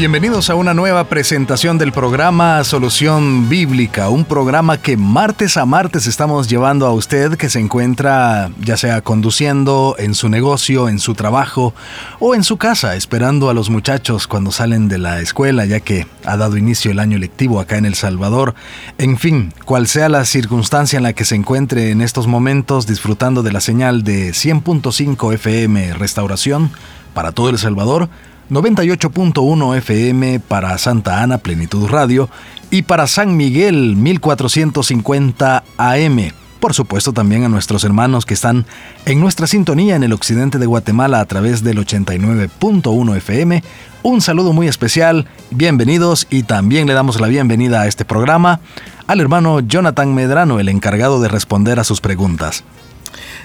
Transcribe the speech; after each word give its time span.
Bienvenidos 0.00 0.48
a 0.48 0.54
una 0.54 0.72
nueva 0.72 1.04
presentación 1.04 1.76
del 1.76 1.92
programa 1.92 2.64
Solución 2.64 3.50
Bíblica, 3.50 4.08
un 4.08 4.24
programa 4.24 4.80
que 4.80 4.96
martes 4.96 5.58
a 5.58 5.66
martes 5.66 6.06
estamos 6.06 6.48
llevando 6.48 6.86
a 6.86 6.94
usted 6.94 7.36
que 7.36 7.50
se 7.50 7.60
encuentra 7.60 8.50
ya 8.62 8.78
sea 8.78 9.02
conduciendo 9.02 9.96
en 9.98 10.14
su 10.14 10.30
negocio, 10.30 10.88
en 10.88 11.00
su 11.00 11.12
trabajo 11.12 11.74
o 12.18 12.34
en 12.34 12.44
su 12.44 12.56
casa, 12.56 12.96
esperando 12.96 13.50
a 13.50 13.54
los 13.54 13.68
muchachos 13.68 14.26
cuando 14.26 14.52
salen 14.52 14.88
de 14.88 14.96
la 14.96 15.20
escuela, 15.20 15.66
ya 15.66 15.80
que 15.80 16.06
ha 16.24 16.38
dado 16.38 16.56
inicio 16.56 16.90
el 16.92 16.98
año 16.98 17.18
lectivo 17.18 17.60
acá 17.60 17.76
en 17.76 17.84
El 17.84 17.94
Salvador. 17.94 18.54
En 18.96 19.18
fin, 19.18 19.52
cual 19.66 19.86
sea 19.86 20.08
la 20.08 20.24
circunstancia 20.24 20.96
en 20.96 21.02
la 21.02 21.12
que 21.12 21.26
se 21.26 21.34
encuentre 21.34 21.90
en 21.90 22.00
estos 22.00 22.26
momentos 22.26 22.86
disfrutando 22.86 23.42
de 23.42 23.52
la 23.52 23.60
señal 23.60 24.02
de 24.02 24.30
100.5 24.30 25.34
FM 25.34 25.92
Restauración 25.92 26.70
para 27.12 27.32
todo 27.32 27.50
El 27.50 27.58
Salvador, 27.58 28.08
98.1 28.50 29.76
FM 29.76 30.40
para 30.40 30.76
Santa 30.76 31.22
Ana 31.22 31.38
Plenitud 31.38 31.88
Radio 31.88 32.28
y 32.70 32.82
para 32.82 33.06
San 33.06 33.36
Miguel 33.36 33.94
1450 33.94 35.62
AM. 35.76 36.32
Por 36.58 36.74
supuesto 36.74 37.12
también 37.12 37.44
a 37.44 37.48
nuestros 37.48 37.84
hermanos 37.84 38.26
que 38.26 38.34
están 38.34 38.66
en 39.06 39.20
nuestra 39.20 39.46
sintonía 39.46 39.94
en 39.94 40.02
el 40.02 40.12
occidente 40.12 40.58
de 40.58 40.66
Guatemala 40.66 41.20
a 41.20 41.24
través 41.26 41.62
del 41.62 41.78
89.1 41.78 43.16
FM. 43.16 43.62
Un 44.02 44.20
saludo 44.20 44.52
muy 44.52 44.66
especial, 44.66 45.28
bienvenidos 45.52 46.26
y 46.28 46.42
también 46.42 46.88
le 46.88 46.94
damos 46.94 47.20
la 47.20 47.28
bienvenida 47.28 47.82
a 47.82 47.86
este 47.86 48.04
programa 48.04 48.60
al 49.06 49.20
hermano 49.20 49.60
Jonathan 49.60 50.12
Medrano, 50.12 50.58
el 50.58 50.68
encargado 50.68 51.20
de 51.20 51.28
responder 51.28 51.78
a 51.78 51.84
sus 51.84 52.00
preguntas. 52.00 52.64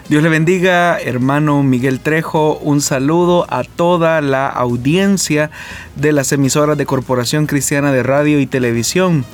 Dios 0.07 0.21
le 0.21 0.29
bendiga, 0.29 0.99
hermano 0.99 1.63
Miguel 1.63 1.99
Trejo. 1.99 2.59
Un 2.61 2.79
saludo 2.81 3.47
a 3.49 3.63
toda 3.63 4.21
la 4.21 4.47
audiencia 4.47 5.49
de 5.95 6.11
las 6.11 6.31
emisoras 6.31 6.77
de 6.77 6.85
Corporación 6.85 7.47
Cristiana 7.47 7.91
de 7.91 8.03
Radio 8.03 8.39
y 8.39 8.45
Televisión. 8.45 9.25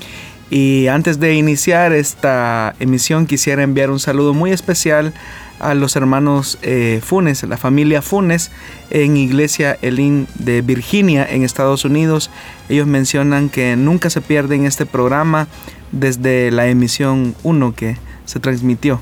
Y 0.49 0.87
antes 0.87 1.19
de 1.19 1.35
iniciar 1.35 1.91
esta 1.91 2.73
emisión 2.79 3.27
quisiera 3.27 3.63
enviar 3.63 3.89
un 3.89 3.99
saludo 3.99 4.33
muy 4.33 4.51
especial 4.51 5.13
a 5.59 5.73
los 5.73 5.97
hermanos 5.97 6.57
eh, 6.61 7.01
Funes, 7.03 7.43
la 7.43 7.57
familia 7.57 8.01
Funes 8.01 8.49
en 8.91 9.17
Iglesia 9.17 9.77
Elín 9.81 10.25
de 10.35 10.61
Virginia 10.61 11.27
en 11.29 11.43
Estados 11.43 11.83
Unidos. 11.83 12.31
Ellos 12.69 12.87
mencionan 12.87 13.49
que 13.49 13.75
nunca 13.75 14.09
se 14.09 14.21
pierden 14.21 14.65
este 14.65 14.85
programa 14.85 15.49
desde 15.91 16.49
la 16.49 16.67
emisión 16.67 17.35
1 17.43 17.75
que 17.75 17.97
se 18.23 18.39
transmitió. 18.39 19.01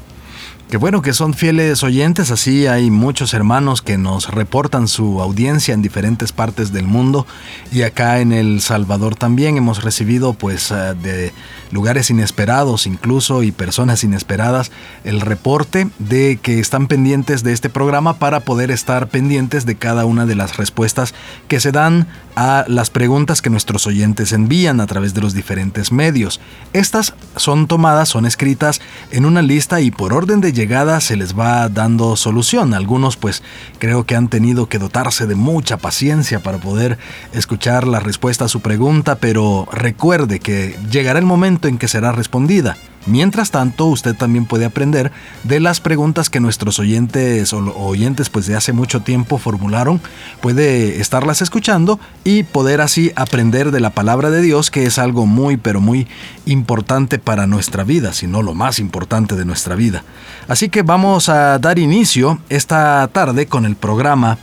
Qué 0.69 0.77
bueno 0.77 1.01
que 1.01 1.13
son 1.13 1.33
fieles 1.33 1.81
oyentes, 1.81 2.29
así 2.29 2.67
hay 2.67 2.91
muchos 2.91 3.33
hermanos 3.33 3.81
que 3.81 3.97
nos 3.97 4.29
reportan 4.29 4.87
su 4.87 5.19
audiencia 5.19 5.73
en 5.73 5.81
diferentes 5.81 6.31
partes 6.31 6.71
del 6.71 6.85
mundo 6.85 7.25
y 7.71 7.81
acá 7.81 8.19
en 8.19 8.31
El 8.31 8.61
Salvador 8.61 9.15
también 9.15 9.57
hemos 9.57 9.81
recibido 9.81 10.33
pues 10.33 10.69
eh, 10.69 10.93
de 11.01 11.33
lugares 11.71 12.11
inesperados 12.11 12.85
incluso 12.85 13.41
y 13.41 13.51
personas 13.51 14.03
inesperadas 14.03 14.71
el 15.03 15.21
reporte 15.21 15.89
de 15.97 16.37
que 16.39 16.59
están 16.59 16.85
pendientes 16.85 17.41
de 17.41 17.53
este 17.53 17.71
programa 17.71 18.19
para 18.19 18.41
poder 18.41 18.69
estar 18.69 19.07
pendientes 19.07 19.65
de 19.65 19.73
cada 19.73 20.05
una 20.05 20.27
de 20.27 20.35
las 20.35 20.57
respuestas 20.57 21.15
que 21.47 21.59
se 21.59 21.71
dan 21.71 22.05
a 22.35 22.63
las 22.67 22.89
preguntas 22.89 23.41
que 23.41 23.49
nuestros 23.49 23.87
oyentes 23.87 24.31
envían 24.33 24.79
a 24.79 24.87
través 24.87 25.13
de 25.13 25.19
los 25.19 25.33
diferentes 25.33 25.91
medios. 25.91 26.39
Estas 26.73 27.13
son 27.35 27.67
tomadas, 27.67 28.07
son 28.07 28.25
escritas 28.25 28.79
en 29.11 29.25
una 29.25 29.41
lista 29.41 29.81
y 29.81 29.91
por 29.91 30.13
orden 30.13 30.39
de 30.39 30.53
llegada 30.59 30.99
se 30.99 31.15
les 31.15 31.39
va 31.39 31.69
dando 31.69 32.17
solución. 32.17 32.73
Algunos 32.73 33.15
pues 33.15 33.43
creo 33.77 34.05
que 34.05 34.17
han 34.17 34.27
tenido 34.27 34.67
que 34.67 34.77
dotarse 34.77 35.25
de 35.25 35.35
mucha 35.35 35.77
paciencia 35.77 36.41
para 36.41 36.57
poder 36.57 36.97
escuchar 37.31 37.87
la 37.87 38.01
respuesta 38.01 38.43
a 38.43 38.49
su 38.49 38.59
pregunta, 38.59 39.15
pero 39.15 39.69
recuerde 39.71 40.41
que 40.41 40.75
llegará 40.91 41.17
el 41.17 41.25
momento 41.25 41.69
en 41.69 41.77
que 41.77 41.87
será 41.87 42.11
respondida. 42.11 42.75
Mientras 43.09 43.49
tanto, 43.49 43.85
usted 43.85 44.15
también 44.15 44.45
puede 44.45 44.65
aprender 44.65 45.11
de 45.43 45.59
las 45.59 45.81
preguntas 45.81 46.29
que 46.29 46.39
nuestros 46.39 46.77
oyentes 46.77 47.53
o 47.53 47.57
oyentes 47.57 48.29
pues 48.29 48.45
de 48.45 48.55
hace 48.55 48.71
mucho 48.71 49.01
tiempo 49.01 49.39
formularon, 49.39 49.99
puede 50.41 51.01
estarlas 51.01 51.41
escuchando 51.41 51.99
y 52.23 52.43
poder 52.43 52.81
así 52.81 53.11
aprender 53.15 53.71
de 53.71 53.79
la 53.79 53.89
palabra 53.89 54.29
de 54.29 54.41
Dios, 54.41 54.69
que 54.69 54.85
es 54.85 54.99
algo 54.99 55.25
muy 55.25 55.57
pero 55.57 55.81
muy 55.81 56.07
importante 56.45 57.17
para 57.17 57.47
nuestra 57.47 57.83
vida, 57.83 58.13
si 58.13 58.27
no 58.27 58.43
lo 58.43 58.53
más 58.53 58.77
importante 58.77 59.35
de 59.35 59.45
nuestra 59.45 59.73
vida. 59.73 60.03
Así 60.47 60.69
que 60.69 60.83
vamos 60.83 61.29
a 61.29 61.57
dar 61.57 61.79
inicio 61.79 62.39
esta 62.49 63.09
tarde 63.11 63.47
con 63.47 63.65
el 63.65 63.75
programa 63.75 64.37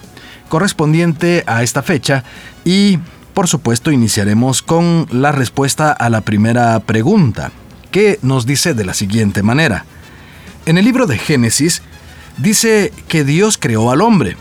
correspondiente 0.49 1.45
a 1.47 1.63
esta 1.63 1.83
fecha 1.83 2.25
y 2.65 2.99
por 3.33 3.47
supuesto 3.47 3.93
iniciaremos 3.93 4.63
con 4.63 5.07
la 5.13 5.31
respuesta 5.31 5.93
a 5.93 6.11
la 6.11 6.23
primera 6.23 6.81
pregunta 6.81 7.53
que 7.97 8.19
nos 8.21 8.45
dice 8.45 8.75
de 8.75 8.85
la 8.85 8.93
siguiente 8.93 9.43
manera. 9.43 9.87
En 10.67 10.77
el 10.77 10.85
libro 10.85 11.07
de 11.07 11.17
Génesis 11.17 11.81
dice 12.37 12.93
que 13.09 13.25
Dios 13.25 13.57
creó 13.57 13.91
al 13.91 14.03
hombre, 14.03 14.37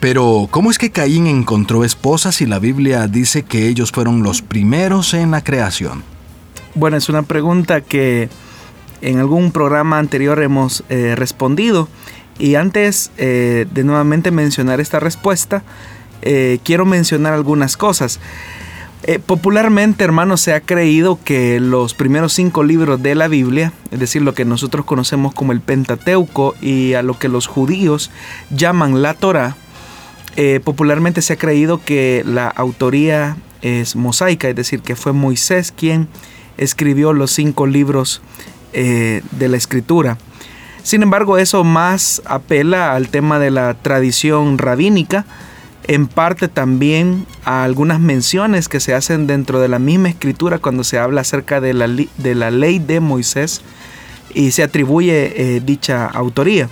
pero 0.00 0.48
¿cómo 0.50 0.70
es 0.70 0.78
que 0.78 0.90
Caín 0.90 1.26
encontró 1.26 1.84
esposas 1.84 2.40
y 2.40 2.46
la 2.46 2.58
Biblia 2.58 3.06
dice 3.06 3.42
que 3.42 3.68
ellos 3.68 3.92
fueron 3.92 4.22
los 4.22 4.40
primeros 4.40 5.12
en 5.12 5.32
la 5.32 5.44
creación? 5.44 6.02
Bueno, 6.74 6.96
es 6.96 7.10
una 7.10 7.24
pregunta 7.24 7.82
que 7.82 8.30
en 9.02 9.18
algún 9.18 9.52
programa 9.52 9.98
anterior 9.98 10.40
hemos 10.40 10.82
eh, 10.88 11.14
respondido 11.14 11.90
y 12.38 12.54
antes 12.54 13.10
eh, 13.18 13.66
de 13.70 13.84
nuevamente 13.84 14.30
mencionar 14.30 14.80
esta 14.80 14.98
respuesta, 14.98 15.62
eh, 16.22 16.58
quiero 16.64 16.86
mencionar 16.86 17.34
algunas 17.34 17.76
cosas. 17.76 18.18
Eh, 19.06 19.18
popularmente, 19.18 20.02
hermanos, 20.02 20.40
se 20.40 20.54
ha 20.54 20.60
creído 20.60 21.18
que 21.22 21.60
los 21.60 21.92
primeros 21.92 22.32
cinco 22.32 22.62
libros 22.62 23.02
de 23.02 23.14
la 23.14 23.28
Biblia, 23.28 23.74
es 23.90 24.00
decir, 24.00 24.22
lo 24.22 24.32
que 24.32 24.46
nosotros 24.46 24.86
conocemos 24.86 25.34
como 25.34 25.52
el 25.52 25.60
Pentateuco 25.60 26.54
y 26.62 26.94
a 26.94 27.02
lo 27.02 27.18
que 27.18 27.28
los 27.28 27.46
judíos 27.46 28.10
llaman 28.48 29.02
la 29.02 29.12
Torah, 29.12 29.56
eh, 30.36 30.58
popularmente 30.64 31.20
se 31.20 31.34
ha 31.34 31.36
creído 31.36 31.82
que 31.84 32.22
la 32.26 32.48
autoría 32.48 33.36
es 33.60 33.94
mosaica, 33.94 34.48
es 34.48 34.56
decir, 34.56 34.80
que 34.80 34.96
fue 34.96 35.12
Moisés 35.12 35.70
quien 35.70 36.08
escribió 36.56 37.12
los 37.12 37.30
cinco 37.30 37.66
libros 37.66 38.22
eh, 38.72 39.20
de 39.32 39.48
la 39.50 39.58
escritura. 39.58 40.16
Sin 40.82 41.02
embargo, 41.02 41.36
eso 41.36 41.62
más 41.62 42.22
apela 42.24 42.94
al 42.94 43.08
tema 43.08 43.38
de 43.38 43.50
la 43.50 43.74
tradición 43.74 44.56
rabínica, 44.56 45.26
en 45.86 46.06
parte 46.06 46.48
también 46.48 47.26
a 47.44 47.64
algunas 47.64 48.00
menciones 48.00 48.68
que 48.68 48.80
se 48.80 48.94
hacen 48.94 49.26
dentro 49.26 49.60
de 49.60 49.68
la 49.68 49.78
misma 49.78 50.08
escritura 50.08 50.58
cuando 50.58 50.84
se 50.84 50.98
habla 50.98 51.20
acerca 51.20 51.60
de 51.60 51.74
la, 51.74 51.86
ley 52.50 52.78
de 52.78 53.00
Moisés 53.00 53.62
y 54.34 54.50
se 54.50 54.62
atribuye 54.62 55.56
eh, 55.56 55.60
dicha 55.60 56.06
autoría. 56.06 56.68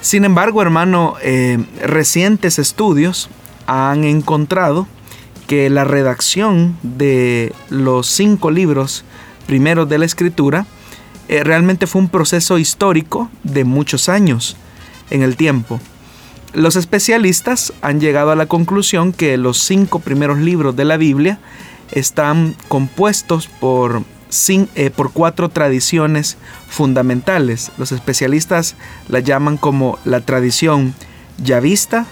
Sin 0.00 0.24
embargo, 0.24 0.62
hermano, 0.62 1.16
eh, 1.22 1.58
recientes 1.82 2.58
estudios 2.58 3.28
han 3.66 4.04
encontrado 4.04 4.86
que 5.46 5.68
la 5.68 5.84
redacción 5.84 6.76
de 6.82 7.52
los 7.68 8.06
cinco 8.06 8.50
libros 8.50 9.04
primeros 9.46 9.88
de 9.88 9.98
la 9.98 10.06
escritura 10.06 10.66
eh, 11.28 11.44
realmente 11.44 11.86
fue 11.86 12.00
un 12.00 12.08
proceso 12.08 12.56
histórico 12.58 13.30
de 13.42 13.64
muchos 13.64 14.08
años 14.08 14.56
en 15.10 15.22
el 15.22 15.36
tiempo. 15.36 15.80
Los 16.52 16.74
especialistas 16.74 17.72
han 17.80 18.00
llegado 18.00 18.32
a 18.32 18.36
la 18.36 18.46
conclusión 18.46 19.12
que 19.12 19.36
los 19.36 19.58
cinco 19.58 20.00
primeros 20.00 20.38
libros 20.38 20.74
de 20.74 20.84
la 20.84 20.96
Biblia 20.96 21.38
están 21.92 22.56
compuestos 22.66 23.46
por, 23.46 24.02
eh, 24.48 24.90
por 24.90 25.12
cuatro 25.12 25.48
tradiciones 25.48 26.36
fundamentales. 26.68 27.70
Los 27.78 27.92
especialistas 27.92 28.74
la 29.08 29.20
llaman 29.20 29.58
como 29.58 29.98
la 30.04 30.20
tradición 30.22 30.92
yavista, 31.38 32.06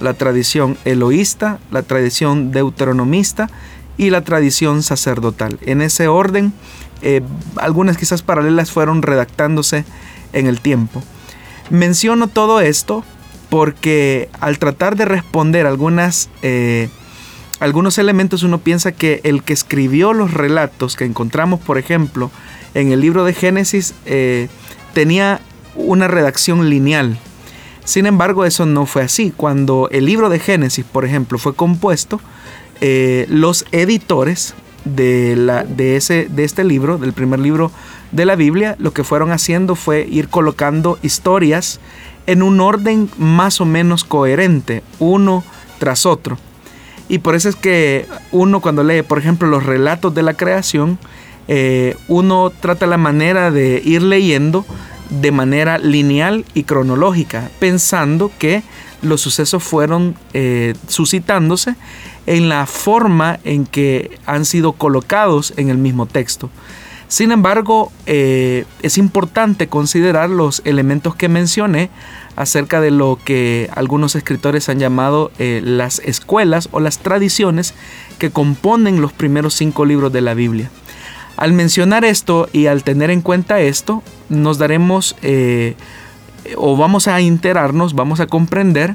la 0.00 0.14
tradición 0.14 0.78
eloísta, 0.84 1.58
la 1.72 1.82
tradición 1.82 2.52
deuteronomista 2.52 3.50
y 3.98 4.10
la 4.10 4.22
tradición 4.22 4.84
sacerdotal. 4.84 5.58
En 5.62 5.82
ese 5.82 6.06
orden, 6.06 6.52
eh, 7.02 7.22
algunas 7.56 7.96
quizás 7.96 8.22
paralelas 8.22 8.70
fueron 8.70 9.02
redactándose 9.02 9.84
en 10.32 10.46
el 10.46 10.60
tiempo. 10.60 11.02
Menciono 11.70 12.28
todo 12.28 12.60
esto 12.60 13.04
porque 13.50 14.30
al 14.40 14.58
tratar 14.58 14.96
de 14.96 15.04
responder 15.04 15.66
algunas, 15.66 16.30
eh, 16.42 16.88
algunos 17.58 17.98
elementos 17.98 18.42
uno 18.44 18.58
piensa 18.58 18.92
que 18.92 19.20
el 19.24 19.42
que 19.42 19.52
escribió 19.52 20.12
los 20.12 20.32
relatos 20.32 20.96
que 20.96 21.04
encontramos, 21.04 21.60
por 21.60 21.76
ejemplo, 21.76 22.30
en 22.74 22.92
el 22.92 23.00
libro 23.00 23.24
de 23.24 23.34
Génesis, 23.34 23.94
eh, 24.06 24.48
tenía 24.94 25.40
una 25.74 26.08
redacción 26.08 26.70
lineal. 26.70 27.18
Sin 27.84 28.06
embargo, 28.06 28.44
eso 28.44 28.66
no 28.66 28.86
fue 28.86 29.02
así. 29.02 29.32
Cuando 29.36 29.88
el 29.90 30.06
libro 30.06 30.28
de 30.28 30.38
Génesis, 30.38 30.84
por 30.84 31.04
ejemplo, 31.04 31.38
fue 31.38 31.54
compuesto, 31.54 32.20
eh, 32.80 33.26
los 33.28 33.66
editores 33.72 34.54
de, 34.84 35.34
la, 35.36 35.64
de, 35.64 35.96
ese, 35.96 36.28
de 36.30 36.44
este 36.44 36.62
libro, 36.62 36.98
del 36.98 37.12
primer 37.12 37.40
libro 37.40 37.72
de 38.12 38.24
la 38.24 38.36
Biblia, 38.36 38.76
lo 38.78 38.92
que 38.92 39.04
fueron 39.04 39.32
haciendo 39.32 39.74
fue 39.74 40.06
ir 40.10 40.28
colocando 40.28 40.98
historias 41.02 41.80
en 42.26 42.42
un 42.42 42.60
orden 42.60 43.10
más 43.18 43.60
o 43.60 43.64
menos 43.64 44.04
coherente, 44.04 44.82
uno 44.98 45.44
tras 45.78 46.06
otro. 46.06 46.38
Y 47.08 47.18
por 47.18 47.34
eso 47.34 47.48
es 47.48 47.56
que 47.56 48.06
uno 48.30 48.60
cuando 48.60 48.84
lee, 48.84 49.02
por 49.02 49.18
ejemplo, 49.18 49.48
los 49.48 49.64
relatos 49.64 50.14
de 50.14 50.22
la 50.22 50.34
creación, 50.34 50.98
eh, 51.48 51.96
uno 52.06 52.52
trata 52.60 52.86
la 52.86 52.98
manera 52.98 53.50
de 53.50 53.82
ir 53.84 54.02
leyendo 54.02 54.64
de 55.08 55.32
manera 55.32 55.78
lineal 55.78 56.44
y 56.54 56.62
cronológica, 56.62 57.50
pensando 57.58 58.30
que 58.38 58.62
los 59.02 59.20
sucesos 59.20 59.62
fueron 59.62 60.14
eh, 60.34 60.74
suscitándose 60.86 61.74
en 62.26 62.48
la 62.48 62.66
forma 62.66 63.40
en 63.44 63.66
que 63.66 64.18
han 64.26 64.44
sido 64.44 64.72
colocados 64.72 65.52
en 65.56 65.68
el 65.70 65.78
mismo 65.78 66.06
texto. 66.06 66.50
Sin 67.10 67.32
embargo, 67.32 67.90
eh, 68.06 68.66
es 68.82 68.96
importante 68.96 69.66
considerar 69.66 70.30
los 70.30 70.62
elementos 70.64 71.16
que 71.16 71.28
mencioné 71.28 71.90
acerca 72.36 72.80
de 72.80 72.92
lo 72.92 73.18
que 73.24 73.68
algunos 73.74 74.14
escritores 74.14 74.68
han 74.68 74.78
llamado 74.78 75.32
eh, 75.40 75.60
las 75.64 75.98
escuelas 75.98 76.68
o 76.70 76.78
las 76.78 77.00
tradiciones 77.00 77.74
que 78.20 78.30
componen 78.30 79.00
los 79.00 79.12
primeros 79.12 79.54
cinco 79.54 79.86
libros 79.86 80.12
de 80.12 80.20
la 80.20 80.34
Biblia. 80.34 80.70
Al 81.36 81.52
mencionar 81.52 82.04
esto 82.04 82.48
y 82.52 82.66
al 82.66 82.84
tener 82.84 83.10
en 83.10 83.22
cuenta 83.22 83.60
esto, 83.60 84.04
nos 84.28 84.58
daremos 84.58 85.16
eh, 85.22 85.74
o 86.56 86.76
vamos 86.76 87.08
a 87.08 87.18
enterarnos, 87.18 87.94
vamos 87.94 88.20
a 88.20 88.28
comprender 88.28 88.94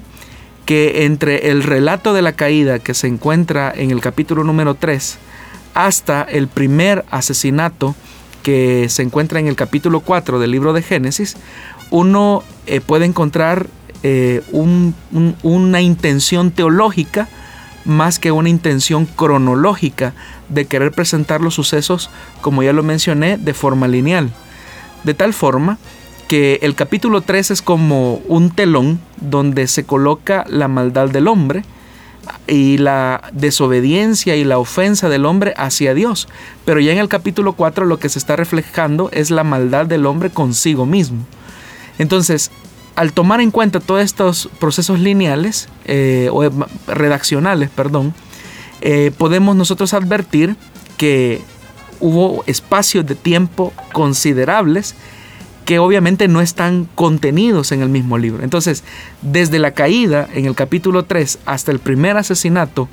que 0.65 1.03
entre 1.03 1.49
el 1.51 1.63
relato 1.63 2.13
de 2.13 2.21
la 2.21 2.31
caída 2.31 2.79
que 2.79 2.93
se 2.93 3.07
encuentra 3.07 3.73
en 3.75 3.91
el 3.91 3.99
capítulo 3.99 4.45
número 4.45 4.75
3 4.75 5.17
hasta 5.73 6.23
el 6.23 6.47
primer 6.47 7.03
asesinato 7.11 7.93
que 8.45 8.89
se 8.89 9.01
encuentra 9.01 9.39
en 9.39 9.47
el 9.47 9.55
capítulo 9.55 10.01
4 10.01 10.37
del 10.37 10.51
libro 10.51 10.71
de 10.71 10.83
Génesis, 10.83 11.35
uno 11.89 12.43
eh, 12.67 12.79
puede 12.79 13.05
encontrar 13.05 13.65
eh, 14.03 14.43
una 15.41 15.81
intención 15.81 16.51
teológica 16.51 17.27
más 17.85 18.19
que 18.19 18.31
una 18.31 18.49
intención 18.49 19.07
cronológica 19.07 20.13
de 20.49 20.65
querer 20.65 20.91
presentar 20.91 21.41
los 21.41 21.55
sucesos, 21.55 22.11
como 22.41 22.61
ya 22.61 22.71
lo 22.71 22.83
mencioné, 22.83 23.39
de 23.39 23.55
forma 23.55 23.87
lineal. 23.87 24.29
De 25.03 25.15
tal 25.15 25.33
forma 25.33 25.79
que 26.27 26.59
el 26.61 26.75
capítulo 26.75 27.21
3 27.21 27.49
es 27.49 27.63
como 27.63 28.21
un 28.27 28.51
telón 28.51 28.99
donde 29.17 29.65
se 29.65 29.85
coloca 29.85 30.45
la 30.47 30.67
maldad 30.67 31.09
del 31.09 31.27
hombre, 31.27 31.63
y 32.47 32.77
la 32.77 33.29
desobediencia 33.33 34.35
y 34.35 34.43
la 34.43 34.57
ofensa 34.57 35.09
del 35.09 35.25
hombre 35.25 35.53
hacia 35.57 35.93
Dios. 35.93 36.27
Pero 36.65 36.79
ya 36.79 36.91
en 36.91 36.99
el 36.99 37.09
capítulo 37.09 37.53
4 37.53 37.85
lo 37.85 37.99
que 37.99 38.09
se 38.09 38.19
está 38.19 38.35
reflejando 38.35 39.09
es 39.11 39.31
la 39.31 39.43
maldad 39.43 39.85
del 39.85 40.05
hombre 40.05 40.29
consigo 40.29 40.85
mismo. 40.85 41.25
Entonces, 41.97 42.51
al 42.95 43.13
tomar 43.13 43.41
en 43.41 43.51
cuenta 43.51 43.79
todos 43.79 44.01
estos 44.01 44.49
procesos 44.59 44.99
lineales, 44.99 45.69
eh, 45.85 46.29
o 46.31 46.49
redaccionales, 46.87 47.69
perdón, 47.69 48.13
eh, 48.81 49.11
podemos 49.17 49.55
nosotros 49.55 49.93
advertir 49.93 50.55
que 50.97 51.41
hubo 51.99 52.43
espacios 52.45 53.05
de 53.05 53.15
tiempo 53.15 53.73
considerables 53.93 54.95
que 55.65 55.79
obviamente 55.79 56.27
no 56.27 56.41
están 56.41 56.87
contenidos 56.95 57.71
en 57.71 57.81
el 57.81 57.89
mismo 57.89 58.17
libro. 58.17 58.43
Entonces, 58.43 58.83
desde 59.21 59.59
la 59.59 59.71
caída 59.71 60.29
en 60.33 60.45
el 60.45 60.55
capítulo 60.55 61.05
3 61.05 61.39
hasta 61.45 61.71
el 61.71 61.79
primer 61.79 62.17
asesinato 62.17 62.87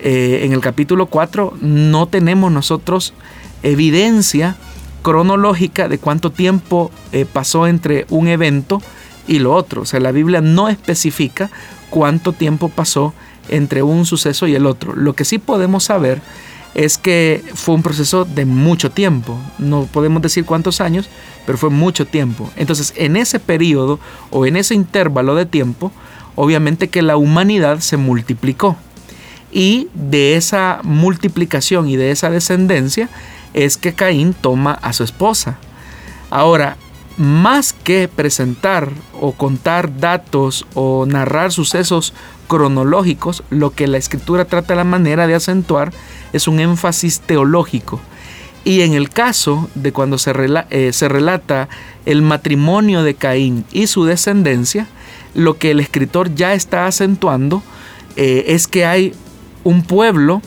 eh, 0.00 0.40
en 0.42 0.52
el 0.52 0.60
capítulo 0.60 1.06
4, 1.06 1.58
no 1.60 2.08
tenemos 2.08 2.50
nosotros 2.50 3.14
evidencia 3.62 4.56
cronológica 5.02 5.86
de 5.88 5.98
cuánto 5.98 6.32
tiempo 6.32 6.90
eh, 7.12 7.26
pasó 7.30 7.66
entre 7.66 8.06
un 8.08 8.28
evento 8.28 8.82
y 9.26 9.38
lo 9.38 9.54
otro. 9.54 9.82
O 9.82 9.84
sea, 9.84 10.00
la 10.00 10.12
Biblia 10.12 10.40
no 10.40 10.68
especifica 10.68 11.50
cuánto 11.90 12.32
tiempo 12.32 12.70
pasó 12.70 13.12
entre 13.48 13.82
un 13.82 14.06
suceso 14.06 14.46
y 14.46 14.54
el 14.54 14.66
otro. 14.66 14.94
Lo 14.96 15.12
que 15.12 15.26
sí 15.26 15.38
podemos 15.38 15.84
saber 15.84 16.22
es 16.74 16.98
que 16.98 17.42
fue 17.54 17.74
un 17.74 17.82
proceso 17.82 18.24
de 18.24 18.44
mucho 18.44 18.90
tiempo. 18.90 19.38
No 19.58 19.84
podemos 19.84 20.20
decir 20.22 20.44
cuántos 20.44 20.80
años, 20.80 21.08
pero 21.46 21.56
fue 21.56 21.70
mucho 21.70 22.06
tiempo. 22.06 22.50
Entonces, 22.56 22.92
en 22.96 23.16
ese 23.16 23.38
periodo 23.38 24.00
o 24.30 24.46
en 24.46 24.56
ese 24.56 24.74
intervalo 24.74 25.34
de 25.34 25.46
tiempo, 25.46 25.92
obviamente 26.34 26.88
que 26.88 27.02
la 27.02 27.16
humanidad 27.16 27.78
se 27.80 27.96
multiplicó. 27.96 28.76
Y 29.52 29.88
de 29.94 30.36
esa 30.36 30.80
multiplicación 30.82 31.88
y 31.88 31.96
de 31.96 32.10
esa 32.10 32.28
descendencia 32.28 33.08
es 33.52 33.76
que 33.76 33.94
Caín 33.94 34.34
toma 34.34 34.72
a 34.72 34.92
su 34.92 35.04
esposa. 35.04 35.58
Ahora, 36.28 36.76
más 37.16 37.72
que 37.72 38.08
presentar 38.08 38.90
o 39.20 39.30
contar 39.30 40.00
datos 40.00 40.66
o 40.74 41.06
narrar 41.06 41.52
sucesos 41.52 42.12
cronológicos, 42.46 43.42
lo 43.50 43.70
que 43.70 43.86
la 43.86 43.98
escritura 43.98 44.44
trata 44.44 44.74
la 44.74 44.84
manera 44.84 45.26
de 45.26 45.34
acentuar 45.34 45.92
es 46.32 46.48
un 46.48 46.60
énfasis 46.60 47.20
teológico. 47.20 48.00
Y 48.64 48.80
en 48.80 48.94
el 48.94 49.10
caso 49.10 49.68
de 49.74 49.92
cuando 49.92 50.16
se, 50.16 50.32
eh, 50.70 50.92
se 50.92 51.08
relata 51.08 51.68
el 52.06 52.22
matrimonio 52.22 53.02
de 53.02 53.14
Caín 53.14 53.64
y 53.72 53.86
su 53.86 54.04
descendencia, 54.04 54.86
lo 55.34 55.58
que 55.58 55.72
el 55.72 55.80
escritor 55.80 56.34
ya 56.34 56.54
está 56.54 56.86
acentuando 56.86 57.62
eh, 58.16 58.44
es 58.48 58.66
que 58.66 58.86
hay 58.86 59.12
un 59.64 59.82
pueblo 59.82 60.40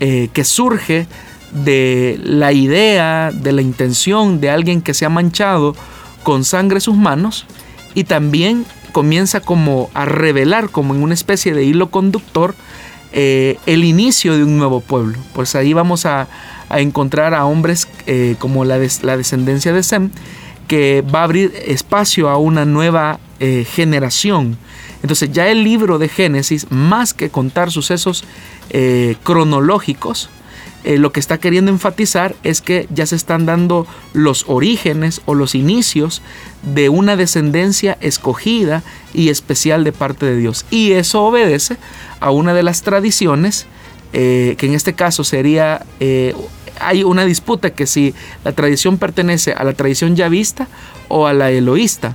eh, 0.00 0.28
que 0.32 0.44
surge 0.44 1.06
de 1.52 2.20
la 2.22 2.52
idea, 2.52 3.30
de 3.32 3.52
la 3.52 3.62
intención 3.62 4.40
de 4.40 4.50
alguien 4.50 4.82
que 4.82 4.94
se 4.94 5.06
ha 5.06 5.08
manchado 5.08 5.74
con 6.22 6.44
sangre 6.44 6.80
sus 6.80 6.96
manos 6.96 7.46
y 7.94 8.04
también 8.04 8.66
comienza 8.98 9.38
como 9.38 9.90
a 9.94 10.06
revelar 10.06 10.70
como 10.70 10.92
en 10.92 11.04
una 11.04 11.14
especie 11.14 11.54
de 11.54 11.62
hilo 11.62 11.88
conductor 11.88 12.56
eh, 13.12 13.56
el 13.66 13.84
inicio 13.84 14.36
de 14.36 14.42
un 14.42 14.58
nuevo 14.58 14.80
pueblo. 14.80 15.16
Pues 15.34 15.54
ahí 15.54 15.72
vamos 15.72 16.04
a, 16.04 16.26
encontrar 16.70 17.32
a 17.32 17.44
hombres 17.44 17.86
eh, 18.08 18.34
como 18.40 18.64
la, 18.64 18.76
la, 19.02 19.16
descendencia 19.16 19.72
de 19.72 19.84
Sem, 19.84 20.10
que 20.66 21.04
va 21.14 21.20
a 21.20 21.22
abrir 21.22 21.54
espacio 21.64 22.28
a 22.28 22.38
una 22.38 22.64
nueva 22.64 23.20
eh, 23.38 23.64
generación. 23.70 24.58
Entonces 25.04 25.30
ya 25.30 25.46
el 25.46 25.62
libro 25.62 26.00
de 26.00 26.08
Génesis, 26.08 26.66
más 26.72 27.14
que 27.14 27.30
contar 27.30 27.70
sucesos 27.70 28.24
cronológicos, 29.22 30.28
lo 30.84 31.12
que 31.12 31.20
está 31.20 31.38
queriendo 31.38 31.70
enfatizar 31.70 32.34
es 32.44 32.62
que 32.62 32.86
ya 32.90 33.04
se 33.04 33.16
están 33.16 33.46
dando 33.46 33.86
los 34.12 34.44
orígenes 34.48 35.20
o 35.26 35.34
los 35.34 35.54
inicios 35.54 36.22
de 36.62 36.88
una 36.88 37.16
descendencia 37.16 37.98
escogida 38.00 38.82
y 39.12 39.28
especial 39.28 39.84
de 39.84 39.92
parte 39.92 40.26
de 40.26 40.36
Dios. 40.36 40.64
Y 40.70 40.92
eso 40.92 41.24
obedece 41.24 41.76
a 42.20 42.30
una 42.30 42.54
de 42.54 42.62
las 42.62 42.82
tradiciones, 42.82 43.66
eh, 44.12 44.54
que 44.58 44.66
en 44.66 44.74
este 44.74 44.94
caso 44.94 45.24
sería, 45.24 45.84
eh, 46.00 46.34
hay 46.80 47.02
una 47.04 47.24
disputa 47.24 47.70
que 47.70 47.86
si 47.86 48.14
la 48.44 48.52
tradición 48.52 48.98
pertenece 48.98 49.52
a 49.52 49.64
la 49.64 49.72
tradición 49.72 50.16
yavista 50.16 50.68
o 51.08 51.26
a 51.26 51.32
la 51.32 51.50
eloísta. 51.50 52.14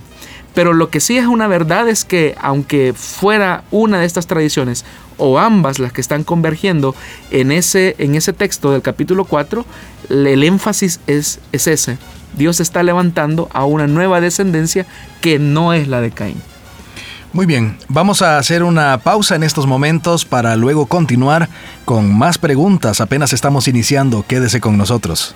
Pero 0.54 0.74
lo 0.74 0.90
que 0.90 1.00
sí 1.00 1.18
es 1.18 1.26
una 1.26 1.48
verdad 1.48 1.90
es 1.90 2.06
que 2.06 2.36
aunque 2.40 2.94
fuera 2.94 3.64
una 3.72 4.00
de 4.00 4.06
estas 4.06 4.28
tradiciones 4.28 4.86
o 5.18 5.40
ambas 5.40 5.80
las 5.80 5.94
que 5.94 6.02
están 6.02 6.24
convergiendo 6.24 6.96
en 7.32 7.52
ese, 7.52 7.96
en 7.98 8.16
ese 8.16 8.34
texto 8.34 8.72
del 8.72 8.82
capítulo 8.82 9.26
4, 9.26 9.66
el 10.10 10.44
énfasis 10.44 11.00
es, 11.08 11.40
es 11.52 11.68
ese. 11.68 11.98
Dios 12.38 12.60
está 12.60 12.84
levantando 12.84 13.50
a 13.54 13.66
una 13.66 13.88
nueva 13.88 14.22
descendencia 14.22 14.86
que 15.22 15.40
no 15.40 15.74
es 15.74 15.88
la 15.88 16.02
de 16.02 16.12
Caín. 16.12 16.42
Muy 17.32 17.48
bien, 17.48 17.78
vamos 17.88 18.22
a 18.22 18.38
hacer 18.38 18.62
una 18.62 19.00
pausa 19.00 19.36
en 19.36 19.42
estos 19.42 19.66
momentos 19.66 20.24
para 20.24 20.56
luego 20.56 20.86
continuar 20.86 21.50
con 21.84 22.16
más 22.16 22.38
preguntas. 22.38 23.02
Apenas 23.02 23.34
estamos 23.34 23.68
iniciando, 23.68 24.24
quédese 24.28 24.62
con 24.62 24.78
nosotros. 24.78 25.34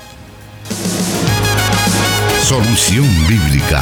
Solución 2.43 3.07
Bíblica 3.27 3.81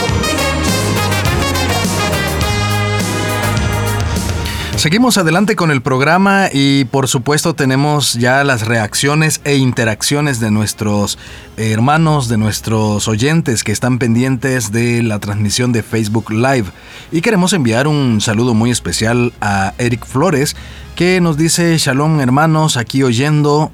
Seguimos 4.81 5.19
adelante 5.19 5.55
con 5.55 5.69
el 5.69 5.83
programa 5.83 6.47
y 6.51 6.85
por 6.85 7.07
supuesto 7.07 7.53
tenemos 7.53 8.15
ya 8.15 8.43
las 8.43 8.65
reacciones 8.65 9.39
e 9.43 9.57
interacciones 9.57 10.39
de 10.39 10.49
nuestros 10.49 11.19
hermanos, 11.55 12.29
de 12.29 12.39
nuestros 12.39 13.07
oyentes 13.07 13.63
que 13.63 13.73
están 13.73 13.99
pendientes 13.99 14.71
de 14.71 15.03
la 15.03 15.19
transmisión 15.19 15.71
de 15.71 15.83
Facebook 15.83 16.31
Live. 16.31 16.65
Y 17.11 17.21
queremos 17.21 17.53
enviar 17.53 17.87
un 17.87 18.21
saludo 18.21 18.55
muy 18.55 18.71
especial 18.71 19.33
a 19.39 19.75
Eric 19.77 20.03
Flores 20.03 20.55
que 20.95 21.21
nos 21.21 21.37
dice, 21.37 21.77
Shalom 21.77 22.19
hermanos, 22.19 22.75
aquí 22.75 23.03
oyendo 23.03 23.71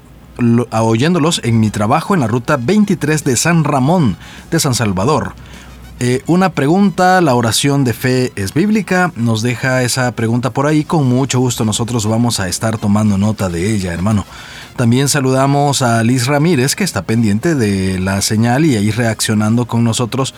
oyéndolos 0.70 1.40
en 1.42 1.58
mi 1.58 1.70
trabajo 1.70 2.12
en 2.12 2.20
la 2.20 2.26
ruta 2.26 2.58
23 2.58 3.24
de 3.24 3.36
San 3.36 3.64
Ramón 3.64 4.18
de 4.50 4.60
San 4.60 4.74
Salvador. 4.74 5.32
Eh, 6.00 6.22
una 6.28 6.50
pregunta, 6.50 7.20
la 7.20 7.34
oración 7.34 7.82
de 7.82 7.92
fe 7.92 8.32
es 8.36 8.54
bíblica, 8.54 9.10
nos 9.16 9.42
deja 9.42 9.82
esa 9.82 10.12
pregunta 10.12 10.50
por 10.50 10.68
ahí, 10.68 10.84
con 10.84 11.08
mucho 11.08 11.40
gusto 11.40 11.64
nosotros 11.64 12.06
vamos 12.06 12.38
a 12.38 12.46
estar 12.46 12.78
tomando 12.78 13.18
nota 13.18 13.48
de 13.48 13.74
ella, 13.74 13.92
hermano. 13.92 14.24
También 14.76 15.08
saludamos 15.08 15.82
a 15.82 16.04
Liz 16.04 16.28
Ramírez, 16.28 16.76
que 16.76 16.84
está 16.84 17.02
pendiente 17.02 17.56
de 17.56 17.98
la 17.98 18.22
señal 18.22 18.64
y 18.64 18.76
ahí 18.76 18.92
reaccionando 18.92 19.66
con 19.66 19.82
nosotros 19.82 20.34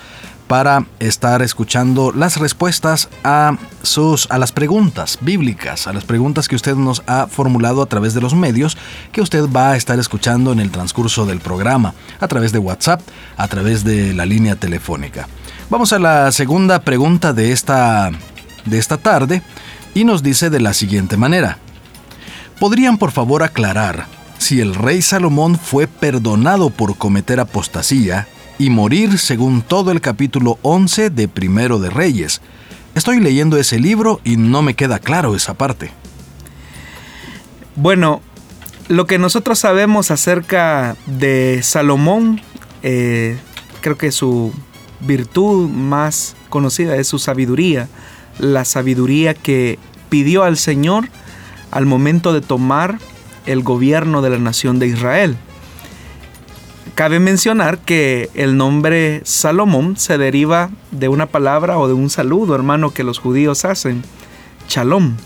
para 0.50 0.85
estar 0.99 1.42
escuchando 1.42 2.11
las 2.11 2.38
respuestas 2.38 3.09
a 3.23 3.57
sus 3.83 4.28
a 4.33 4.37
las 4.37 4.50
preguntas 4.50 5.16
bíblicas, 5.21 5.87
a 5.87 5.92
las 5.92 6.02
preguntas 6.02 6.49
que 6.49 6.57
usted 6.57 6.75
nos 6.75 7.04
ha 7.07 7.28
formulado 7.28 7.83
a 7.83 7.87
través 7.87 8.14
de 8.14 8.21
los 8.21 8.35
medios 8.35 8.76
que 9.12 9.21
usted 9.21 9.49
va 9.49 9.71
a 9.71 9.76
estar 9.76 10.00
escuchando 10.00 10.50
en 10.50 10.59
el 10.59 10.73
transcurso 10.73 11.25
del 11.25 11.38
programa, 11.38 11.95
a 12.19 12.26
través 12.26 12.50
de 12.50 12.59
WhatsApp, 12.59 13.00
a 13.37 13.47
través 13.47 13.85
de 13.85 14.12
la 14.12 14.26
línea 14.26 14.57
telefónica. 14.57 15.28
Vamos 15.71 15.92
a 15.92 16.00
la 16.00 16.33
segunda 16.33 16.80
pregunta 16.80 17.33
de 17.33 17.52
esta 17.52 18.11
de 18.64 18.78
esta 18.78 18.97
tarde 18.97 19.42
y 19.95 20.02
nos 20.02 20.21
dice 20.21 20.50
de 20.50 20.59
la 20.59 20.75
siguiente 20.75 21.16
manera: 21.16 21.59
¿Podrían 22.59 22.99
por 22.99 23.12
favor 23.12 23.45
aclarar 23.45 24.07
si 24.38 24.61
el 24.61 24.75
rey 24.75 25.00
Salomón 25.00 25.57
fue 25.57 25.87
perdonado 25.87 26.71
por 26.71 26.97
cometer 26.97 27.38
apostasía 27.38 28.26
y 28.60 28.68
morir 28.68 29.18
según 29.18 29.62
todo 29.62 29.90
el 29.90 30.02
capítulo 30.02 30.58
11 30.60 31.08
de 31.08 31.28
Primero 31.28 31.78
de 31.78 31.88
Reyes. 31.88 32.42
Estoy 32.94 33.18
leyendo 33.18 33.56
ese 33.56 33.78
libro 33.78 34.20
y 34.22 34.36
no 34.36 34.60
me 34.60 34.74
queda 34.74 34.98
claro 34.98 35.34
esa 35.34 35.54
parte. 35.54 35.92
Bueno, 37.74 38.20
lo 38.88 39.06
que 39.06 39.16
nosotros 39.16 39.58
sabemos 39.58 40.10
acerca 40.10 40.94
de 41.06 41.60
Salomón, 41.62 42.42
eh, 42.82 43.38
creo 43.80 43.96
que 43.96 44.12
su 44.12 44.52
virtud 45.00 45.70
más 45.70 46.36
conocida 46.50 46.96
es 46.96 47.08
su 47.08 47.18
sabiduría, 47.18 47.88
la 48.38 48.66
sabiduría 48.66 49.32
que 49.32 49.78
pidió 50.10 50.44
al 50.44 50.58
Señor 50.58 51.08
al 51.70 51.86
momento 51.86 52.34
de 52.34 52.42
tomar 52.42 52.98
el 53.46 53.62
gobierno 53.62 54.20
de 54.20 54.28
la 54.28 54.38
nación 54.38 54.78
de 54.78 54.88
Israel. 54.88 55.38
Cabe 56.94 57.20
mencionar 57.20 57.78
que 57.78 58.30
el 58.35 58.56
nombre 58.56 59.23
Salomón 59.25 59.97
se 59.97 60.18
deriva 60.18 60.70
de 60.90 61.09
una 61.09 61.26
palabra 61.26 61.78
o 61.78 61.88
de 61.88 61.94
un 61.94 62.11
saludo, 62.11 62.54
hermano, 62.54 62.92
que 62.92 63.04
los 63.04 63.18
judíos 63.18 63.64
hacen, 63.64 64.02
Shalom. 64.68 65.16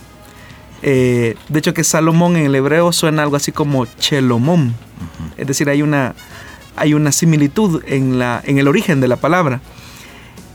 Eh, 0.82 1.36
de 1.48 1.58
hecho 1.58 1.74
que 1.74 1.82
Salomón 1.82 2.36
en 2.36 2.46
el 2.46 2.54
hebreo 2.54 2.92
suena 2.92 3.22
algo 3.22 3.36
así 3.36 3.52
como 3.52 3.86
Chelomón. 3.86 4.74
Es 5.36 5.46
decir, 5.46 5.68
hay 5.68 5.82
una, 5.82 6.14
hay 6.76 6.94
una 6.94 7.10
similitud 7.10 7.82
en, 7.86 8.18
la, 8.18 8.42
en 8.44 8.58
el 8.58 8.68
origen 8.68 9.00
de 9.00 9.08
la 9.08 9.16
palabra. 9.16 9.60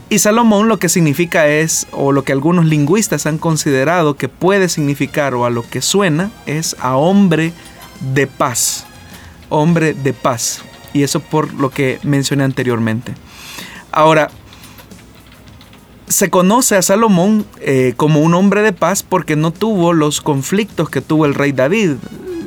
Y 0.08 0.18
Salomón 0.20 0.68
lo 0.68 0.78
que 0.78 0.88
significa 0.88 1.48
es, 1.48 1.86
o 1.92 2.12
lo 2.12 2.24
que 2.24 2.32
algunos 2.32 2.64
lingüistas 2.64 3.26
han 3.26 3.38
considerado 3.38 4.16
que 4.16 4.28
puede 4.28 4.68
significar 4.68 5.34
o 5.34 5.44
a 5.44 5.50
lo 5.50 5.68
que 5.68 5.82
suena, 5.82 6.30
es 6.46 6.76
a 6.80 6.96
hombre 6.96 7.52
de 8.14 8.26
paz. 8.26 8.86
Hombre 9.48 9.94
de 9.94 10.12
paz. 10.12 10.62
Y 10.92 11.02
eso 11.02 11.20
por 11.20 11.54
lo 11.54 11.70
que 11.70 11.98
mencioné 12.02 12.44
anteriormente. 12.44 13.14
Ahora, 13.92 14.30
se 16.10 16.28
conoce 16.28 16.74
a 16.76 16.82
Salomón 16.82 17.46
eh, 17.60 17.94
como 17.96 18.20
un 18.20 18.34
hombre 18.34 18.62
de 18.62 18.72
paz 18.72 19.04
porque 19.04 19.36
no 19.36 19.52
tuvo 19.52 19.92
los 19.92 20.20
conflictos 20.20 20.90
que 20.90 21.00
tuvo 21.00 21.24
el 21.24 21.34
rey 21.34 21.52
David. 21.52 21.92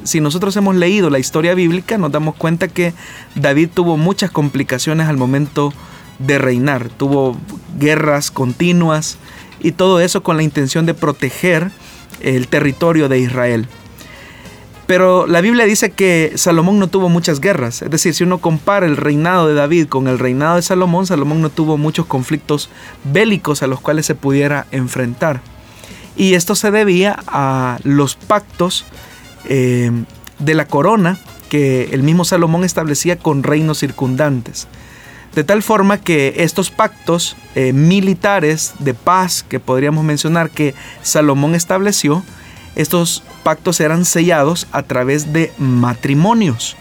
Si 0.04 0.20
nosotros 0.20 0.56
hemos 0.58 0.76
leído 0.76 1.10
la 1.10 1.20
historia 1.20 1.54
bíblica, 1.54 1.98
nos 1.98 2.12
damos 2.12 2.36
cuenta 2.36 2.68
que 2.68 2.94
David 3.36 3.70
tuvo 3.74 3.96
muchas 3.96 4.32
complicaciones 4.32 5.08
al 5.08 5.16
momento 5.16 5.74
de 6.20 6.38
reinar. 6.40 6.90
Tuvo 6.90 7.38
guerras 7.80 8.32
continuas 8.32 9.18
y 9.62 9.72
todo 9.72 10.02
eso 10.02 10.24
con 10.24 10.36
la 10.36 10.44
intención 10.44 10.86
de 10.86 10.94
proteger 10.94 11.72
el 12.20 12.50
territorio 12.50 13.08
de 13.08 13.20
Israel. 13.20 13.68
Pero 14.86 15.28
la 15.28 15.42
Biblia 15.42 15.66
dice 15.66 15.92
que 15.92 16.34
Salomón 16.36 16.78
no 16.78 16.88
tuvo 16.88 17.08
muchas 17.08 17.40
guerras. 17.40 17.82
Es 17.82 17.90
decir, 17.90 18.14
si 18.14 18.24
uno 18.24 18.40
compara 18.40 18.86
el 18.86 18.98
reinado 18.98 19.48
de 19.48 19.54
David 19.54 19.88
con 19.88 20.08
el 20.08 20.20
reinado 20.20 20.58
de 20.58 20.62
Salomón, 20.62 21.08
Salomón 21.08 21.42
no 21.42 21.50
tuvo 21.50 21.78
muchos 21.78 22.06
conflictos 22.06 22.70
bélicos 23.06 23.64
a 23.64 23.68
los 23.68 23.80
cuales 23.80 24.06
se 24.06 24.16
pudiera 24.16 24.68
enfrentar. 24.72 25.42
Y 26.16 26.34
esto 26.34 26.56
se 26.56 26.70
debía 26.70 27.18
a 27.28 27.80
los 27.84 28.16
pactos 28.16 28.86
eh, 29.46 29.92
de 30.40 30.54
la 30.54 30.68
corona 30.68 31.18
que 31.50 31.90
el 31.92 32.04
mismo 32.04 32.26
Salomón 32.26 32.64
establecía 32.64 33.18
con 33.18 33.44
reinos 33.44 33.80
circundantes. 33.80 34.68
De 35.34 35.44
tal 35.44 35.64
forma 35.64 35.98
que 35.98 36.36
estos 36.38 36.70
pactos 36.70 37.36
eh, 37.56 37.74
militares 37.74 38.74
de 38.80 38.94
paz 38.94 39.44
que 39.48 39.60
podríamos 39.60 40.04
mencionar 40.04 40.52
que 40.52 40.76
Salomón 41.02 41.56
estableció, 41.56 42.24
estos 42.76 43.24
pactos 43.44 43.80
eran 43.80 44.06
sellados 44.06 44.68
a 44.72 44.84
través 44.84 45.34
de 45.34 45.52
matrimonios, 45.58 46.76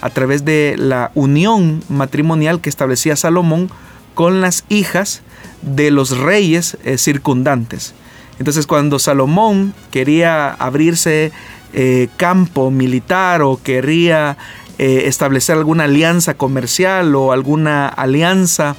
a 0.00 0.10
través 0.10 0.44
de 0.44 0.76
la 0.78 1.10
unión 1.14 1.82
matrimonial 1.88 2.60
que 2.60 2.68
establecía 2.68 3.16
Salomón 3.16 3.70
con 4.14 4.40
las 4.40 4.64
hijas 4.68 5.22
de 5.62 5.90
los 5.90 6.18
reyes 6.18 6.78
eh, 6.84 6.98
circundantes. 6.98 7.94
Entonces 8.38 8.66
cuando 8.66 8.98
Salomón 8.98 9.74
quería 9.90 10.50
abrirse 10.50 11.32
eh, 11.72 12.08
campo 12.16 12.70
militar 12.70 13.42
o 13.42 13.60
quería 13.62 14.36
eh, 14.78 15.04
establecer 15.06 15.56
alguna 15.56 15.84
alianza 15.84 16.34
comercial 16.34 17.14
o 17.14 17.32
alguna 17.32 17.88
alianza 17.88 18.76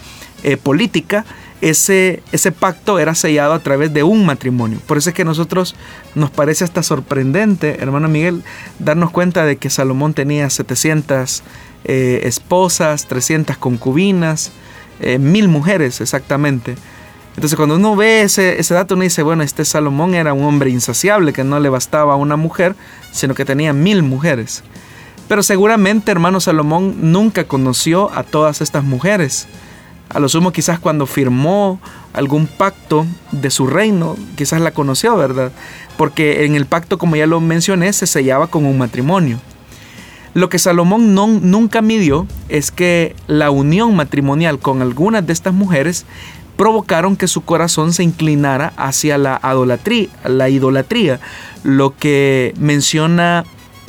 política, 0.61 1.25
ese, 1.61 2.21
ese 2.31 2.51
pacto 2.51 2.99
era 2.99 3.15
sellado 3.15 3.53
a 3.53 3.59
través 3.59 3.93
de 3.93 4.03
un 4.03 4.25
matrimonio. 4.25 4.79
Por 4.85 4.97
eso 4.97 5.09
es 5.09 5.15
que 5.15 5.25
nosotros 5.25 5.75
nos 6.13 6.29
parece 6.29 6.63
hasta 6.63 6.83
sorprendente, 6.83 7.77
hermano 7.81 8.07
Miguel, 8.07 8.43
darnos 8.79 9.11
cuenta 9.11 9.45
de 9.45 9.57
que 9.57 9.69
Salomón 9.69 10.13
tenía 10.13 10.49
700 10.49 11.43
eh, 11.85 12.21
esposas, 12.23 13.07
300 13.07 13.57
concubinas, 13.57 14.51
eh, 14.99 15.17
mil 15.19 15.47
mujeres 15.47 16.01
exactamente. 16.01 16.75
Entonces 17.35 17.57
cuando 17.57 17.75
uno 17.75 17.95
ve 17.95 18.21
ese, 18.21 18.59
ese 18.59 18.73
dato 18.73 18.95
uno 18.95 19.03
dice, 19.03 19.21
bueno, 19.21 19.43
este 19.43 19.65
Salomón 19.65 20.15
era 20.15 20.33
un 20.33 20.45
hombre 20.45 20.69
insaciable, 20.69 21.33
que 21.33 21.43
no 21.43 21.59
le 21.59 21.69
bastaba 21.69 22.15
una 22.15 22.37
mujer, 22.37 22.75
sino 23.11 23.33
que 23.35 23.43
tenía 23.43 23.73
mil 23.73 24.03
mujeres. 24.03 24.63
Pero 25.27 25.43
seguramente, 25.43 26.11
hermano 26.11 26.39
Salomón, 26.39 27.11
nunca 27.11 27.45
conoció 27.45 28.11
a 28.13 28.23
todas 28.23 28.61
estas 28.61 28.83
mujeres. 28.83 29.47
A 30.15 30.19
lo 30.21 30.29
sumo 30.29 30.53
quizás 30.53 30.79
cuando 30.79 31.07
firmó 31.07 31.77
algún 32.13 32.47
pacto 32.47 33.05
de 33.33 33.51
su 33.51 33.67
reino, 33.67 34.15
quizás 34.37 34.61
la 34.61 34.71
conoció, 34.71 35.17
¿verdad? 35.17 35.51
Porque 35.97 36.45
en 36.45 36.55
el 36.55 36.65
pacto, 36.65 36.97
como 36.97 37.17
ya 37.17 37.27
lo 37.27 37.41
mencioné, 37.41 37.91
se 37.91 38.07
sellaba 38.07 38.47
con 38.47 38.65
un 38.65 38.77
matrimonio. 38.77 39.41
Lo 40.33 40.47
que 40.47 40.57
Salomón 40.57 41.13
no, 41.15 41.27
nunca 41.27 41.81
midió 41.81 42.27
es 42.47 42.71
que 42.71 43.13
la 43.27 43.51
unión 43.51 43.93
matrimonial 43.93 44.57
con 44.57 44.81
algunas 44.81 45.27
de 45.27 45.33
estas 45.33 45.53
mujeres 45.53 46.05
provocaron 46.55 47.17
que 47.17 47.27
su 47.27 47.41
corazón 47.43 47.91
se 47.91 48.03
inclinara 48.03 48.71
hacia 48.77 49.17
la 49.17 49.41
idolatría, 49.43 50.07
la 50.23 50.47
idolatría, 50.47 51.19
lo 51.63 51.93
que 51.93 52.53
menciona 52.57 53.43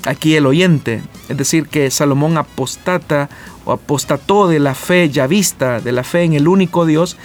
aquí 0.07 0.37
el 0.37 0.47
oyente, 0.47 1.03
es 1.29 1.37
decir, 1.37 1.69
que 1.69 1.91
Salomón 1.91 2.39
apostata 2.39 3.29
o 3.65 3.73
apostató 3.73 4.49
de 4.49 4.59
la 4.59 4.75
fe 4.75 5.11
ya 5.11 5.27
vista, 5.27 5.81
de 5.81 5.93
la 5.93 6.05
fe 6.05 6.23
en 6.23 6.33
el 6.33 6.49
único 6.49 6.87
Dios, 6.87 7.17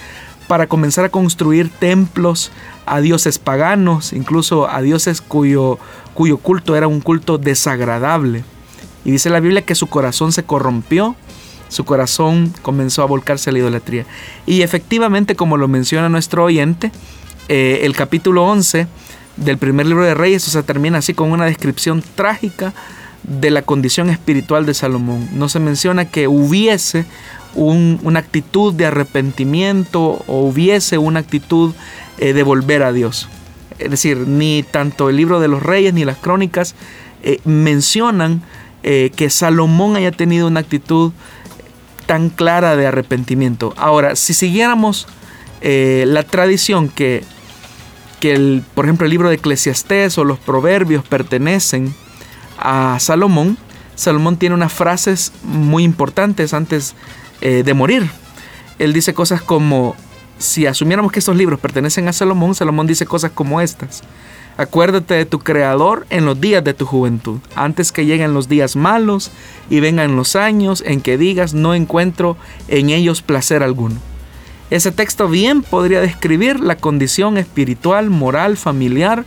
para 0.47 0.67
comenzar 0.67 1.05
a 1.05 1.09
construir 1.09 1.69
templos 1.69 2.51
a 2.85 2.99
dioses 2.99 3.39
paganos, 3.39 4.11
incluso 4.11 4.69
a 4.69 4.81
dioses 4.81 5.21
cuyo, 5.21 5.79
cuyo 6.13 6.37
culto 6.37 6.75
era 6.75 6.87
un 6.87 6.99
culto 6.99 7.37
desagradable. 7.37 8.43
Y 9.05 9.11
dice 9.11 9.29
la 9.29 9.39
Biblia 9.39 9.61
que 9.61 9.75
su 9.75 9.87
corazón 9.87 10.33
se 10.33 10.43
corrompió, 10.43 11.15
su 11.69 11.85
corazón 11.85 12.53
comenzó 12.61 13.01
a 13.01 13.05
volcarse 13.05 13.49
a 13.49 13.53
la 13.53 13.59
idolatría. 13.59 14.05
Y 14.45 14.61
efectivamente, 14.61 15.35
como 15.35 15.55
lo 15.55 15.69
menciona 15.69 16.09
nuestro 16.09 16.43
oyente, 16.43 16.91
eh, 17.47 17.81
el 17.83 17.95
capítulo 17.95 18.45
11 18.45 18.87
del 19.43 19.57
primer 19.57 19.87
libro 19.87 20.05
de 20.05 20.13
Reyes, 20.13 20.47
o 20.47 20.51
sea, 20.51 20.63
termina 20.63 20.99
así 20.99 21.13
con 21.13 21.31
una 21.31 21.45
descripción 21.45 22.03
trágica 22.15 22.73
de 23.23 23.51
la 23.51 23.61
condición 23.61 24.09
espiritual 24.09 24.65
de 24.65 24.73
Salomón. 24.73 25.27
No 25.33 25.49
se 25.49 25.59
menciona 25.59 26.05
que 26.05 26.27
hubiese 26.27 27.05
una 27.53 28.19
actitud 28.19 28.73
de 28.73 28.85
arrepentimiento 28.85 30.23
o 30.27 30.41
hubiese 30.41 30.97
una 30.97 31.19
actitud 31.19 31.73
eh, 32.17 32.33
de 32.33 32.43
volver 32.43 32.83
a 32.83 32.93
Dios. 32.93 33.27
Es 33.77 33.91
decir, 33.91 34.17
ni 34.19 34.63
tanto 34.63 35.09
el 35.09 35.17
libro 35.17 35.39
de 35.39 35.47
los 35.47 35.61
reyes 35.61 35.93
ni 35.93 36.05
las 36.05 36.17
crónicas 36.17 36.75
eh, 37.23 37.39
mencionan 37.43 38.41
eh, 38.83 39.11
que 39.15 39.29
Salomón 39.29 39.95
haya 39.95 40.11
tenido 40.11 40.47
una 40.47 40.61
actitud 40.61 41.11
tan 42.05 42.29
clara 42.29 42.75
de 42.75 42.87
arrepentimiento. 42.87 43.73
Ahora, 43.77 44.15
si 44.15 44.33
siguiéramos 44.33 45.07
la 45.63 46.23
tradición 46.23 46.89
que, 46.89 47.23
que 48.21 48.33
el, 48.33 48.63
por 48.75 48.85
ejemplo, 48.85 49.05
el 49.05 49.11
libro 49.11 49.27
de 49.27 49.35
Eclesiastés 49.35 50.17
o 50.17 50.23
los 50.23 50.39
proverbios 50.39 51.03
pertenecen 51.03 51.93
a 52.57 52.97
Salomón, 52.99 53.57
Salomón 53.95 54.37
tiene 54.37 54.55
unas 54.55 54.71
frases 54.71 55.33
muy 55.43 55.83
importantes 55.83 56.53
antes 56.53 56.95
eh, 57.41 57.63
de 57.65 57.73
morir. 57.73 58.09
Él 58.79 58.93
dice 58.93 59.13
cosas 59.13 59.41
como, 59.41 59.95
si 60.37 60.67
asumiéramos 60.67 61.11
que 61.11 61.19
estos 61.19 61.35
libros 61.35 61.59
pertenecen 61.59 62.07
a 62.07 62.13
Salomón, 62.13 62.55
Salomón 62.55 62.87
dice 62.87 63.05
cosas 63.05 63.31
como 63.31 63.59
estas. 63.59 64.03
Acuérdate 64.55 65.15
de 65.15 65.25
tu 65.25 65.39
Creador 65.39 66.05
en 66.11 66.25
los 66.25 66.39
días 66.39 66.63
de 66.63 66.75
tu 66.75 66.85
juventud, 66.85 67.39
antes 67.55 67.91
que 67.91 68.05
lleguen 68.05 68.35
los 68.35 68.47
días 68.47 68.75
malos 68.75 69.31
y 69.69 69.79
vengan 69.79 70.15
los 70.15 70.35
años 70.35 70.83
en 70.85 71.01
que 71.01 71.17
digas 71.17 71.55
no 71.55 71.73
encuentro 71.73 72.37
en 72.67 72.91
ellos 72.91 73.23
placer 73.23 73.63
alguno. 73.63 74.10
Ese 74.71 74.91
texto 74.91 75.27
bien 75.27 75.63
podría 75.63 75.99
describir 75.99 76.61
la 76.61 76.77
condición 76.77 77.37
espiritual, 77.37 78.09
moral, 78.09 78.55
familiar 78.55 79.25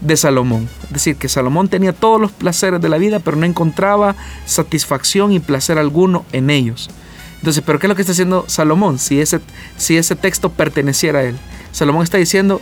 de 0.00 0.16
Salomón. 0.16 0.68
Es 0.84 0.92
decir, 0.92 1.16
que 1.16 1.28
Salomón 1.28 1.66
tenía 1.66 1.92
todos 1.92 2.20
los 2.20 2.30
placeres 2.30 2.80
de 2.80 2.88
la 2.88 2.96
vida, 2.96 3.18
pero 3.18 3.36
no 3.36 3.44
encontraba 3.44 4.14
satisfacción 4.46 5.32
y 5.32 5.40
placer 5.40 5.78
alguno 5.78 6.24
en 6.30 6.48
ellos. 6.48 6.90
Entonces, 7.38 7.64
¿pero 7.66 7.80
qué 7.80 7.86
es 7.86 7.88
lo 7.88 7.96
que 7.96 8.02
está 8.02 8.12
haciendo 8.12 8.44
Salomón 8.46 9.00
si 9.00 9.20
ese, 9.20 9.40
si 9.76 9.96
ese 9.96 10.14
texto 10.14 10.50
perteneciera 10.50 11.18
a 11.18 11.24
él? 11.24 11.36
Salomón 11.72 12.04
está 12.04 12.18
diciendo, 12.18 12.60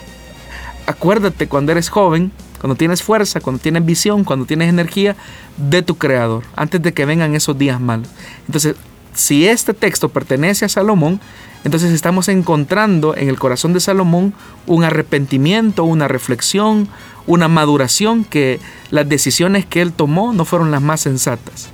acuérdate 0.87 1.49
cuando 1.49 1.73
eres 1.73 1.91
joven, 1.91 2.33
cuando 2.61 2.77
tienes 2.77 3.03
fuerza, 3.03 3.41
cuando 3.41 3.61
tienes 3.61 3.85
visión, 3.85 4.25
cuando 4.25 4.47
tienes 4.47 4.71
energía 4.71 5.17
de 5.59 5.83
tu 5.83 5.99
creador, 5.99 6.45
antes 6.57 6.81
de 6.81 6.95
que 6.95 7.05
vengan 7.05 7.35
esos 7.35 7.59
días 7.59 7.79
malos. 7.79 8.09
Entonces, 8.47 8.77
si 9.15 9.47
este 9.47 9.75
texto 9.75 10.09
pertenece 10.09 10.65
a 10.65 10.69
Salomón, 10.69 11.21
entonces 11.65 11.93
estamos 11.93 12.29
encontrando 12.29 13.17
en 13.17 13.29
el 13.29 13.39
corazón 13.39 13.73
de 13.73 13.81
Salomón 13.81 14.35
un 14.67 14.85
arrepentimiento, 14.85 15.85
una 15.85 16.09
reflexión, 16.09 16.89
una 17.27 17.49
maduración 17.49 18.25
que 18.25 18.59
las 18.91 19.09
decisiones 19.09 19.65
que 19.67 19.81
él 19.81 19.93
tomó 19.93 20.33
no 20.33 20.45
fueron 20.45 20.71
las 20.71 20.83
más 20.83 21.01
sensatas. 21.01 21.71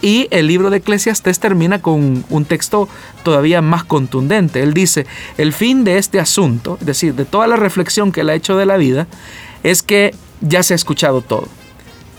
Y 0.00 0.28
el 0.30 0.46
libro 0.46 0.70
de 0.70 0.78
Eclesiastés 0.78 1.40
termina 1.40 1.82
con 1.82 2.24
un 2.28 2.44
texto 2.44 2.88
todavía 3.24 3.62
más 3.62 3.82
contundente. 3.84 4.62
Él 4.62 4.72
dice, 4.72 5.06
el 5.38 5.52
fin 5.52 5.82
de 5.82 5.98
este 5.98 6.20
asunto, 6.20 6.78
es 6.80 6.86
decir, 6.86 7.14
de 7.14 7.24
toda 7.24 7.48
la 7.48 7.56
reflexión 7.56 8.12
que 8.12 8.20
él 8.20 8.30
ha 8.30 8.34
hecho 8.34 8.56
de 8.56 8.66
la 8.66 8.76
vida, 8.76 9.08
es 9.64 9.82
que 9.82 10.14
ya 10.40 10.62
se 10.62 10.74
ha 10.74 10.76
escuchado 10.76 11.20
todo. 11.20 11.48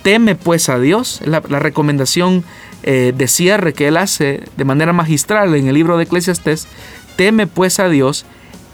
Teme 0.01 0.35
pues 0.35 0.67
a 0.69 0.79
Dios, 0.79 1.21
la, 1.23 1.39
recomendación 1.39 2.43
eh, 2.83 3.13
de 3.15 3.27
cierre 3.27 3.73
que 3.73 3.87
él 3.87 3.97
hace 3.97 4.43
de 4.57 4.65
manera 4.65 4.93
magistral 4.93 5.55
en 5.55 5.67
el 5.67 5.75
libro 5.75 5.97
de 5.97 6.03
Eclesiastés, 6.03 6.67
teme 7.15 7.47
pues 7.47 7.79
a 7.79 7.89
Dios 7.89 8.25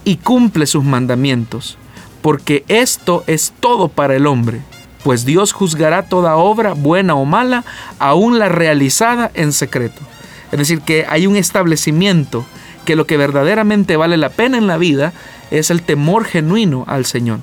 y 0.03 0.17
cumple 0.17 0.67
sus 0.67 0.83
mandamientos, 0.83 1.77
porque 2.21 2.63
esto 2.67 3.23
es 3.27 3.53
todo 3.59 3.87
para 3.87 4.15
el 4.15 4.27
hombre 4.27 4.61
pues 5.05 5.23
Dios 5.23 5.53
juzgará 5.53 6.01
toda 6.01 6.35
obra, 6.35 6.73
buena 6.73 7.13
o 7.13 7.25
mala, 7.25 7.63
aún 7.99 8.39
la 8.39 8.49
realizada 8.49 9.29
en 9.35 9.53
secreto. 9.53 10.01
Es 10.51 10.57
decir, 10.57 10.81
que 10.81 11.05
hay 11.07 11.27
un 11.27 11.35
establecimiento 11.35 12.43
que 12.85 12.95
lo 12.95 13.05
que 13.05 13.15
verdaderamente 13.15 13.97
vale 13.97 14.17
la 14.17 14.29
pena 14.29 14.57
en 14.57 14.65
la 14.65 14.77
vida 14.77 15.13
es 15.51 15.69
el 15.69 15.83
temor 15.83 16.25
genuino 16.25 16.85
al 16.87 17.05
Señor. 17.05 17.41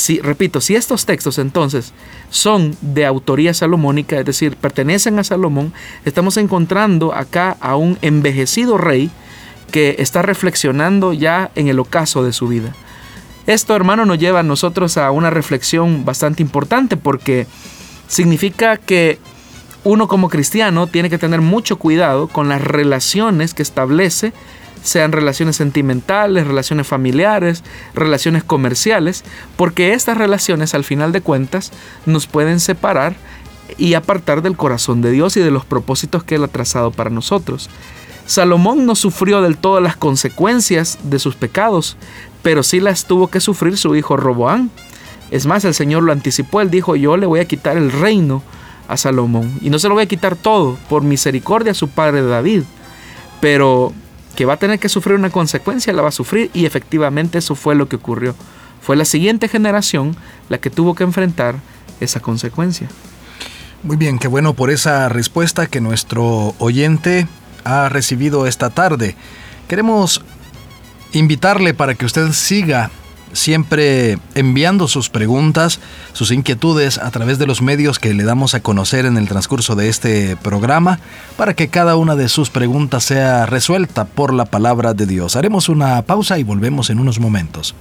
Si, 0.00 0.18
repito, 0.18 0.62
si 0.62 0.76
estos 0.76 1.04
textos 1.04 1.36
entonces 1.36 1.92
son 2.30 2.74
de 2.80 3.04
autoría 3.04 3.52
salomónica, 3.52 4.18
es 4.18 4.24
decir, 4.24 4.56
pertenecen 4.56 5.18
a 5.18 5.24
Salomón, 5.24 5.74
estamos 6.06 6.38
encontrando 6.38 7.12
acá 7.12 7.58
a 7.60 7.76
un 7.76 7.98
envejecido 8.00 8.78
rey 8.78 9.10
que 9.70 9.96
está 9.98 10.22
reflexionando 10.22 11.12
ya 11.12 11.50
en 11.54 11.68
el 11.68 11.78
ocaso 11.78 12.24
de 12.24 12.32
su 12.32 12.48
vida. 12.48 12.74
Esto, 13.46 13.76
hermano, 13.76 14.06
nos 14.06 14.18
lleva 14.18 14.40
a 14.40 14.42
nosotros 14.42 14.96
a 14.96 15.10
una 15.10 15.28
reflexión 15.28 16.06
bastante 16.06 16.42
importante 16.42 16.96
porque 16.96 17.46
significa 18.08 18.78
que 18.78 19.18
uno 19.84 20.08
como 20.08 20.30
cristiano 20.30 20.86
tiene 20.86 21.10
que 21.10 21.18
tener 21.18 21.42
mucho 21.42 21.78
cuidado 21.78 22.26
con 22.26 22.48
las 22.48 22.62
relaciones 22.62 23.52
que 23.52 23.62
establece, 23.62 24.32
sean 24.82 25.12
relaciones 25.12 25.56
sentimentales, 25.56 26.46
relaciones 26.46 26.86
familiares, 26.86 27.62
relaciones 27.94 28.44
comerciales, 28.44 29.24
porque 29.56 29.92
estas 29.92 30.16
relaciones 30.16 30.74
al 30.74 30.84
final 30.84 31.12
de 31.12 31.20
cuentas 31.20 31.72
nos 32.06 32.26
pueden 32.26 32.60
separar 32.60 33.14
y 33.78 33.94
apartar 33.94 34.42
del 34.42 34.56
corazón 34.56 35.02
de 35.02 35.10
Dios 35.10 35.36
y 35.36 35.40
de 35.40 35.50
los 35.50 35.64
propósitos 35.64 36.24
que 36.24 36.36
Él 36.36 36.44
ha 36.44 36.48
trazado 36.48 36.90
para 36.90 37.10
nosotros. 37.10 37.70
Salomón 38.26 38.86
no 38.86 38.94
sufrió 38.94 39.42
del 39.42 39.56
todo 39.56 39.80
las 39.80 39.96
consecuencias 39.96 40.98
de 41.02 41.18
sus 41.18 41.34
pecados, 41.34 41.96
pero 42.42 42.62
sí 42.62 42.80
las 42.80 43.06
tuvo 43.06 43.28
que 43.28 43.40
sufrir 43.40 43.76
su 43.76 43.96
hijo 43.96 44.16
Roboán. 44.16 44.70
Es 45.30 45.46
más, 45.46 45.64
el 45.64 45.74
Señor 45.74 46.02
lo 46.02 46.12
anticipó, 46.12 46.60
él 46.60 46.70
dijo, 46.70 46.96
yo 46.96 47.16
le 47.16 47.26
voy 47.26 47.40
a 47.40 47.44
quitar 47.46 47.76
el 47.76 47.92
reino 47.92 48.42
a 48.88 48.96
Salomón, 48.96 49.58
y 49.60 49.70
no 49.70 49.78
se 49.78 49.88
lo 49.88 49.94
voy 49.94 50.02
a 50.04 50.08
quitar 50.08 50.34
todo, 50.34 50.76
por 50.88 51.02
misericordia 51.02 51.72
a 51.72 51.76
su 51.76 51.88
padre 51.88 52.22
David, 52.22 52.62
pero 53.40 53.92
que 54.36 54.44
va 54.44 54.54
a 54.54 54.58
tener 54.58 54.78
que 54.78 54.88
sufrir 54.88 55.16
una 55.16 55.30
consecuencia, 55.30 55.92
la 55.92 56.02
va 56.02 56.08
a 56.08 56.12
sufrir, 56.12 56.50
y 56.54 56.66
efectivamente 56.66 57.38
eso 57.38 57.54
fue 57.54 57.74
lo 57.74 57.88
que 57.88 57.96
ocurrió. 57.96 58.34
Fue 58.80 58.96
la 58.96 59.04
siguiente 59.04 59.48
generación 59.48 60.16
la 60.48 60.58
que 60.58 60.70
tuvo 60.70 60.94
que 60.94 61.04
enfrentar 61.04 61.56
esa 62.00 62.20
consecuencia. 62.20 62.88
Muy 63.82 63.96
bien, 63.96 64.18
qué 64.18 64.28
bueno 64.28 64.54
por 64.54 64.70
esa 64.70 65.08
respuesta 65.08 65.66
que 65.66 65.80
nuestro 65.80 66.54
oyente 66.58 67.26
ha 67.64 67.88
recibido 67.88 68.46
esta 68.46 68.70
tarde. 68.70 69.16
Queremos 69.68 70.22
invitarle 71.12 71.74
para 71.74 71.94
que 71.94 72.04
usted 72.04 72.32
siga 72.32 72.90
siempre 73.32 74.18
enviando 74.34 74.88
sus 74.88 75.08
preguntas, 75.08 75.80
sus 76.12 76.30
inquietudes 76.30 76.98
a 76.98 77.10
través 77.10 77.38
de 77.38 77.46
los 77.46 77.62
medios 77.62 77.98
que 77.98 78.14
le 78.14 78.24
damos 78.24 78.54
a 78.54 78.60
conocer 78.60 79.06
en 79.06 79.16
el 79.16 79.28
transcurso 79.28 79.76
de 79.76 79.88
este 79.88 80.36
programa, 80.36 80.98
para 81.36 81.54
que 81.54 81.68
cada 81.68 81.96
una 81.96 82.16
de 82.16 82.28
sus 82.28 82.50
preguntas 82.50 83.04
sea 83.04 83.46
resuelta 83.46 84.04
por 84.04 84.32
la 84.32 84.44
palabra 84.44 84.94
de 84.94 85.06
Dios. 85.06 85.36
Haremos 85.36 85.68
una 85.68 86.02
pausa 86.02 86.38
y 86.38 86.44
volvemos 86.44 86.90
en 86.90 86.98
unos 86.98 87.20
momentos. 87.20 87.74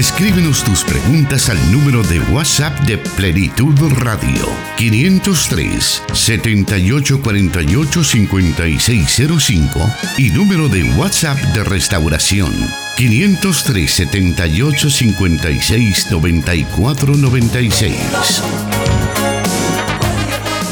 Escríbenos 0.00 0.64
tus 0.64 0.82
preguntas 0.82 1.50
al 1.50 1.58
número 1.70 2.02
de 2.02 2.20
WhatsApp 2.32 2.72
de 2.86 2.96
Plenitud 2.96 3.74
Radio 3.98 4.46
503 4.78 6.04
7848 6.14 8.04
5605 8.04 9.78
y 10.16 10.30
número 10.30 10.70
de 10.70 10.84
WhatsApp 10.94 11.36
de 11.52 11.64
Restauración 11.64 12.50
503 12.96 13.92
78 13.92 14.88
56 14.88 16.10
94 16.10 17.14
96. 17.16 18.42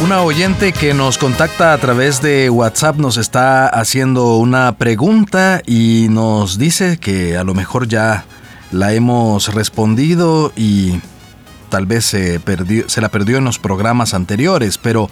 Una 0.02 0.22
oyente 0.22 0.72
que 0.72 0.94
nos 0.94 1.18
contacta 1.18 1.74
a 1.74 1.78
través 1.78 2.22
de 2.22 2.48
WhatsApp 2.48 2.96
nos 2.96 3.18
está 3.18 3.68
haciendo 3.68 4.38
una 4.38 4.78
pregunta 4.78 5.60
y 5.66 6.06
nos 6.08 6.56
dice 6.56 6.96
que 6.96 7.36
a 7.36 7.44
lo 7.44 7.52
mejor 7.52 7.88
ya 7.88 8.24
la 8.72 8.92
hemos 8.92 9.54
respondido 9.54 10.52
y 10.56 11.00
tal 11.68 11.86
vez 11.86 12.04
se, 12.06 12.40
perdió, 12.40 12.88
se 12.88 13.00
la 13.00 13.08
perdió 13.08 13.38
en 13.38 13.44
los 13.44 13.58
programas 13.58 14.14
anteriores, 14.14 14.78
pero 14.78 15.10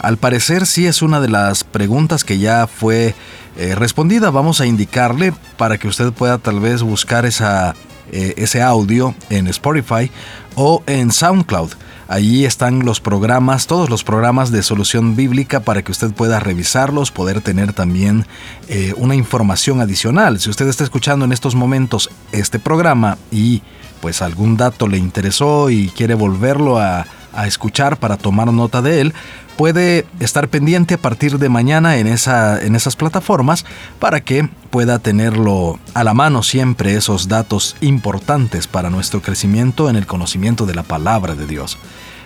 al 0.00 0.16
parecer 0.16 0.66
sí 0.66 0.86
es 0.86 1.02
una 1.02 1.20
de 1.20 1.28
las 1.28 1.64
preguntas 1.64 2.24
que 2.24 2.38
ya 2.38 2.66
fue 2.66 3.14
eh, 3.56 3.74
respondida. 3.74 4.30
Vamos 4.30 4.60
a 4.60 4.66
indicarle 4.66 5.32
para 5.56 5.78
que 5.78 5.88
usted 5.88 6.12
pueda 6.12 6.38
tal 6.38 6.60
vez 6.60 6.82
buscar 6.82 7.26
esa, 7.26 7.74
eh, 8.12 8.34
ese 8.36 8.62
audio 8.62 9.14
en 9.30 9.48
Spotify 9.48 10.10
o 10.54 10.82
en 10.86 11.12
SoundCloud. 11.12 11.72
Allí 12.08 12.46
están 12.46 12.86
los 12.86 13.00
programas, 13.00 13.66
todos 13.66 13.90
los 13.90 14.02
programas 14.02 14.50
de 14.50 14.62
solución 14.62 15.14
bíblica 15.14 15.60
para 15.60 15.82
que 15.82 15.92
usted 15.92 16.10
pueda 16.12 16.40
revisarlos, 16.40 17.12
poder 17.12 17.42
tener 17.42 17.74
también 17.74 18.26
eh, 18.68 18.94
una 18.96 19.14
información 19.14 19.82
adicional. 19.82 20.40
Si 20.40 20.48
usted 20.48 20.66
está 20.68 20.84
escuchando 20.84 21.26
en 21.26 21.32
estos 21.32 21.54
momentos 21.54 22.08
este 22.32 22.58
programa 22.58 23.18
y 23.30 23.62
pues 24.00 24.22
algún 24.22 24.56
dato 24.56 24.88
le 24.88 24.96
interesó 24.96 25.68
y 25.68 25.90
quiere 25.90 26.14
volverlo 26.14 26.78
a, 26.78 27.06
a 27.38 27.46
escuchar 27.46 27.98
para 27.98 28.16
tomar 28.16 28.52
nota 28.52 28.82
de 28.82 29.00
él, 29.00 29.14
puede 29.56 30.06
estar 30.20 30.48
pendiente 30.48 30.94
a 30.94 30.98
partir 30.98 31.38
de 31.38 31.48
mañana 31.48 31.96
en, 31.98 32.06
esa, 32.06 32.60
en 32.60 32.74
esas 32.74 32.96
plataformas 32.96 33.64
para 33.98 34.20
que 34.20 34.48
pueda 34.70 34.98
tenerlo 34.98 35.78
a 35.94 36.04
la 36.04 36.14
mano 36.14 36.42
siempre 36.42 36.96
esos 36.96 37.28
datos 37.28 37.76
importantes 37.80 38.66
para 38.66 38.90
nuestro 38.90 39.22
crecimiento 39.22 39.88
en 39.88 39.96
el 39.96 40.06
conocimiento 40.06 40.66
de 40.66 40.74
la 40.74 40.82
palabra 40.82 41.34
de 41.36 41.46
Dios. 41.46 41.78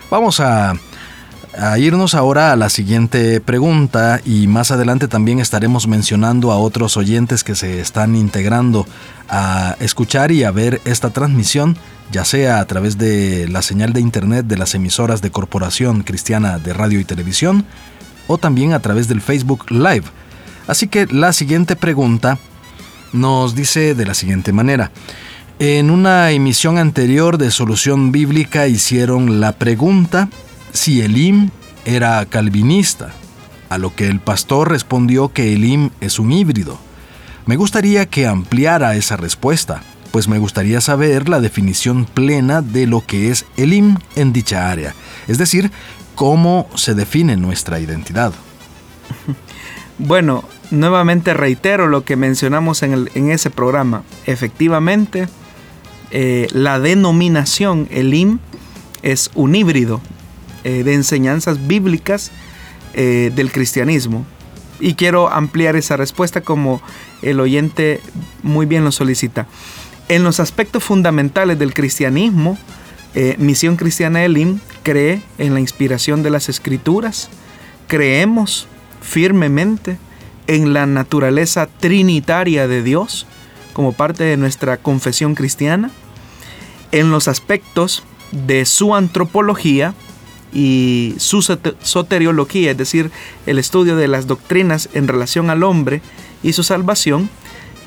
Vamos 0.09 0.39
a 0.39 0.73
a 1.57 1.77
irnos 1.77 2.15
ahora 2.15 2.51
a 2.51 2.55
la 2.55 2.69
siguiente 2.69 3.39
pregunta 3.39 4.19
y 4.25 4.47
más 4.47 4.71
adelante 4.71 5.07
también 5.07 5.39
estaremos 5.39 5.87
mencionando 5.87 6.51
a 6.51 6.57
otros 6.57 6.97
oyentes 6.97 7.43
que 7.43 7.55
se 7.55 7.79
están 7.79 8.15
integrando 8.15 8.87
a 9.29 9.75
escuchar 9.79 10.31
y 10.31 10.43
a 10.43 10.51
ver 10.51 10.81
esta 10.85 11.11
transmisión, 11.11 11.77
ya 12.11 12.25
sea 12.25 12.59
a 12.59 12.65
través 12.65 12.97
de 12.97 13.47
la 13.49 13.61
señal 13.61 13.93
de 13.93 14.01
internet 14.01 14.45
de 14.47 14.57
las 14.57 14.73
emisoras 14.75 15.21
de 15.21 15.31
Corporación 15.31 16.03
Cristiana 16.03 16.57
de 16.57 16.73
Radio 16.73 16.99
y 16.99 17.05
Televisión 17.05 17.65
o 18.27 18.37
también 18.37 18.73
a 18.73 18.79
través 18.79 19.07
del 19.07 19.21
Facebook 19.21 19.69
Live. 19.69 20.05
Así 20.67 20.87
que 20.87 21.05
la 21.07 21.33
siguiente 21.33 21.75
pregunta 21.75 22.39
nos 23.11 23.53
dice 23.53 23.95
de 23.95 24.05
la 24.05 24.13
siguiente 24.15 24.53
manera. 24.53 24.91
En 25.59 25.91
una 25.91 26.31
emisión 26.31 26.79
anterior 26.79 27.37
de 27.37 27.51
Solución 27.51 28.11
Bíblica 28.11 28.67
hicieron 28.67 29.39
la 29.39 29.51
pregunta 29.51 30.29
si 30.73 31.01
Elim 31.01 31.51
era 31.85 32.25
calvinista, 32.25 33.13
a 33.69 33.77
lo 33.77 33.95
que 33.95 34.07
el 34.07 34.19
pastor 34.19 34.69
respondió 34.69 35.31
que 35.31 35.53
Elim 35.53 35.91
es 36.01 36.19
un 36.19 36.31
híbrido. 36.31 36.77
Me 37.45 37.55
gustaría 37.55 38.07
que 38.07 38.27
ampliara 38.27 38.95
esa 38.95 39.15
respuesta, 39.15 39.83
pues 40.11 40.27
me 40.27 40.39
gustaría 40.39 40.81
saber 40.81 41.29
la 41.29 41.39
definición 41.39 42.05
plena 42.05 42.61
de 42.61 42.87
lo 42.87 43.05
que 43.05 43.29
es 43.31 43.45
Elim 43.57 43.97
en 44.15 44.33
dicha 44.33 44.69
área, 44.69 44.95
es 45.27 45.37
decir, 45.37 45.71
cómo 46.15 46.67
se 46.75 46.93
define 46.93 47.37
nuestra 47.37 47.79
identidad. 47.79 48.33
Bueno, 49.99 50.43
nuevamente 50.71 51.35
reitero 51.35 51.87
lo 51.87 52.03
que 52.03 52.15
mencionamos 52.15 52.81
en, 52.81 53.29
ese 53.29 53.51
programa. 53.51 54.03
Efectivamente, 54.25 55.29
eh, 56.09 56.47
la 56.51 56.79
denominación 56.79 57.87
Elim 57.91 58.39
es 59.03 59.29
un 59.35 59.53
híbrido 59.53 60.01
eh, 60.63 60.83
de 60.83 60.93
enseñanzas 60.93 61.67
bíblicas 61.67 62.31
eh, 62.93 63.31
del 63.35 63.51
cristianismo. 63.51 64.25
Y 64.79 64.95
quiero 64.95 65.29
ampliar 65.29 65.75
esa 65.75 65.97
respuesta 65.97 66.41
como 66.41 66.81
el 67.21 67.39
oyente 67.39 68.01
muy 68.41 68.65
bien 68.65 68.83
lo 68.83 68.91
solicita. 68.91 69.47
En 70.09 70.23
los 70.23 70.39
aspectos 70.39 70.83
fundamentales 70.83 71.57
del 71.57 71.73
cristianismo, 71.73 72.57
Misión 73.37 73.77
Cristiana 73.77 74.25
Elim 74.25 74.59
cree 74.81 75.21
en 75.37 75.53
la 75.53 75.59
inspiración 75.59 76.23
de 76.23 76.31
las 76.31 76.49
escrituras, 76.49 77.29
creemos 77.87 78.67
firmemente 79.01 79.97
en 80.47 80.73
la 80.73 80.85
naturaleza 80.85 81.67
trinitaria 81.67 82.67
de 82.67 82.81
Dios 82.81 83.27
como 83.73 83.91
parte 83.93 84.23
de 84.23 84.37
nuestra 84.37 84.77
confesión 84.77 85.35
cristiana, 85.35 85.91
en 86.91 87.11
los 87.11 87.27
aspectos 87.27 88.03
de 88.31 88.65
su 88.65 88.95
antropología 88.95 89.93
y 90.53 91.15
su 91.17 91.41
soteriología, 91.41 92.71
es 92.71 92.77
decir, 92.77 93.11
el 93.45 93.59
estudio 93.59 93.95
de 93.95 94.07
las 94.07 94.27
doctrinas 94.27 94.89
en 94.93 95.07
relación 95.07 95.49
al 95.49 95.63
hombre 95.63 96.01
y 96.43 96.53
su 96.53 96.63
salvación, 96.63 97.29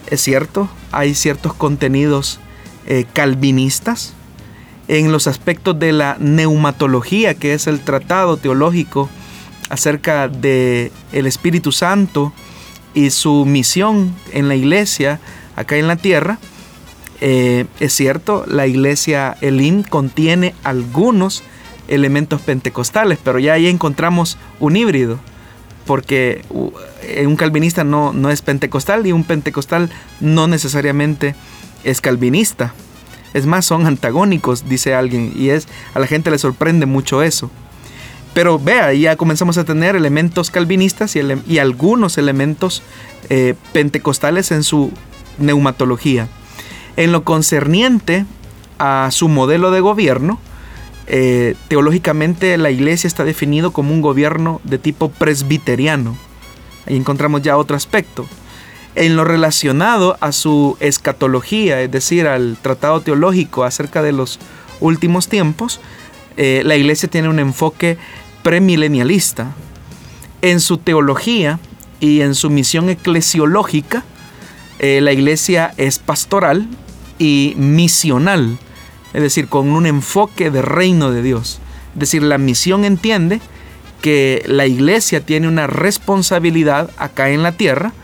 es 0.09 0.21
cierto, 0.21 0.69
hay 0.93 1.15
ciertos 1.15 1.55
contenidos 1.55 2.41
eh, 2.87 3.05
calvinistas, 3.13 4.15
en 4.89 5.11
los 5.11 5.27
aspectos 5.27 5.79
de 5.79 5.93
la 5.93 6.17
neumatología, 6.21 7.35
que 7.35 7.55
es 7.55 7.67
el 7.67 7.81
tratado 7.81 8.37
teológico 8.37 9.09
acerca 9.69 10.29
de 10.29 10.93
el 11.13 11.27
Espíritu 11.27 11.73
Santo 11.73 12.33
y 12.95 13.11
su 13.11 13.45
misión 13.45 14.15
en 14.33 14.47
la 14.47 14.55
iglesia 14.55 15.19
acá 15.57 15.77
en 15.77 15.89
la 15.89 15.97
tierra, 15.97 16.39
eh, 17.21 17.65
es 17.81 17.95
cierto, 17.95 18.45
la 18.47 18.67
iglesia 18.67 19.37
Elim 19.41 19.83
contiene 19.83 20.55
algunos 20.63 21.43
elementos 21.89 22.41
pentecostales, 22.41 23.19
pero 23.23 23.39
ya 23.39 23.55
ahí 23.55 23.67
encontramos 23.67 24.39
un 24.61 24.77
híbrido, 24.77 25.19
porque 25.87 26.45
un 27.25 27.37
calvinista 27.37 27.85
no, 27.85 28.13
no 28.13 28.31
es 28.31 28.43
pentecostal 28.43 29.07
y 29.07 29.13
un 29.13 29.25
pentecostal 29.25 29.91
no 30.21 30.49
necesariamente 30.49 31.35
es 31.85 32.01
calvinista. 32.01 32.75
Es 33.35 33.47
más, 33.47 33.67
son 33.67 33.87
antagónicos, 33.87 34.69
dice 34.69 34.95
alguien, 34.95 35.33
y 35.37 35.51
es 35.51 35.69
a 35.95 35.99
la 36.01 36.07
gente 36.07 36.31
le 36.31 36.39
sorprende 36.39 36.87
mucho 36.87 37.23
eso. 37.23 37.51
Pero 38.35 38.59
vea, 38.59 38.93
ya 38.93 39.17
comenzamos 39.17 39.57
a 39.57 39.65
tener 39.65 39.97
elementos 39.97 40.51
calvinistas 40.51 41.17
y, 41.17 41.59
algunos 41.59 42.19
elementos 42.19 42.83
eh, 43.31 43.55
pentecostales 43.73 44.53
en 44.53 44.63
su 44.63 44.93
neumatología. 45.39 46.29
En 46.97 47.13
lo 47.13 47.25
concerniente 47.25 48.27
a 48.79 49.09
su 49.11 49.29
modelo 49.29 49.71
de 49.71 49.81
gobierno, 49.81 50.39
eh, 51.07 51.55
teológicamente 51.69 52.57
la 52.59 52.71
iglesia 52.71 53.07
está 53.07 53.25
definido 53.25 53.73
como 53.73 53.93
un 53.93 54.01
gobierno 54.01 54.61
de 54.65 54.79
tipo 54.79 55.11
presbiteriano. 55.11 56.17
Ahí 56.87 56.97
encontramos 56.97 57.43
ya 57.43 57.57
otro 57.57 57.77
aspecto. 57.77 58.27
En 58.95 59.15
lo 59.15 59.25
relacionado 59.25 60.17
a 60.21 60.33
su 60.33 60.77
escatología, 60.81 61.83
es 61.83 61.91
decir, 61.91 62.27
al 62.27 62.57
tratado 62.61 63.01
teológico 63.03 63.65
acerca 63.65 64.03
de 64.03 64.13
los 64.13 64.39
últimos 64.81 65.29
tiempos, 65.29 65.81
eh, 66.37 66.63
la 66.65 66.77
iglesia 66.77 67.09
tiene 67.09 67.29
un 67.29 67.39
enfoque 67.39 67.99
premilenialista. 68.43 69.55
En 70.43 70.61
su 70.61 70.79
teología 70.79 71.59
y 72.01 72.21
en 72.21 72.35
su 72.35 72.51
misión 72.51 72.89
eclesiológica, 72.89 74.05
eh, 74.79 75.01
la 75.01 75.13
iglesia 75.13 75.73
es 75.77 75.99
pastoral 75.99 76.67
y 77.19 77.55
misional, 77.57 78.59
es 79.17 79.23
decir, 79.23 79.49
con 79.49 79.71
un 79.71 79.87
enfoque 79.87 80.51
de 80.51 80.61
reino 80.61 81.11
de 81.11 81.23
Dios. 81.23 81.59
Es 81.95 82.01
decir, 82.01 82.23
la 82.23 82.37
misión 82.37 82.85
entiende 82.85 83.41
que 84.03 84.45
la 84.47 84.67
iglesia 84.67 85.25
tiene 85.25 85.49
una 85.49 85.67
responsabilidad 85.67 86.91
acá 86.99 87.31
en 87.31 87.43
la 87.43 87.53
tierra 87.53 87.95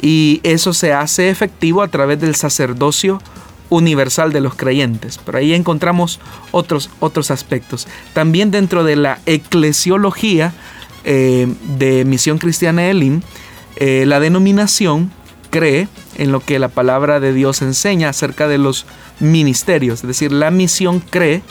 y 0.00 0.40
eso 0.44 0.72
se 0.72 0.94
hace 0.94 1.28
efectivo 1.28 1.82
a 1.82 1.88
través 1.88 2.22
del 2.22 2.34
sacerdocio 2.34 3.20
universal 3.68 4.32
de 4.32 4.40
los 4.40 4.54
creyentes. 4.54 5.20
Pero 5.22 5.36
ahí 5.36 5.52
encontramos 5.52 6.20
otros, 6.52 6.88
otros 7.00 7.30
aspectos. 7.30 7.86
También 8.14 8.50
dentro 8.50 8.82
de 8.82 8.96
la 8.96 9.18
eclesiología 9.26 10.54
eh, 11.04 11.52
de 11.76 12.06
Misión 12.06 12.38
Cristiana 12.38 12.88
Elim, 12.88 13.20
eh, 13.76 14.04
la 14.06 14.20
denominación 14.20 15.12
cree 15.50 15.86
en 16.16 16.32
lo 16.32 16.40
que 16.40 16.58
la 16.58 16.68
palabra 16.68 17.20
de 17.20 17.32
Dios 17.32 17.62
enseña 17.62 18.08
acerca 18.08 18.48
de 18.48 18.58
los 18.58 18.86
ministerios. 19.20 20.00
Es 20.00 20.08
decir, 20.08 20.32
la 20.32 20.50
misión 20.50 21.00
cree 21.00 21.42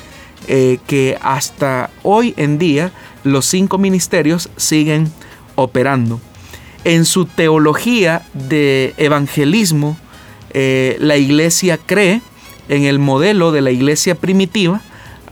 eh, 0.47 0.80
que 0.88 1.17
hasta 1.21 1.89
hoy 2.04 2.34
en 2.38 2.58
día 2.58 2.91
los 3.23 3.45
cinco 3.45 3.78
ministerios 3.78 4.49
siguen 4.58 5.12
operando. 5.56 6.19
En 6.84 7.06
su 7.06 7.25
teología 7.25 8.23
de 8.34 8.93
evangelismo, 8.97 9.97
eh, 10.51 10.97
la 10.99 11.17
iglesia 11.17 11.80
cree 11.84 12.21
en 12.69 12.84
el 12.84 12.99
modelo 12.99 13.51
de 13.51 13.62
la 13.62 13.71
iglesia 13.71 14.15
primitiva 14.15 14.82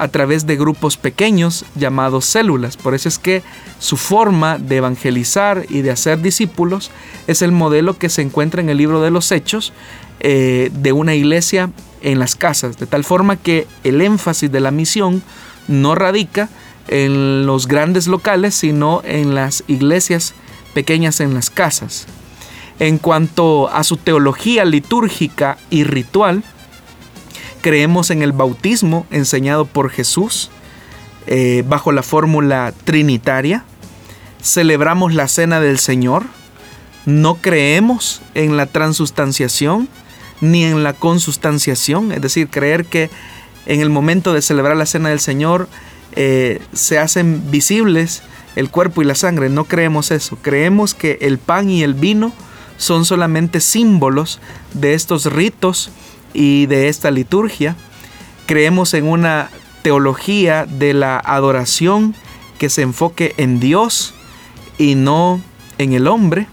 a 0.04 0.10
través 0.10 0.46
de 0.46 0.58
grupos 0.58 0.98
pequeños 0.98 1.64
llamados 1.76 2.26
células. 2.26 2.76
Por 2.76 2.94
eso 2.94 3.08
es 3.08 3.18
que 3.18 3.42
su 3.80 3.96
forma 3.96 4.58
de 4.58 4.76
evangelizar 4.76 5.66
y 5.70 5.82
de 5.82 5.92
hacer 5.92 6.22
discípulos 6.22 6.92
es 7.28 7.42
el 7.42 7.54
modelo 7.54 7.98
que 7.98 8.10
se 8.10 8.22
encuentra 8.22 8.60
en 8.60 8.68
el 8.68 8.78
libro 8.78 9.02
de 9.02 9.12
los 9.12 9.32
Hechos 9.32 9.72
eh, 10.20 10.72
de 10.74 10.92
una 10.92 11.16
iglesia 11.16 11.72
en 12.02 12.20
las 12.20 12.36
casas, 12.36 12.78
de 12.78 12.86
tal 12.86 13.06
forma 13.06 13.38
que 13.38 13.66
el 13.86 14.02
énfasis 14.02 14.52
de 14.52 14.60
la 14.60 14.72
misión 14.72 15.24
no 15.70 15.96
radica 15.96 16.50
en 16.90 17.46
los 17.46 17.68
grandes 17.68 18.08
locales, 18.08 18.56
sino 18.56 19.02
en 19.06 19.36
las 19.36 19.64
iglesias 19.68 20.34
pequeñas 20.74 21.22
en 21.22 21.34
las 21.34 21.50
casas. 21.50 22.08
En 22.80 22.98
cuanto 22.98 23.70
a 23.70 23.86
su 23.86 23.96
teología 23.96 24.66
litúrgica 24.66 25.58
y 25.70 25.86
ritual, 25.86 26.44
creemos 27.64 28.12
en 28.12 28.22
el 28.22 28.34
bautismo 28.34 29.08
enseñado 29.10 29.66
por 29.66 29.90
Jesús 29.90 30.52
eh, 31.26 31.64
bajo 31.66 31.94
la 31.94 32.04
fórmula 32.04 32.74
trinitaria. 32.84 33.64
Celebramos 34.44 35.14
la 35.14 35.30
cena 35.30 35.62
del 35.62 35.80
Señor. 35.80 36.26
No 37.06 37.36
creemos 37.36 38.22
en 38.36 38.58
la 38.58 38.66
transustanciación 38.66 39.88
ni 40.42 40.66
en 40.66 40.84
la 40.84 40.92
consustanciación, 40.92 42.12
es 42.12 42.22
decir, 42.22 42.50
creer 42.50 42.86
que 42.86 43.10
en 43.66 43.80
el 43.80 43.90
momento 43.90 44.34
de 44.34 44.42
celebrar 44.42 44.76
la 44.76 44.86
cena 44.86 45.10
del 45.10 45.22
Señor 45.22 45.70
eh, 46.18 46.62
se 46.74 47.00
hacen 47.00 47.50
visibles 47.50 48.24
el 48.58 48.70
cuerpo 48.70 49.02
y 49.02 49.06
la 49.06 49.16
sangre. 49.16 49.48
No 49.48 49.64
creemos 49.64 50.12
eso. 50.12 50.38
Creemos 50.42 50.94
que 50.94 51.18
el 51.22 51.38
pan 51.38 51.70
y 51.70 51.82
el 51.82 51.94
vino 51.94 52.34
son 52.78 53.06
solamente 53.06 53.62
símbolos 53.62 54.42
de 54.74 54.96
estos 54.96 55.32
ritos 55.32 55.92
y 56.34 56.66
de 56.66 56.90
esta 56.90 57.12
liturgia. 57.12 57.76
Creemos 58.46 58.94
en 58.94 59.08
una 59.08 59.50
teología 59.84 60.66
de 60.66 60.94
la 60.94 61.20
adoración 61.20 62.16
que 62.58 62.70
se 62.70 62.82
enfoque 62.82 63.36
en 63.38 63.60
Dios 63.60 64.14
y 64.78 64.96
no 64.96 65.42
en 65.78 65.94
el 65.94 66.08
hombre. 66.08 66.48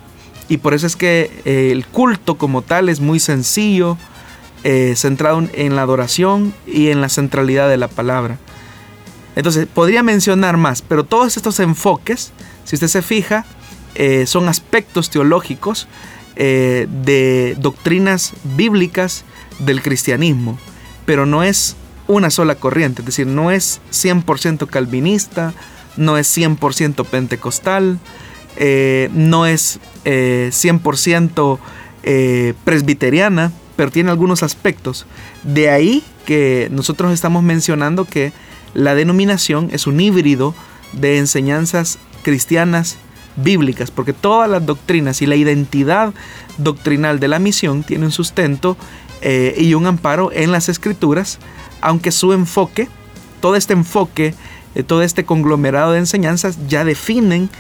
Y 0.48 0.58
por 0.58 0.74
eso 0.74 0.86
es 0.86 0.96
que 0.96 1.30
eh, 1.44 1.70
el 1.72 1.86
culto 1.86 2.36
como 2.36 2.62
tal 2.62 2.88
es 2.88 3.00
muy 3.00 3.20
sencillo, 3.20 3.96
eh, 4.64 4.94
centrado 4.96 5.42
en 5.52 5.76
la 5.76 5.82
adoración 5.82 6.52
y 6.66 6.88
en 6.88 7.00
la 7.00 7.08
centralidad 7.08 7.68
de 7.68 7.76
la 7.76 7.88
palabra. 7.88 8.38
Entonces, 9.36 9.66
podría 9.72 10.02
mencionar 10.02 10.56
más, 10.56 10.82
pero 10.82 11.04
todos 11.04 11.36
estos 11.36 11.60
enfoques, 11.60 12.32
si 12.64 12.74
usted 12.74 12.88
se 12.88 13.00
fija, 13.00 13.46
eh, 13.94 14.26
son 14.26 14.48
aspectos 14.48 15.08
teológicos 15.08 15.88
de 16.36 17.54
doctrinas 17.58 18.32
bíblicas 18.56 19.24
del 19.60 19.82
cristianismo, 19.82 20.58
pero 21.06 21.26
no 21.26 21.42
es 21.42 21.76
una 22.06 22.30
sola 22.30 22.56
corriente, 22.56 23.02
es 23.02 23.06
decir, 23.06 23.26
no 23.26 23.50
es 23.50 23.80
100% 23.92 24.66
calvinista, 24.66 25.54
no 25.96 26.18
es 26.18 26.36
100% 26.36 27.04
pentecostal, 27.06 27.98
eh, 28.56 29.08
no 29.12 29.46
es 29.46 29.78
100% 30.04 31.58
presbiteriana, 32.64 33.52
pero 33.76 33.90
tiene 33.90 34.10
algunos 34.10 34.42
aspectos. 34.42 35.06
De 35.42 35.70
ahí 35.70 36.02
que 36.26 36.68
nosotros 36.70 37.12
estamos 37.12 37.42
mencionando 37.42 38.04
que 38.04 38.32
la 38.74 38.94
denominación 38.94 39.70
es 39.72 39.86
un 39.86 40.00
híbrido 40.00 40.54
de 40.92 41.18
enseñanzas 41.18 41.98
cristianas 42.22 42.98
bíblicas, 43.36 43.90
porque 43.90 44.12
todas 44.12 44.50
las 44.50 44.66
doctrinas 44.66 45.22
y 45.22 45.26
la 45.26 45.36
identidad 45.36 46.12
doctrinal 46.58 47.20
de 47.20 47.28
la 47.28 47.38
misión 47.38 47.82
tiene 47.82 48.04
un 48.04 48.12
sustento 48.12 48.76
eh, 49.22 49.54
y 49.58 49.74
un 49.74 49.86
amparo 49.86 50.30
en 50.32 50.52
las 50.52 50.68
escrituras, 50.68 51.38
aunque 51.80 52.10
su 52.10 52.32
enfoque, 52.32 52.88
todo 53.40 53.56
este 53.56 53.72
enfoque, 53.72 54.34
eh, 54.74 54.82
todo 54.82 55.02
este 55.02 55.24
conglomerado 55.24 55.92
de 55.92 55.98
enseñanzas 55.98 56.58
ya 56.68 56.84
definen 56.84 57.50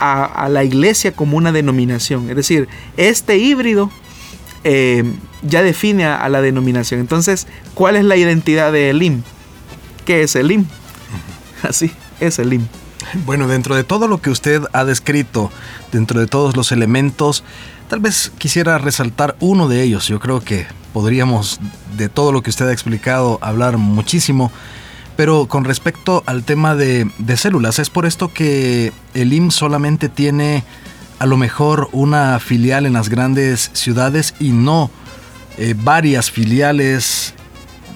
a, 0.00 0.48
la 0.50 0.64
iglesia 0.64 1.12
como 1.12 1.36
una 1.36 1.52
denominación. 1.52 2.28
Es 2.30 2.36
decir, 2.36 2.68
este 2.96 3.38
híbrido 3.38 3.90
eh, 4.64 5.04
ya 5.42 5.62
define 5.62 6.04
a, 6.04 6.28
la 6.28 6.40
denominación. 6.40 7.00
Entonces, 7.00 7.46
¿cuál 7.74 7.96
es 7.96 8.04
la 8.04 8.16
identidad 8.16 8.72
de 8.72 8.90
Elim? 8.90 9.22
¿Qué 10.04 10.22
es 10.22 10.34
Elim? 10.34 10.66
Así, 11.62 11.92
es 12.20 12.38
Elim. 12.38 12.66
Bueno, 13.24 13.48
dentro 13.48 13.74
de 13.74 13.84
todo 13.84 14.08
lo 14.08 14.20
que 14.20 14.30
usted 14.30 14.62
ha 14.72 14.84
descrito, 14.84 15.50
dentro 15.92 16.20
de 16.20 16.26
todos 16.26 16.56
los 16.56 16.72
elementos, 16.72 17.44
tal 17.88 18.00
vez 18.00 18.32
quisiera 18.38 18.78
resaltar 18.78 19.36
uno 19.40 19.68
de 19.68 19.82
ellos. 19.82 20.08
Yo 20.08 20.20
creo 20.20 20.40
que 20.40 20.66
podríamos, 20.92 21.60
de 21.96 22.08
todo 22.08 22.32
lo 22.32 22.42
que 22.42 22.50
usted 22.50 22.68
ha 22.68 22.72
explicado, 22.72 23.38
hablar 23.40 23.78
muchísimo. 23.78 24.50
Pero 25.16 25.46
con 25.46 25.64
respecto 25.64 26.22
al 26.26 26.44
tema 26.44 26.76
de, 26.76 27.10
células, 27.36 27.80
es 27.80 27.90
por 27.90 28.06
esto 28.06 28.32
que 28.32 28.92
el 29.14 29.32
IM 29.32 29.50
solamente 29.50 30.08
tiene 30.08 30.62
a 31.18 31.26
lo 31.26 31.36
mejor 31.36 31.88
una 31.90 32.38
filial 32.38 32.86
en 32.86 32.92
las 32.92 33.08
grandes 33.08 33.70
ciudades 33.72 34.34
y 34.38 34.50
no 34.50 34.90
eh, 35.56 35.74
varias 35.76 36.30
filiales 36.30 37.34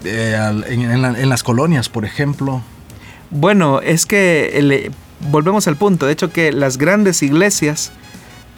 eh, 0.05 0.37
en, 0.69 1.29
las 1.29 1.45
colonias, 1.45 1.89
por 1.89 2.05
ejemplo. 2.05 2.63
Bueno, 3.35 3.81
es 3.81 4.05
que 4.05 4.91
volvemos 5.31 5.67
al 5.67 5.77
punto, 5.77 6.05
de 6.05 6.13
hecho 6.13 6.31
que 6.31 6.53
las 6.53 6.77
grandes 6.77 7.23
iglesias 7.23 7.91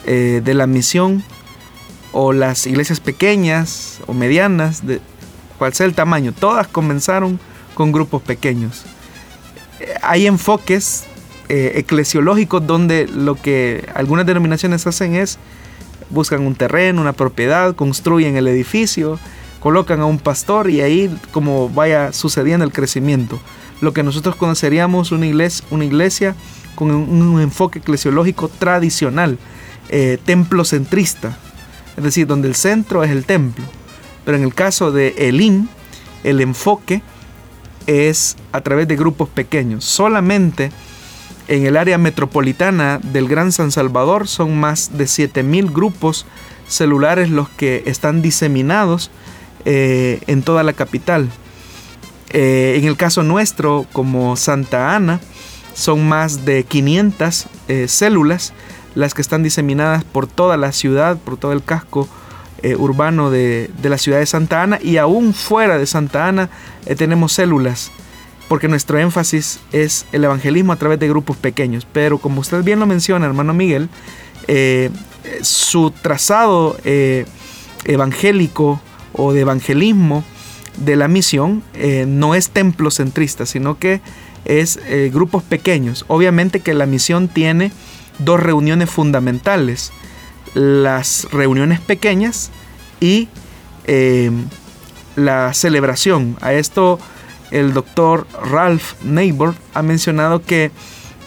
eh, 0.05 0.41
de 0.43 0.53
la 0.53 0.67
misión 0.67 1.23
o 2.11 2.33
las 2.33 2.67
iglesias 2.67 2.99
pequeñas 2.99 4.01
o 4.05 4.13
medianas, 4.13 4.85
de 4.85 4.99
cual 5.57 5.73
sea 5.73 5.85
el 5.85 5.95
tamaño, 5.95 6.33
todas 6.33 6.67
comenzaron 6.67 7.39
con 7.73 7.93
grupos 7.93 8.21
pequeños. 8.21 8.83
Hay 10.01 10.27
enfoques 10.27 11.05
eh, 11.47 11.71
eclesiológicos 11.75 12.67
donde 12.67 13.07
lo 13.07 13.35
que 13.35 13.87
algunas 13.95 14.25
denominaciones 14.25 14.85
hacen 14.87 15.15
es 15.15 15.39
buscan 16.09 16.45
un 16.45 16.53
terreno, 16.53 16.99
una 16.99 17.13
propiedad, 17.13 17.75
construyen 17.75 18.35
el 18.35 18.49
edificio, 18.49 19.19
colocan 19.61 20.01
a 20.01 20.05
un 20.05 20.19
pastor 20.19 20.69
y 20.69 20.81
ahí 20.81 21.17
como 21.31 21.69
vaya 21.69 22.11
sucediendo 22.11 22.65
el 22.65 22.73
crecimiento. 22.73 23.39
Lo 23.81 23.93
que 23.93 24.03
nosotros 24.03 24.35
conoceríamos 24.35 25.11
una 25.11 25.27
iglesia, 25.27 25.65
una 25.69 25.85
iglesia 25.85 26.35
con 26.75 26.91
un, 26.91 27.41
enfoque 27.41 27.79
eclesiológico 27.79 28.49
tradicional, 28.49 29.37
eh, 29.89 30.17
templocentrista, 30.25 31.37
es 31.97 32.03
decir, 32.03 32.27
donde 32.27 32.47
el 32.47 32.55
centro 32.55 33.03
es 33.03 33.11
el 33.11 33.25
templo. 33.25 33.63
Pero 34.25 34.37
en 34.37 34.43
el 34.43 34.53
caso 34.53 34.91
de 34.91 35.09
Elim, 35.17 35.67
el 36.23 36.41
enfoque 36.41 37.01
es 37.87 38.35
a 38.51 38.61
través 38.61 38.87
de 38.87 38.95
grupos 38.95 39.29
pequeños. 39.29 39.85
Solamente 39.85 40.71
en 41.47 41.65
el 41.65 41.77
área 41.77 41.97
metropolitana 41.97 42.99
del 43.03 43.27
Gran 43.27 43.51
San 43.51 43.71
Salvador 43.71 44.27
son 44.27 44.57
más 44.57 44.97
de 44.97 45.05
7.000 45.05 45.71
grupos 45.71 46.25
celulares 46.67 47.29
los 47.29 47.49
que 47.49 47.83
están 47.85 48.21
diseminados 48.21 49.11
eh, 49.65 50.21
en 50.27 50.41
toda 50.41 50.63
la 50.63 50.73
capital. 50.73 51.29
Eh, 52.29 52.75
en 52.77 52.85
el 52.85 52.97
caso 52.97 53.23
nuestro, 53.23 53.85
como 53.93 54.35
Santa 54.35 54.95
Ana, 54.95 55.19
son 55.73 56.07
más 56.07 56.45
de 56.45 56.63
500 56.63 57.47
eh, 57.67 57.87
células 57.87 58.53
las 58.95 59.13
que 59.13 59.21
están 59.21 59.43
diseminadas 59.43 60.03
por 60.03 60.27
toda 60.27 60.57
la 60.57 60.71
ciudad, 60.71 61.17
por 61.17 61.37
todo 61.37 61.51
el 61.51 61.63
casco 61.63 62.07
eh, 62.63 62.75
urbano 62.75 63.29
de, 63.29 63.69
la 63.83 63.97
ciudad 63.97 64.19
de 64.19 64.25
Santa 64.25 64.63
Ana 64.63 64.79
y 64.81 64.97
aún 64.97 65.33
fuera 65.33 65.77
de 65.77 65.85
Santa 65.85 66.27
Ana 66.27 66.49
tenemos 66.97 67.33
células 67.33 67.91
porque 68.47 68.69
nuestro 68.69 68.97
énfasis 68.97 69.59
es 69.73 70.05
el 70.13 70.23
evangelismo 70.23 70.71
a 70.71 70.77
través 70.77 70.99
de 70.99 71.09
grupos 71.09 71.35
pequeños. 71.35 71.85
Pero 71.91 72.19
como 72.19 72.39
usted 72.39 72.63
bien 72.63 72.79
lo 72.79 72.85
menciona, 72.85 73.25
hermano 73.25 73.53
Miguel, 73.53 73.89
su 75.41 75.91
trazado 76.01 76.77
evangélico 77.85 78.79
o 79.13 79.33
de 79.33 79.41
evangelismo 79.41 80.23
de 80.77 80.95
la 80.95 81.07
misión 81.07 81.63
no 82.07 82.35
es 82.35 82.49
templocentrista, 82.49 83.45
sino 83.45 83.79
que 83.79 84.01
es 84.45 84.79
grupos 85.11 85.43
pequeños. 85.43 86.05
Obviamente 86.07 86.59
que 86.59 86.73
la 86.73 86.85
misión 86.85 87.27
tiene 87.27 87.71
dos 88.19 88.39
reuniones 88.39 88.89
fundamentales 88.89 89.91
las 90.55 91.27
reuniones 91.31 91.81
pequeñas 91.81 92.49
y 92.99 93.27
eh, 93.85 94.31
la 95.15 95.53
celebración. 95.53 96.37
A 96.41 96.53
esto 96.53 96.97
el 97.51 97.73
doctor 97.73 98.25
Ralph 98.43 98.93
Neighbor 99.03 99.53
ha 99.73 99.83
mencionado 99.83 100.41
que 100.41 100.71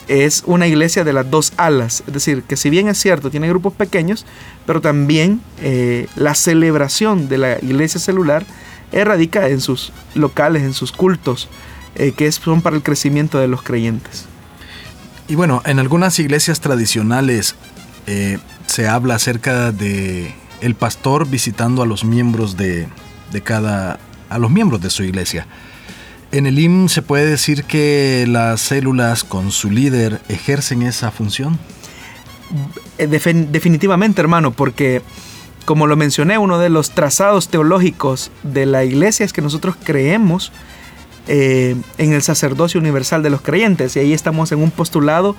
es 0.08 0.42
una 0.46 0.66
iglesia 0.66 1.04
de 1.04 1.12
las 1.12 1.30
dos 1.30 1.52
alas, 1.58 2.02
es 2.06 2.14
decir, 2.14 2.42
que 2.42 2.56
si 2.56 2.70
bien 2.70 2.88
es 2.88 2.96
cierto, 2.98 3.30
tiene 3.30 3.48
grupos 3.50 3.74
pequeños, 3.74 4.24
pero 4.66 4.80
también 4.80 5.42
eh, 5.60 6.08
la 6.16 6.34
celebración 6.34 7.28
de 7.28 7.36
la 7.36 7.58
iglesia 7.60 8.00
celular 8.00 8.46
radica 8.92 9.48
en 9.48 9.60
sus 9.60 9.92
locales, 10.14 10.62
en 10.62 10.74
sus 10.74 10.92
cultos, 10.92 11.48
eh, 11.94 12.12
que 12.12 12.30
son 12.32 12.62
para 12.62 12.76
el 12.76 12.82
crecimiento 12.82 13.38
de 13.38 13.48
los 13.48 13.62
creyentes. 13.62 14.26
Y 15.28 15.34
bueno, 15.34 15.62
en 15.66 15.78
algunas 15.78 16.18
iglesias 16.18 16.60
tradicionales 16.60 17.54
se 18.66 18.88
habla 18.88 19.16
acerca 19.16 19.70
de 19.70 20.34
el 20.60 20.74
pastor 20.74 21.28
visitando 21.28 21.82
a 21.82 21.86
los 21.86 22.04
miembros 22.04 22.56
de, 22.56 22.88
cada 23.44 23.98
a 24.28 24.38
los 24.38 24.50
miembros 24.50 24.80
de 24.80 24.90
su 24.90 25.02
iglesia. 25.04 25.46
En 26.30 26.46
el 26.46 26.58
IM 26.58 26.88
se 26.88 27.00
puede 27.00 27.24
decir 27.24 27.64
que 27.64 28.26
las 28.28 28.60
células 28.60 29.24
con 29.24 29.50
su 29.50 29.70
líder 29.70 30.20
ejercen 30.28 30.82
esa 30.82 31.10
función. 31.10 31.58
Eh, 32.98 33.06
definitivamente, 33.06 34.20
hermano, 34.20 34.50
porque 34.52 35.02
como 35.68 35.86
lo 35.86 35.96
mencioné, 35.96 36.38
uno 36.38 36.58
de 36.58 36.70
los 36.70 36.92
trazados 36.92 37.48
teológicos 37.48 38.30
de 38.42 38.64
la 38.64 38.84
iglesia 38.84 39.26
es 39.26 39.34
que 39.34 39.42
nosotros 39.42 39.76
creemos 39.84 40.50
eh, 41.26 41.76
en 41.98 42.14
el 42.14 42.22
sacerdocio 42.22 42.80
universal 42.80 43.22
de 43.22 43.28
los 43.28 43.42
creyentes 43.42 43.94
y 43.94 43.98
ahí 43.98 44.14
estamos 44.14 44.50
en 44.50 44.62
un 44.62 44.70
postulado 44.70 45.36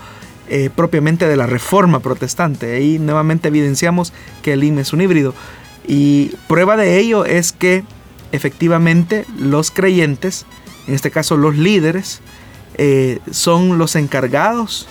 eh, 0.48 0.70
propiamente 0.70 1.28
de 1.28 1.36
la 1.36 1.48
reforma 1.48 2.00
protestante. 2.00 2.76
Ahí 2.76 3.00
nuevamente 3.00 3.48
evidenciamos 3.48 4.14
que 4.44 4.54
el 4.54 4.64
IM 4.64 4.78
es 4.78 4.94
un 4.94 5.02
híbrido. 5.02 5.34
Y 5.88 6.34
prueba 6.48 6.78
de 6.78 7.00
ello 7.00 7.26
es 7.26 7.52
que 7.52 7.84
efectivamente 8.32 9.26
los 9.36 9.72
creyentes, 9.72 10.46
en 10.88 10.94
este 10.94 11.10
caso 11.10 11.38
los 11.38 11.58
líderes, 11.58 12.22
eh, 12.76 13.18
son 13.32 13.80
los 13.80 13.96
encargados 13.96 14.88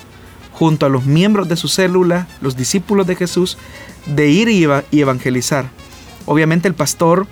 junto 0.51 0.85
a 0.85 0.89
los 0.89 1.05
miembros 1.05 1.47
de 1.47 1.55
su 1.55 1.69
célula, 1.69 2.27
los 2.41 2.57
discípulos 2.57 3.07
de 3.07 3.15
Jesús, 3.15 3.57
de 4.05 4.29
ir 4.29 4.49
y 4.49 5.01
evangelizar. 5.01 5.69
Obviamente 6.25 6.67
el 6.67 6.73
pastor, 6.73 7.27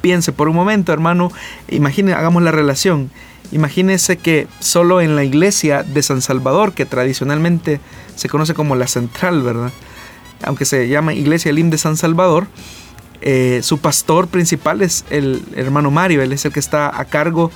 piense 0.00 0.32
por 0.32 0.48
un 0.48 0.56
momento, 0.56 0.92
hermano, 0.92 1.32
imagine, 1.68 2.12
hagamos 2.12 2.42
la 2.42 2.52
relación. 2.52 3.10
Imagínese 3.52 4.16
que 4.16 4.46
solo 4.60 5.00
en 5.00 5.16
la 5.16 5.24
iglesia 5.24 5.82
de 5.82 6.02
San 6.02 6.22
Salvador, 6.22 6.72
que 6.72 6.86
tradicionalmente 6.86 7.80
se 8.14 8.28
conoce 8.28 8.54
como 8.54 8.76
la 8.76 8.86
central, 8.86 9.42
¿verdad? 9.42 9.72
Aunque 10.44 10.64
se 10.64 10.88
llama 10.88 11.14
Iglesia 11.14 11.52
Lim 11.52 11.70
de 11.70 11.78
San 11.78 11.96
Salvador, 11.96 12.46
eh, 13.22 13.60
su 13.62 13.78
pastor 13.78 14.28
principal 14.28 14.80
es 14.80 15.04
el 15.10 15.42
hermano 15.54 15.90
Mario, 15.90 16.22
él 16.22 16.32
es 16.32 16.44
el 16.44 16.52
que 16.52 16.60
está 16.60 16.98
a 16.98 17.04
cargo 17.04 17.50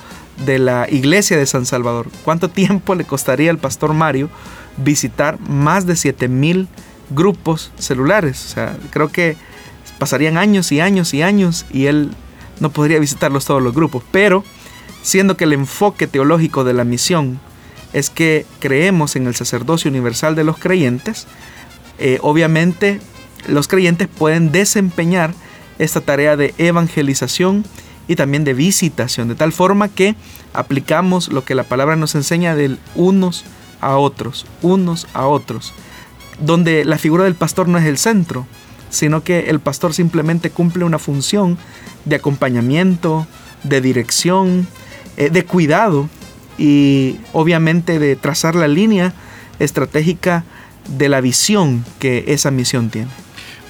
de 0.45 0.59
la 0.59 0.87
iglesia 0.89 1.37
de 1.37 1.45
San 1.45 1.65
Salvador. 1.65 2.07
¿Cuánto 2.23 2.49
tiempo 2.51 2.93
le 2.93 3.05
costaría 3.05 3.49
al 3.49 3.57
pastor 3.57 3.93
Mario 3.93 4.29
visitar 4.77 5.39
más 5.39 5.85
de 5.85 5.95
7000 5.95 6.67
grupos 7.09 7.71
celulares? 7.77 8.45
O 8.45 8.53
sea, 8.53 8.77
creo 8.91 9.09
que 9.09 9.37
pasarían 9.97 10.37
años 10.37 10.71
y 10.71 10.79
años 10.79 11.13
y 11.13 11.21
años 11.21 11.65
y 11.71 11.85
él 11.85 12.11
no 12.59 12.69
podría 12.69 12.99
visitarlos 12.99 13.45
todos 13.45 13.61
los 13.61 13.73
grupos, 13.73 14.03
pero 14.11 14.43
siendo 15.01 15.37
que 15.37 15.43
el 15.43 15.53
enfoque 15.53 16.07
teológico 16.07 16.63
de 16.63 16.73
la 16.73 16.83
misión 16.83 17.39
es 17.93 18.09
que 18.09 18.45
creemos 18.59 19.15
en 19.15 19.27
el 19.27 19.35
sacerdocio 19.35 19.89
universal 19.89 20.35
de 20.35 20.43
los 20.43 20.57
creyentes, 20.57 21.27
eh, 21.97 22.19
obviamente 22.21 22.99
los 23.47 23.67
creyentes 23.67 24.07
pueden 24.07 24.51
desempeñar 24.51 25.33
esta 25.79 26.01
tarea 26.01 26.35
de 26.35 26.53
evangelización 26.57 27.65
y 28.07 28.15
también 28.15 28.43
de 28.43 28.53
visitación, 28.53 29.27
de 29.27 29.35
tal 29.35 29.51
forma 29.51 29.89
que 29.89 30.15
aplicamos 30.53 31.29
lo 31.31 31.43
que 31.43 31.55
la 31.55 31.63
palabra 31.63 31.95
nos 31.95 32.15
enseña 32.15 32.55
de 32.55 32.77
unos 32.95 33.45
a 33.81 33.97
otros, 33.97 34.45
unos 34.61 35.07
a 35.13 35.27
otros, 35.27 35.73
donde 36.39 36.85
la 36.85 36.97
figura 36.97 37.23
del 37.23 37.35
pastor 37.35 37.67
no 37.67 37.77
es 37.77 37.85
el 37.85 37.97
centro, 37.97 38.45
sino 38.89 39.23
que 39.23 39.49
el 39.49 39.59
pastor 39.59 39.93
simplemente 39.93 40.49
cumple 40.49 40.85
una 40.85 40.99
función 40.99 41.57
de 42.05 42.15
acompañamiento, 42.15 43.27
de 43.63 43.81
dirección, 43.81 44.67
eh, 45.17 45.29
de 45.29 45.45
cuidado 45.45 46.09
y 46.57 47.17
obviamente 47.33 47.99
de 47.99 48.15
trazar 48.15 48.55
la 48.55 48.67
línea 48.67 49.13
estratégica 49.59 50.43
de 50.97 51.09
la 51.09 51.21
visión 51.21 51.83
que 51.99 52.25
esa 52.27 52.51
misión 52.51 52.89
tiene. 52.89 53.09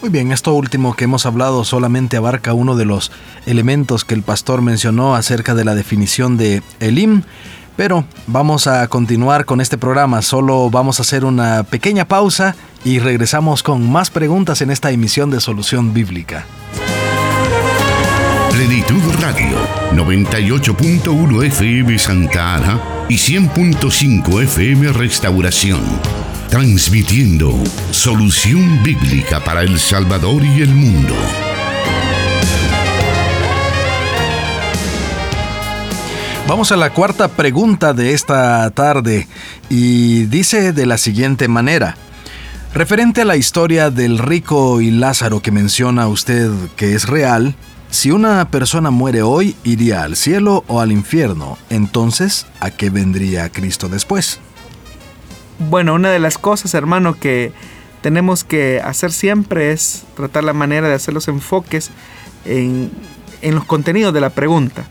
Muy 0.02 0.10
bien, 0.10 0.32
esto 0.32 0.54
último 0.54 0.96
que 0.96 1.06
hemos 1.06 1.26
hablado 1.26 1.64
solamente 1.64 2.18
abarca 2.18 2.54
uno 2.54 2.76
de 2.76 2.86
los 2.86 3.12
elementos 3.46 4.06
que 4.06 4.14
el 4.14 4.22
pastor 4.22 4.62
mencionó 4.62 5.16
acerca 5.16 5.56
de 5.56 5.66
la 5.66 5.74
definición 5.74 6.38
de 6.38 6.62
Elim, 6.80 7.24
pero 7.76 8.06
vamos 8.28 8.68
a 8.68 8.88
continuar 8.88 9.46
con 9.46 9.62
este 9.62 9.78
programa, 9.78 10.22
solo 10.22 10.70
vamos 10.70 11.00
a 11.00 11.04
hacer 11.04 11.26
una 11.26 11.64
pequeña 11.64 12.06
pausa 12.08 12.56
y 12.84 13.00
regresamos 13.00 13.64
con 13.64 13.92
más 13.92 14.10
preguntas 14.10 14.62
en 14.62 14.72
esta 14.72 14.92
emisión 14.92 15.32
de 15.32 15.42
Solución 15.42 15.94
Bíblica. 15.94 16.46
Plenitud 18.52 19.02
Radio, 19.20 19.58
98.1 19.94 21.44
FM 21.44 22.00
Santa 22.00 22.56
Ana 22.56 22.80
y 23.10 23.16
100.5 23.16 24.44
FM 24.44 24.94
Restauración. 24.94 25.82
Transmitiendo 26.50 27.54
solución 27.92 28.82
bíblica 28.82 29.42
para 29.42 29.64
El 29.64 29.78
Salvador 29.78 30.42
y 30.46 30.62
el 30.62 30.74
mundo. 30.74 31.16
Vamos 36.48 36.72
a 36.72 36.76
la 36.76 36.92
cuarta 36.92 37.28
pregunta 37.28 37.94
de 37.94 38.14
esta 38.14 38.70
tarde 38.70 39.28
y 39.68 40.26
dice 40.26 40.74
de 40.74 40.86
la 40.86 41.00
siguiente 41.00 41.48
manera. 41.48 41.98
Referente 42.72 43.22
a 43.22 43.26
la 43.26 43.36
historia 43.36 43.90
del 43.90 44.20
rico 44.20 44.80
y 44.80 44.92
Lázaro 44.92 45.42
que 45.42 45.52
menciona 45.52 46.08
usted 46.08 46.52
que 46.76 46.94
es 46.94 47.08
real, 47.08 47.56
si 47.90 48.12
una 48.12 48.52
persona 48.52 48.92
muere 48.92 49.24
hoy, 49.24 49.56
iría 49.64 50.04
al 50.04 50.16
cielo 50.16 50.64
o 50.68 50.82
al 50.82 50.92
infierno. 50.92 51.58
Entonces, 51.72 52.46
¿a 52.60 52.70
qué 52.70 52.92
vendría 52.92 53.50
Cristo 53.50 53.90
después? 53.90 54.40
Bueno, 55.58 55.96
una 55.96 56.12
de 56.12 56.20
las 56.20 56.38
cosas, 56.38 56.76
hermano, 56.76 57.20
que 57.20 57.54
tenemos 58.02 58.44
que 58.44 58.82
hacer 58.82 59.12
siempre 59.12 59.72
es 59.72 60.04
tratar 60.16 60.44
la 60.44 60.54
manera 60.54 60.88
de 60.90 60.94
hacer 60.94 61.16
los 61.16 61.28
enfoques 61.28 61.90
en, 62.46 62.92
en 63.42 63.56
los 63.56 63.66
contenidos 63.66 64.14
de 64.14 64.22
la 64.22 64.30
pregunta. 64.30 64.86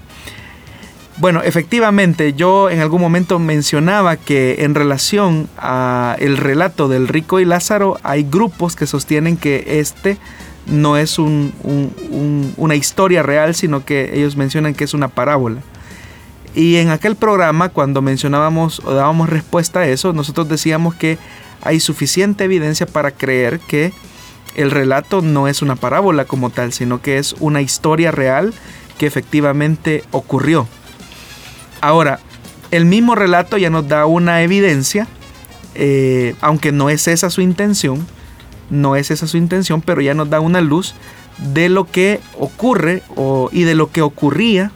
Bueno, 1.16 1.42
efectivamente, 1.42 2.32
yo 2.32 2.70
en 2.70 2.80
algún 2.80 3.00
momento 3.00 3.38
mencionaba 3.38 4.16
que 4.16 4.64
en 4.64 4.74
relación 4.74 5.48
a 5.56 6.16
el 6.18 6.36
relato 6.36 6.88
del 6.88 7.06
rico 7.06 7.38
y 7.38 7.44
Lázaro 7.44 7.98
hay 8.02 8.24
grupos 8.24 8.74
que 8.74 8.88
sostienen 8.88 9.36
que 9.36 9.78
este 9.78 10.18
no 10.66 10.96
es 10.96 11.18
una 11.18 12.74
historia 12.74 13.22
real, 13.22 13.54
sino 13.54 13.84
que 13.84 14.10
ellos 14.14 14.36
mencionan 14.36 14.74
que 14.74 14.84
es 14.84 14.94
una 14.94 15.08
parábola. 15.08 15.60
Y 16.54 16.76
en 16.76 16.90
aquel 16.90 17.14
programa, 17.14 17.68
cuando 17.68 18.02
mencionábamos 18.02 18.80
o 18.84 18.92
dábamos 18.92 19.28
respuesta 19.28 19.80
a 19.80 19.86
eso, 19.86 20.12
nosotros 20.12 20.48
decíamos 20.48 20.94
que 20.96 21.18
hay 21.62 21.78
suficiente 21.80 22.44
evidencia 22.44 22.86
para 22.86 23.12
creer 23.12 23.60
que 23.60 23.92
el 24.56 24.70
relato 24.70 25.22
no 25.22 25.46
es 25.46 25.62
una 25.62 25.76
parábola 25.76 26.24
como 26.24 26.50
tal, 26.50 26.72
sino 26.72 27.02
que 27.02 27.18
es 27.18 27.34
una 27.40 27.60
historia 27.60 28.10
real 28.10 28.52
que 28.98 29.06
efectivamente 29.06 30.04
ocurrió. 30.10 30.66
Ahora, 31.80 32.20
el 32.70 32.86
mismo 32.86 33.14
relato 33.14 33.56
ya 33.56 33.70
nos 33.70 33.88
da 33.88 34.06
una 34.06 34.42
evidencia, 34.42 35.06
eh, 35.74 36.34
aunque 36.40 36.72
no 36.72 36.90
es 36.90 37.08
esa 37.08 37.30
su 37.30 37.40
intención, 37.40 38.06
no 38.70 38.96
es 38.96 39.10
esa 39.10 39.26
su 39.26 39.36
intención, 39.36 39.80
pero 39.82 40.00
ya 40.00 40.14
nos 40.14 40.30
da 40.30 40.40
una 40.40 40.60
luz 40.60 40.94
de 41.38 41.68
lo 41.68 41.84
que 41.90 42.20
ocurre 42.38 43.02
y 43.52 43.64
de 43.64 43.74
lo 43.74 43.90
que 43.90 44.02
ocurría 44.02 44.70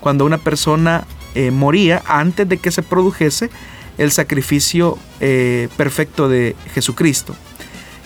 cuando 0.00 0.24
una 0.24 0.38
persona 0.38 1.06
eh, 1.34 1.50
moría 1.50 2.02
antes 2.06 2.48
de 2.48 2.58
que 2.58 2.70
se 2.70 2.82
produjese 2.82 3.50
el 3.98 4.12
sacrificio 4.12 4.98
eh, 5.20 5.68
perfecto 5.76 6.28
de 6.28 6.54
Jesucristo. 6.74 7.34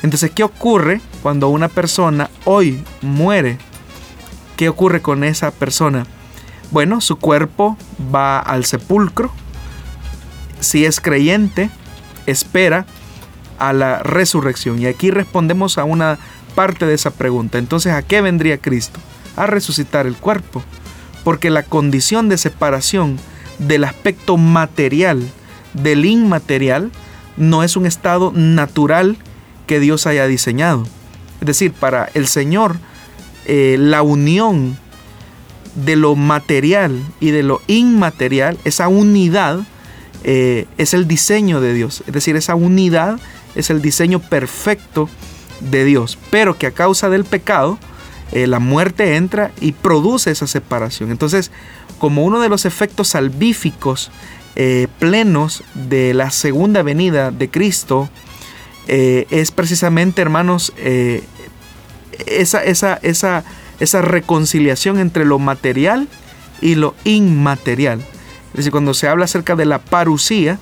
Entonces, 0.02 0.30
¿qué 0.30 0.44
ocurre 0.44 1.00
cuando 1.22 1.48
una 1.48 1.68
persona 1.68 2.30
hoy 2.44 2.82
muere? 3.02 3.58
¿Qué 4.56 4.68
ocurre 4.68 5.02
con 5.02 5.24
esa 5.24 5.50
persona? 5.50 6.06
Bueno, 6.70 7.00
su 7.00 7.16
cuerpo 7.16 7.76
va 8.14 8.38
al 8.38 8.64
sepulcro. 8.64 9.32
Si 10.60 10.84
es 10.84 11.00
creyente, 11.00 11.70
espera 12.26 12.86
a 13.58 13.72
la 13.72 14.00
resurrección. 14.00 14.78
Y 14.80 14.86
aquí 14.86 15.10
respondemos 15.10 15.78
a 15.78 15.84
una 15.84 16.18
parte 16.54 16.86
de 16.86 16.94
esa 16.94 17.10
pregunta. 17.10 17.58
Entonces, 17.58 17.92
¿a 17.92 18.02
qué 18.02 18.20
vendría 18.20 18.58
Cristo? 18.58 19.00
A 19.36 19.46
resucitar 19.46 20.06
el 20.06 20.16
cuerpo. 20.16 20.62
Porque 21.24 21.50
la 21.50 21.62
condición 21.62 22.28
de 22.28 22.38
separación 22.38 23.18
del 23.58 23.84
aspecto 23.84 24.36
material 24.36 25.22
del 25.74 26.04
inmaterial 26.04 26.90
no 27.36 27.62
es 27.62 27.76
un 27.76 27.86
estado 27.86 28.32
natural 28.34 29.16
que 29.66 29.80
Dios 29.80 30.06
haya 30.06 30.26
diseñado. 30.26 30.84
Es 31.40 31.46
decir, 31.46 31.72
para 31.72 32.08
el 32.14 32.26
Señor, 32.26 32.76
eh, 33.44 33.76
la 33.78 34.02
unión 34.02 34.76
de 35.84 35.96
lo 35.96 36.16
material 36.16 37.00
y 37.20 37.30
de 37.30 37.42
lo 37.42 37.62
inmaterial, 37.66 38.58
esa 38.64 38.88
unidad, 38.88 39.60
eh, 40.24 40.66
es 40.76 40.94
el 40.94 41.06
diseño 41.06 41.60
de 41.60 41.74
Dios. 41.74 42.02
Es 42.06 42.12
decir, 42.12 42.36
esa 42.36 42.54
unidad 42.54 43.20
es 43.54 43.70
el 43.70 43.80
diseño 43.80 44.18
perfecto 44.18 45.08
de 45.60 45.84
Dios, 45.84 46.18
pero 46.30 46.58
que 46.58 46.66
a 46.66 46.72
causa 46.72 47.08
del 47.08 47.24
pecado, 47.24 47.78
eh, 48.32 48.46
la 48.46 48.58
muerte 48.58 49.16
entra 49.16 49.52
y 49.60 49.72
produce 49.72 50.30
esa 50.30 50.46
separación. 50.46 51.10
Entonces, 51.10 51.50
como 51.98 52.24
uno 52.24 52.40
de 52.40 52.48
los 52.48 52.64
efectos 52.64 53.08
salvíficos 53.08 54.10
eh, 54.56 54.88
plenos 54.98 55.62
de 55.74 56.14
la 56.14 56.30
segunda 56.30 56.82
venida 56.82 57.30
de 57.30 57.48
Cristo, 57.48 58.08
es 58.90 59.50
precisamente, 59.50 60.22
hermanos, 60.22 60.72
esa, 62.26 62.64
esa, 62.64 62.94
esa, 63.02 63.44
esa 63.80 64.02
reconciliación 64.02 64.98
entre 64.98 65.24
lo 65.24 65.38
material 65.38 66.08
y 66.60 66.74
lo 66.74 66.94
inmaterial. 67.04 68.00
Es 68.50 68.56
decir, 68.56 68.72
cuando 68.72 68.94
se 68.94 69.08
habla 69.08 69.26
acerca 69.26 69.56
de 69.56 69.66
la 69.66 69.78
parucía, 69.78 70.58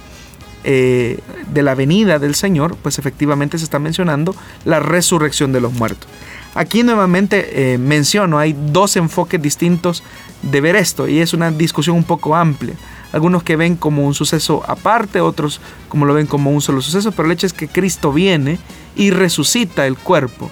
eh, 0.65 1.21
de 1.53 1.63
la 1.63 1.77
venida 1.77 2.19
del 2.19 2.35
Señor, 2.35 2.77
pues 2.83 2.99
efectivamente 2.99 3.57
se 3.57 3.65
está 3.65 3.79
mencionando 3.79 4.35
la 4.65 4.81
resurrección 4.81 5.53
de 5.53 5.61
los 5.61 5.73
muertos. 5.73 6.09
Aquí 6.55 6.83
nuevamente 6.83 7.75
eh, 7.75 7.79
menciono, 7.79 8.39
hay 8.39 8.57
dos 8.73 8.97
enfoques 8.97 9.41
distintos 9.41 10.03
de 10.43 10.61
ver 10.61 10.75
esto 10.75 11.07
y 11.07 11.21
es 11.21 11.35
una 11.35 11.51
discusión 11.51 11.97
un 11.97 12.05
poco 12.05 12.35
amplia. 12.35 12.75
Algunos 13.13 13.43
que 13.45 13.57
ven 13.57 13.77
como 13.77 14.07
un 14.07 14.15
suceso 14.15 14.65
aparte, 14.67 15.21
otros 15.21 15.61
como 15.89 16.05
lo 16.05 16.15
ven 16.15 16.27
como 16.27 16.51
un 16.51 16.61
solo 16.61 16.81
suceso, 16.81 17.13
pero 17.13 17.27
el 17.27 17.33
hecho 17.33 17.47
es 17.47 17.53
que 17.53 17.69
Cristo 17.69 18.13
viene 18.13 18.59
y 18.97 19.11
resucita 19.11 19.87
el 19.87 19.97
cuerpo. 19.97 20.51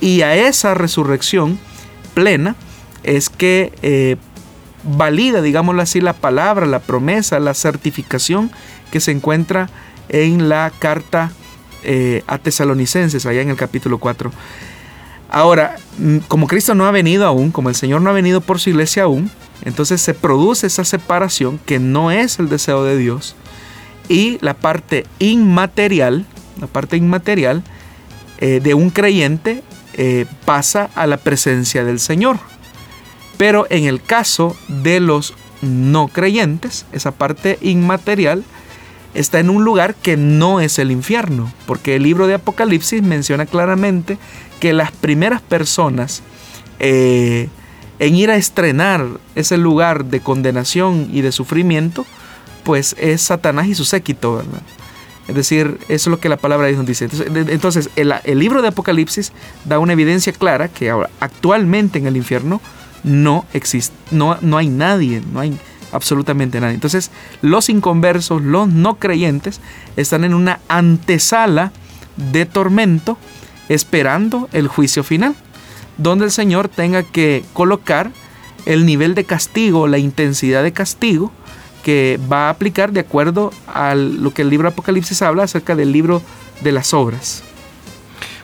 Y 0.00 0.22
a 0.22 0.36
esa 0.36 0.74
resurrección 0.74 1.58
plena 2.16 2.56
es 3.02 3.28
que 3.28 3.74
eh, 3.82 4.16
valida, 4.84 5.42
digámoslo 5.42 5.82
así, 5.82 6.00
la 6.00 6.14
palabra, 6.14 6.64
la 6.64 6.78
promesa, 6.78 7.38
la 7.40 7.52
certificación 7.52 8.50
que 8.90 9.00
se 9.00 9.12
encuentra 9.12 9.68
en 10.08 10.48
la 10.48 10.72
carta 10.78 11.30
eh, 11.84 12.24
a 12.26 12.38
tesalonicenses, 12.38 13.26
allá 13.26 13.42
en 13.42 13.50
el 13.50 13.56
capítulo 13.56 13.98
4. 13.98 14.32
Ahora, 15.28 15.76
mm, 15.98 16.18
como 16.28 16.46
Cristo 16.46 16.74
no 16.74 16.86
ha 16.86 16.90
venido 16.90 17.26
aún, 17.26 17.50
como 17.50 17.68
el 17.68 17.74
Señor 17.74 18.00
no 18.00 18.08
ha 18.08 18.14
venido 18.14 18.40
por 18.40 18.60
su 18.60 18.70
iglesia 18.70 19.02
aún, 19.02 19.30
entonces 19.62 20.00
se 20.00 20.14
produce 20.14 20.68
esa 20.68 20.84
separación 20.84 21.60
que 21.66 21.78
no 21.78 22.10
es 22.10 22.38
el 22.38 22.48
deseo 22.48 22.82
de 22.82 22.96
Dios 22.96 23.36
y 24.08 24.38
la 24.40 24.54
parte 24.54 25.04
inmaterial, 25.18 26.24
la 26.60 26.66
parte 26.66 26.96
inmaterial 26.96 27.62
eh, 28.38 28.60
de 28.62 28.72
un 28.72 28.88
creyente 28.88 29.62
eh, 29.96 30.26
pasa 30.44 30.90
a 30.94 31.06
la 31.06 31.16
presencia 31.16 31.84
del 31.84 32.00
Señor. 32.00 32.38
Pero 33.38 33.66
en 33.70 33.84
el 33.84 34.02
caso 34.02 34.56
de 34.68 35.00
los 35.00 35.34
no 35.62 36.08
creyentes, 36.08 36.86
esa 36.92 37.12
parte 37.12 37.58
inmaterial 37.62 38.44
está 39.14 39.40
en 39.40 39.50
un 39.50 39.64
lugar 39.64 39.94
que 39.94 40.16
no 40.16 40.60
es 40.60 40.78
el 40.78 40.90
infierno, 40.90 41.50
porque 41.66 41.96
el 41.96 42.02
libro 42.02 42.26
de 42.26 42.34
Apocalipsis 42.34 43.02
menciona 43.02 43.46
claramente 43.46 44.18
que 44.60 44.72
las 44.72 44.92
primeras 44.92 45.40
personas 45.40 46.22
eh, 46.78 47.48
en 47.98 48.14
ir 48.14 48.30
a 48.30 48.36
estrenar 48.36 49.06
ese 49.34 49.56
lugar 49.56 50.04
de 50.04 50.20
condenación 50.20 51.08
y 51.12 51.22
de 51.22 51.32
sufrimiento, 51.32 52.04
pues 52.64 52.94
es 52.98 53.22
Satanás 53.22 53.68
y 53.68 53.74
su 53.74 53.84
séquito, 53.84 54.36
¿verdad? 54.36 54.60
Es 55.28 55.34
decir, 55.34 55.78
eso 55.88 55.88
es 55.88 56.06
lo 56.06 56.20
que 56.20 56.28
la 56.28 56.36
palabra 56.36 56.66
de 56.66 56.74
Dios 56.74 56.86
dice. 56.86 57.08
Entonces, 57.48 57.90
el, 57.96 58.14
el, 58.24 58.38
libro 58.38 58.62
de 58.62 58.68
Apocalipsis 58.68 59.32
da 59.64 59.78
una 59.78 59.92
evidencia 59.92 60.32
clara 60.32 60.68
que 60.68 60.90
ahora, 60.90 61.10
actualmente 61.18 61.98
en 61.98 62.06
el 62.06 62.16
infierno 62.16 62.60
no 63.02 63.44
existe, 63.52 63.94
no, 64.10 64.38
no 64.40 64.56
hay 64.56 64.68
nadie, 64.68 65.22
no 65.32 65.40
hay 65.40 65.58
absolutamente 65.92 66.60
nadie. 66.60 66.74
Entonces, 66.74 67.10
los 67.42 67.68
inconversos, 67.68 68.42
los 68.42 68.68
no 68.68 68.96
creyentes, 68.96 69.60
están 69.96 70.24
en 70.24 70.34
una 70.34 70.60
antesala 70.68 71.72
de 72.16 72.46
tormento 72.46 73.18
esperando 73.68 74.48
el 74.52 74.68
juicio 74.68 75.02
final, 75.02 75.34
donde 75.98 76.26
el 76.26 76.30
Señor 76.30 76.68
tenga 76.68 77.02
que 77.02 77.44
colocar 77.52 78.12
el 78.64 78.86
nivel 78.86 79.14
de 79.14 79.24
castigo, 79.24 79.88
la 79.88 79.98
intensidad 79.98 80.62
de 80.62 80.72
castigo 80.72 81.32
que 81.86 82.18
va 82.32 82.48
a 82.48 82.50
aplicar 82.50 82.90
de 82.90 82.98
acuerdo 82.98 83.52
a 83.72 83.94
lo 83.94 84.34
que 84.34 84.42
el 84.42 84.50
libro 84.50 84.66
Apocalipsis 84.66 85.22
habla 85.22 85.44
acerca 85.44 85.76
del 85.76 85.92
libro 85.92 86.20
de 86.60 86.72
las 86.72 86.92
obras. 86.92 87.44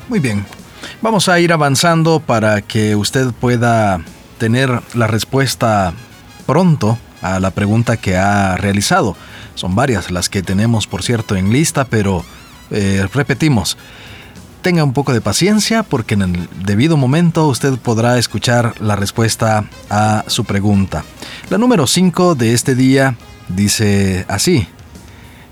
Muy 0.09 0.21
bien, 0.21 0.47
vamos 1.01 1.29
a 1.29 1.41
ir 1.41 1.53
avanzando 1.53 2.21
para 2.21 2.63
que 2.63 2.95
usted 2.95 3.33
pueda 3.33 4.01
tener 4.39 4.81
la 4.95 5.09
respuesta 5.09 5.93
pronto 6.47 7.01
a 7.21 7.41
la 7.41 7.51
pregunta 7.51 7.97
que 7.97 8.17
ha 8.17 8.57
realizado. 8.57 9.17
Son 9.57 9.75
varias 9.75 10.13
las 10.13 10.29
que 10.29 10.45
tenemos, 10.45 10.87
por 10.87 11.03
cierto, 11.03 11.35
en 11.35 11.53
lista, 11.53 11.85
pero 11.85 12.25
eh, 12.71 13.09
repetimos, 13.13 13.77
tenga 14.63 14.85
un 14.85 14.93
poco 14.93 15.13
de 15.13 15.21
paciencia 15.21 15.83
porque 15.83 16.15
en 16.15 16.23
el 16.23 16.49
debido 16.65 16.97
momento 16.97 17.49
usted 17.49 17.77
podrá 17.77 18.19
escuchar 18.19 18.81
la 18.81 18.95
respuesta 18.95 19.65
a 19.91 20.23
su 20.29 20.45
pregunta. 20.45 21.03
La 21.51 21.59
número 21.59 21.89
5 21.89 22.37
de 22.37 22.53
este 22.55 22.77
día 22.77 23.17
dice 23.49 24.25
así. 24.29 24.67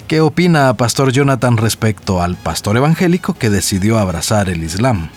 ¿Qué 0.08 0.20
opina 0.20 0.74
Pastor 0.74 1.12
Jonathan 1.12 1.56
respecto 1.56 2.20
al 2.20 2.34
pastor 2.36 2.76
evangélico 2.76 3.34
que 3.34 3.48
decidió 3.48 3.98
abrazar 3.98 4.48
el 4.48 4.64
Islam? 4.64 5.08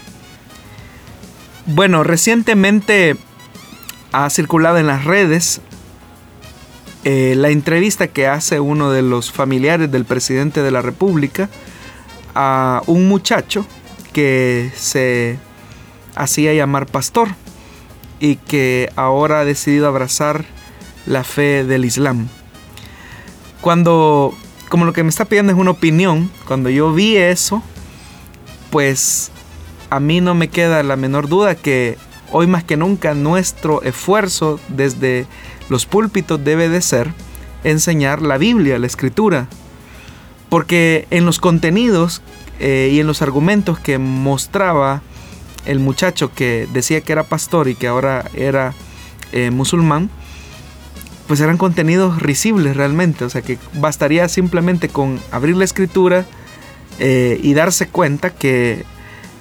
Bueno, 1.65 2.03
recientemente 2.03 3.15
ha 4.11 4.29
circulado 4.29 4.77
en 4.77 4.85
las 4.85 5.05
redes 5.05 5.61
eh, 7.05 7.33
la 7.35 7.49
entrevista 7.49 8.07
que 8.07 8.27
hace 8.27 8.59
uno 8.59 8.91
de 8.91 9.01
los 9.01 9.31
familiares 9.31 9.91
del 9.91 10.05
presidente 10.05 10.61
de 10.61 10.71
la 10.71 10.81
República 10.81 11.49
a 12.35 12.81
un 12.85 13.07
muchacho 13.07 13.65
que 14.13 14.71
se 14.75 15.39
hacía 16.15 16.53
llamar 16.53 16.85
pastor 16.85 17.29
y 18.19 18.35
que 18.35 18.91
ahora 18.95 19.39
ha 19.39 19.45
decidido 19.45 19.87
abrazar 19.87 20.45
la 21.05 21.23
fe 21.23 21.63
del 21.65 21.83
Islam. 21.83 22.29
Cuando, 23.63 24.33
como 24.67 24.83
lo 24.83 24.91
que 24.91 25.03
me 25.03 25.09
está 25.09 25.23
pidiendo 25.23 25.53
es 25.53 25.57
una 25.57 25.71
opinión, 25.71 26.29
cuando 26.45 26.69
yo 26.69 26.91
vi 26.91 27.15
eso, 27.15 27.63
pues 28.71 29.31
a 29.89 30.01
mí 30.01 30.19
no 30.19 30.35
me 30.35 30.49
queda 30.49 30.83
la 30.83 30.97
menor 30.97 31.29
duda 31.29 31.55
que 31.55 31.97
hoy 32.33 32.45
más 32.45 32.65
que 32.65 32.75
nunca 32.75 33.13
nuestro 33.13 33.81
esfuerzo 33.83 34.59
desde 34.67 35.27
los 35.69 35.85
púlpitos 35.85 36.43
debe 36.43 36.67
de 36.67 36.81
ser 36.81 37.13
enseñar 37.63 38.21
la 38.21 38.37
Biblia, 38.37 38.77
la 38.79 38.87
escritura. 38.87 39.47
Porque 40.49 41.07
en 41.09 41.25
los 41.25 41.39
contenidos 41.39 42.21
eh, 42.59 42.89
y 42.91 42.99
en 42.99 43.07
los 43.07 43.21
argumentos 43.21 43.79
que 43.79 43.97
mostraba 43.97 45.01
el 45.65 45.79
muchacho 45.79 46.33
que 46.33 46.67
decía 46.73 46.99
que 46.99 47.13
era 47.13 47.23
pastor 47.23 47.69
y 47.69 47.75
que 47.75 47.87
ahora 47.87 48.29
era 48.33 48.73
eh, 49.31 49.51
musulmán, 49.51 50.09
pues 51.27 51.39
eran 51.39 51.57
contenidos 51.57 52.21
risibles 52.21 52.75
realmente. 52.75 53.25
O 53.25 53.29
sea 53.29 53.41
que 53.41 53.57
bastaría 53.75 54.27
simplemente 54.29 54.89
con 54.89 55.19
abrir 55.31 55.55
la 55.55 55.65
escritura 55.65 56.25
eh, 56.99 57.39
y 57.41 57.53
darse 57.53 57.87
cuenta 57.87 58.29
que 58.29 58.85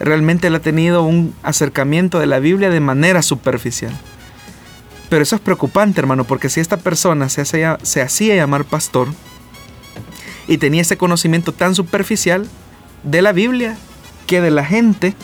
realmente 0.00 0.48
él 0.48 0.54
ha 0.54 0.60
tenido 0.60 1.02
un 1.02 1.34
acercamiento 1.42 2.18
de 2.18 2.26
la 2.26 2.38
Biblia 2.38 2.70
de 2.70 2.80
manera 2.80 3.22
superficial. 3.22 3.92
Pero 5.08 5.22
eso 5.22 5.36
es 5.36 5.42
preocupante, 5.42 6.00
hermano, 6.00 6.24
porque 6.24 6.48
si 6.48 6.60
esta 6.60 6.78
persona 6.78 7.28
se, 7.28 7.44
se 7.44 8.00
hacía 8.00 8.34
llamar 8.34 8.64
pastor 8.64 9.08
y 10.48 10.58
tenía 10.58 10.82
ese 10.82 10.96
conocimiento 10.96 11.52
tan 11.52 11.74
superficial 11.74 12.46
de 13.02 13.22
la 13.22 13.32
Biblia 13.32 13.76
que 14.26 14.40
de 14.40 14.50
la 14.50 14.64
gente 14.64 15.14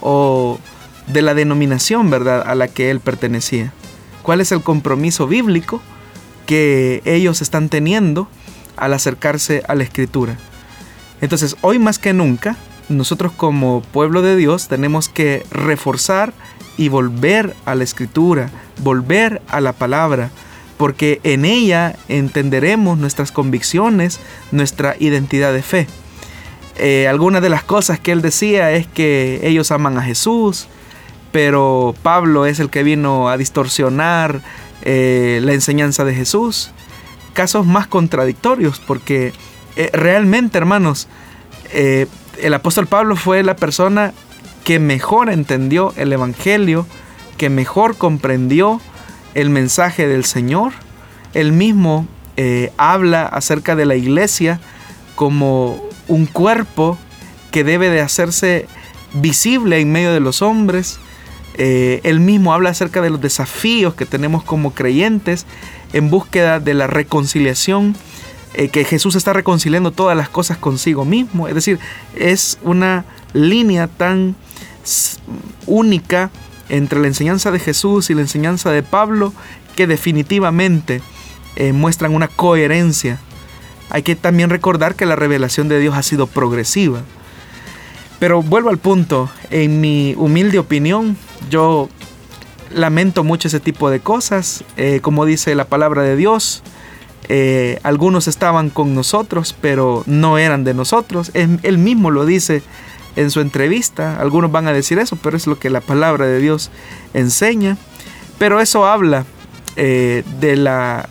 o 0.00 0.58
de 1.06 1.22
la 1.22 1.34
denominación, 1.34 2.10
¿verdad?, 2.10 2.42
a 2.46 2.54
la 2.54 2.68
que 2.68 2.90
él 2.90 3.00
pertenecía. 3.00 3.72
¿Cuál 4.22 4.40
es 4.40 4.52
el 4.52 4.62
compromiso 4.62 5.26
bíblico 5.26 5.80
que 6.50 7.00
ellos 7.04 7.42
están 7.42 7.68
teniendo 7.68 8.26
al 8.76 8.92
acercarse 8.92 9.62
a 9.68 9.76
la 9.76 9.84
escritura? 9.84 10.36
Entonces, 11.20 11.54
hoy 11.60 11.78
más 11.78 12.00
que 12.00 12.12
nunca, 12.12 12.56
nosotros 12.88 13.30
como 13.30 13.82
pueblo 13.82 14.20
de 14.20 14.34
Dios 14.34 14.66
tenemos 14.66 15.08
que 15.08 15.46
reforzar 15.52 16.32
y 16.76 16.88
volver 16.88 17.54
a 17.66 17.76
la 17.76 17.84
escritura, 17.84 18.50
volver 18.82 19.40
a 19.46 19.60
la 19.60 19.74
palabra, 19.74 20.30
porque 20.76 21.20
en 21.22 21.44
ella 21.44 21.94
entenderemos 22.08 22.98
nuestras 22.98 23.30
convicciones, 23.30 24.18
nuestra 24.50 24.96
identidad 24.98 25.52
de 25.52 25.62
fe. 25.62 25.86
Eh, 26.78 27.06
algunas 27.06 27.42
de 27.42 27.48
las 27.48 27.62
cosas 27.62 28.00
que 28.00 28.10
él 28.10 28.22
decía 28.22 28.72
es 28.72 28.88
que 28.88 29.38
ellos 29.44 29.70
aman 29.70 29.98
a 29.98 30.02
Jesús, 30.02 30.66
pero 31.30 31.94
Pablo 32.02 32.44
es 32.44 32.58
el 32.58 32.70
que 32.70 32.82
vino 32.82 33.28
a 33.28 33.36
distorsionar 33.36 34.42
eh, 34.82 35.40
la 35.42 35.52
enseñanza 35.52 36.04
de 36.04 36.14
Jesús. 36.14 36.70
Casos 37.32 37.66
más 37.66 37.86
contradictorios, 37.86 38.80
porque 38.80 39.32
eh, 39.76 39.90
realmente, 39.92 40.58
hermanos, 40.58 41.08
el 41.72 42.54
apóstol 42.54 42.88
Pablo 42.88 43.14
fue 43.14 43.44
la 43.44 43.54
persona 43.54 44.12
que 44.64 44.78
mejor 44.78 45.30
entendió 45.30 45.94
el 45.96 46.12
Evangelio, 46.12 46.86
que 47.36 47.48
mejor 47.48 47.96
comprendió 47.96 48.80
el 49.34 49.50
mensaje 49.50 50.06
del 50.06 50.24
Señor. 50.24 50.72
Él 51.34 51.52
mismo 51.52 52.06
eh, 52.36 52.72
habla 52.76 53.26
acerca 53.26 53.76
de 53.76 53.86
la 53.86 53.96
iglesia 53.96 54.60
como 55.14 55.82
un 56.08 56.26
cuerpo 56.26 56.98
que 57.50 57.64
debe 57.64 57.90
de 57.90 58.00
hacerse 58.00 58.66
visible 59.12 59.80
en 59.80 59.92
medio 59.92 60.12
de 60.12 60.20
los 60.20 60.42
hombres. 60.42 60.98
Eh, 61.54 62.00
él 62.04 62.20
mismo 62.20 62.54
habla 62.54 62.70
acerca 62.70 63.02
de 63.02 63.10
los 63.10 63.20
desafíos 63.20 63.94
que 63.94 64.06
tenemos 64.06 64.44
como 64.44 64.72
creyentes 64.72 65.46
en 65.92 66.08
búsqueda 66.10 66.60
de 66.60 66.74
la 66.74 66.86
reconciliación 66.86 67.96
eh, 68.54 68.68
que 68.68 68.84
Jesús 68.84 69.14
está 69.14 69.32
reconciliando 69.32 69.92
todas 69.92 70.16
las 70.16 70.28
cosas 70.28 70.58
consigo 70.58 71.04
mismo. 71.04 71.48
Es 71.48 71.54
decir, 71.54 71.78
es 72.16 72.58
una 72.62 73.04
línea 73.32 73.86
tan 73.86 74.34
única 75.66 76.30
entre 76.68 77.00
la 77.00 77.06
enseñanza 77.06 77.50
de 77.50 77.58
Jesús 77.58 78.10
y 78.10 78.14
la 78.14 78.22
enseñanza 78.22 78.70
de 78.70 78.82
Pablo 78.82 79.32
que 79.76 79.86
definitivamente 79.86 81.00
eh, 81.56 81.72
muestran 81.72 82.14
una 82.14 82.28
coherencia. 82.28 83.18
Hay 83.90 84.02
que 84.02 84.16
también 84.16 84.50
recordar 84.50 84.94
que 84.94 85.06
la 85.06 85.16
revelación 85.16 85.68
de 85.68 85.78
Dios 85.80 85.96
ha 85.96 86.02
sido 86.02 86.26
progresiva. 86.26 87.02
Pero 88.20 88.42
vuelvo 88.42 88.68
al 88.68 88.78
punto, 88.78 89.28
en 89.50 89.80
mi 89.80 90.14
humilde 90.16 90.60
opinión, 90.60 91.16
yo 91.50 91.88
lamento 92.72 93.24
mucho 93.24 93.48
ese 93.48 93.58
tipo 93.58 93.90
de 93.90 93.98
cosas, 93.98 94.62
eh, 94.76 95.00
como 95.02 95.24
dice 95.24 95.54
la 95.54 95.64
palabra 95.64 96.02
de 96.02 96.14
Dios, 96.14 96.62
eh, 97.32 97.78
algunos 97.82 98.28
estaban 98.28 98.70
con 98.70 98.94
nosotros, 98.94 99.54
pero 99.60 100.02
no 100.06 100.36
eran 100.36 100.64
de 100.64 100.74
nosotros. 100.74 101.30
Él, 101.34 101.78
mismo 101.78 102.10
lo 102.10 102.26
dice 102.26 102.62
en 103.16 103.30
su 103.30 103.40
entrevista. 103.40 104.20
Algunos 104.20 104.50
van 104.50 104.66
a 104.66 104.72
decir 104.72 104.98
eso, 104.98 105.16
pero 105.16 105.36
es 105.36 105.46
lo 105.46 105.58
que 105.58 105.70
la 105.70 105.80
palabra 105.80 106.26
de 106.26 106.40
Dios 106.40 106.70
enseña. 107.14 107.76
Pero 108.38 108.60
eso 108.60 108.84
habla 108.84 109.26
eh, 109.76 110.24
de, 110.40 110.56
la, 110.56 111.08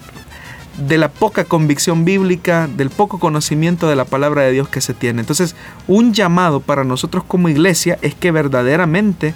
de 0.78 0.97
la 0.97 1.09
poca 1.09 1.43
convicción 1.43 2.05
bíblica, 2.05 2.67
del 2.67 2.89
poco 2.89 3.20
conocimiento 3.20 3.88
de 3.89 3.95
la 3.95 4.05
palabra 4.05 4.43
de 4.43 4.51
Dios 4.51 4.70
que 4.70 4.82
se 4.82 4.93
tiene. 4.93 5.22
Entonces, 5.22 5.55
un 5.88 6.13
llamado 6.13 6.59
para 6.61 6.84
nosotros 6.84 7.24
como 7.28 7.49
iglesia 7.49 7.97
es 8.01 8.15
que 8.15 8.32
verdaderamente 8.32 9.34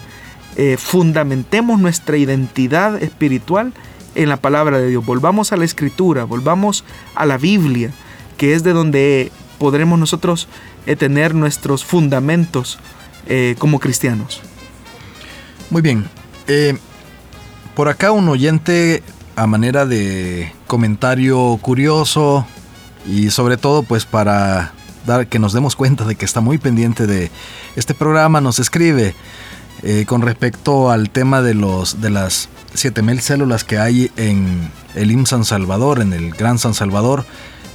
eh, 0.56 0.78
fundamentemos 0.78 1.80
nuestra 1.80 2.18
identidad 2.18 3.02
espiritual 3.02 3.74
en 4.16 4.30
la 4.30 4.38
palabra 4.38 4.78
de 4.78 4.90
Dios. 4.90 5.06
Volvamos 5.06 5.52
a 5.52 5.58
la 5.58 5.66
escritura, 5.66 6.24
volvamos 6.24 6.86
a 7.16 7.26
la 7.26 7.38
Biblia, 7.38 7.92
que 8.38 8.54
es 8.54 8.64
de 8.64 8.72
donde 8.72 9.32
podremos 9.58 10.00
nosotros 10.00 10.48
eh, 10.86 10.96
tener 10.96 11.34
nuestros 11.34 11.84
fundamentos 11.84 12.80
eh, 13.28 13.56
como 13.58 13.80
cristianos. 13.80 14.42
Muy 15.70 15.82
bien. 15.82 16.06
Por 17.74 17.90
acá 17.90 18.12
un 18.12 18.30
oyente 18.30 19.02
a 19.36 19.48
manera 19.48 19.86
de 19.86 20.52
comentario 20.68 21.58
curioso 21.62 22.46
y 23.06 23.30
sobre 23.30 23.58
todo 23.58 23.84
pues 23.84 24.06
para 24.06 24.74
dar 25.06 25.28
que 25.28 25.40
nos 25.40 25.54
demos 25.54 25.76
cuenta 25.76 26.06
de 26.06 26.16
que 26.16 26.26
está 26.26 26.40
muy 26.42 26.58
pendiente 26.58 27.08
de 27.08 27.30
este 27.76 27.94
programa 27.94 28.42
nos 28.42 28.60
escribe 28.60 29.16
con 30.06 30.22
respecto 30.22 30.92
al 30.92 31.10
tema 31.10 31.42
de 31.42 31.54
los 31.54 32.00
de 32.00 32.10
las 32.10 32.48
7000 32.74 33.22
células 33.22 33.64
que 33.64 33.78
hay 33.78 34.12
en 34.16 34.72
el 34.96 35.12
IM 35.12 35.26
San 35.26 35.46
Salvador, 35.46 36.02
en 36.02 36.14
el 36.14 36.32
Gran 36.32 36.58
San 36.58 36.74
Salvador, 36.74 37.26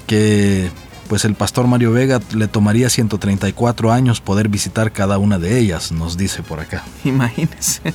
que 0.07 0.71
pues 1.09 1.25
el 1.25 1.35
pastor 1.35 1.67
Mario 1.67 1.93
Vega 1.93 2.21
le 2.35 2.49
tomaría 2.49 2.91
134 2.91 3.93
años 3.93 4.21
poder 4.21 4.49
visitar 4.49 4.93
cada 4.93 5.19
una 5.19 5.39
de 5.39 5.59
ellas, 5.59 5.93
nos 5.93 6.17
dice 6.17 6.43
por 6.43 6.61
acá. 6.61 6.85
Imagínese. 7.05 7.95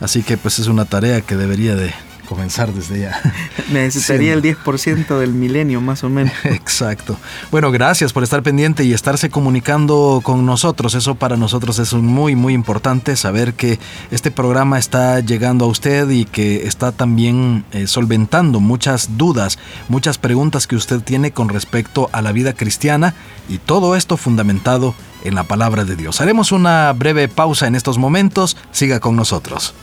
Así 0.00 0.22
que 0.22 0.36
pues 0.36 0.58
es 0.58 0.66
una 0.66 0.84
tarea 0.84 1.20
que 1.20 1.36
debería 1.36 1.76
de 1.76 1.94
comenzar 2.32 2.72
desde 2.72 3.00
ya. 3.00 3.20
Necesitaría 3.70 4.32
el 4.32 4.42
10% 4.42 5.18
del 5.18 5.34
milenio, 5.34 5.82
más 5.82 6.02
o 6.02 6.08
menos. 6.08 6.32
Exacto. 6.44 7.18
Bueno, 7.50 7.70
gracias 7.70 8.14
por 8.14 8.22
estar 8.22 8.42
pendiente 8.42 8.84
y 8.84 8.94
estarse 8.94 9.28
comunicando 9.28 10.20
con 10.22 10.46
nosotros. 10.46 10.94
Eso 10.94 11.14
para 11.14 11.36
nosotros 11.36 11.78
es 11.78 11.92
muy, 11.92 12.34
muy 12.34 12.54
importante 12.54 13.16
saber 13.16 13.52
que 13.52 13.78
este 14.10 14.30
programa 14.30 14.78
está 14.78 15.20
llegando 15.20 15.66
a 15.66 15.68
usted 15.68 16.08
y 16.08 16.24
que 16.24 16.66
está 16.66 16.92
también 16.92 17.64
eh, 17.72 17.86
solventando 17.86 18.60
muchas 18.60 19.18
dudas, 19.18 19.58
muchas 19.88 20.16
preguntas 20.16 20.66
que 20.66 20.76
usted 20.76 21.00
tiene 21.00 21.32
con 21.32 21.50
respecto 21.50 22.08
a 22.12 22.22
la 22.22 22.32
vida 22.32 22.54
cristiana 22.54 23.14
y 23.48 23.58
todo 23.58 23.96
esto 23.96 24.16
fundamentado 24.16 24.94
en 25.24 25.34
la 25.34 25.44
palabra 25.44 25.84
de 25.84 25.96
Dios. 25.96 26.20
Haremos 26.20 26.52
una 26.52 26.92
breve 26.92 27.28
pausa 27.28 27.66
en 27.66 27.74
estos 27.74 27.98
momentos. 27.98 28.56
Siga 28.70 29.00
con 29.00 29.16
nosotros. 29.16 29.74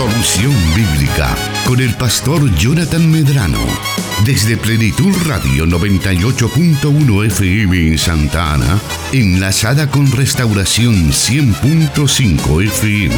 Solución 0.00 0.54
Bíblica 0.74 1.28
con 1.66 1.78
el 1.78 1.94
pastor 1.94 2.50
Jonathan 2.54 3.10
Medrano. 3.10 3.58
Desde 4.24 4.56
Plenitud 4.56 5.14
Radio 5.26 5.66
98.1 5.66 7.26
FM 7.26 7.88
en 7.88 7.98
Santa 7.98 8.54
Ana, 8.54 8.80
enlazada 9.12 9.90
con 9.90 10.10
Restauración 10.10 11.10
100.5 11.10 12.64
FM. 12.64 13.14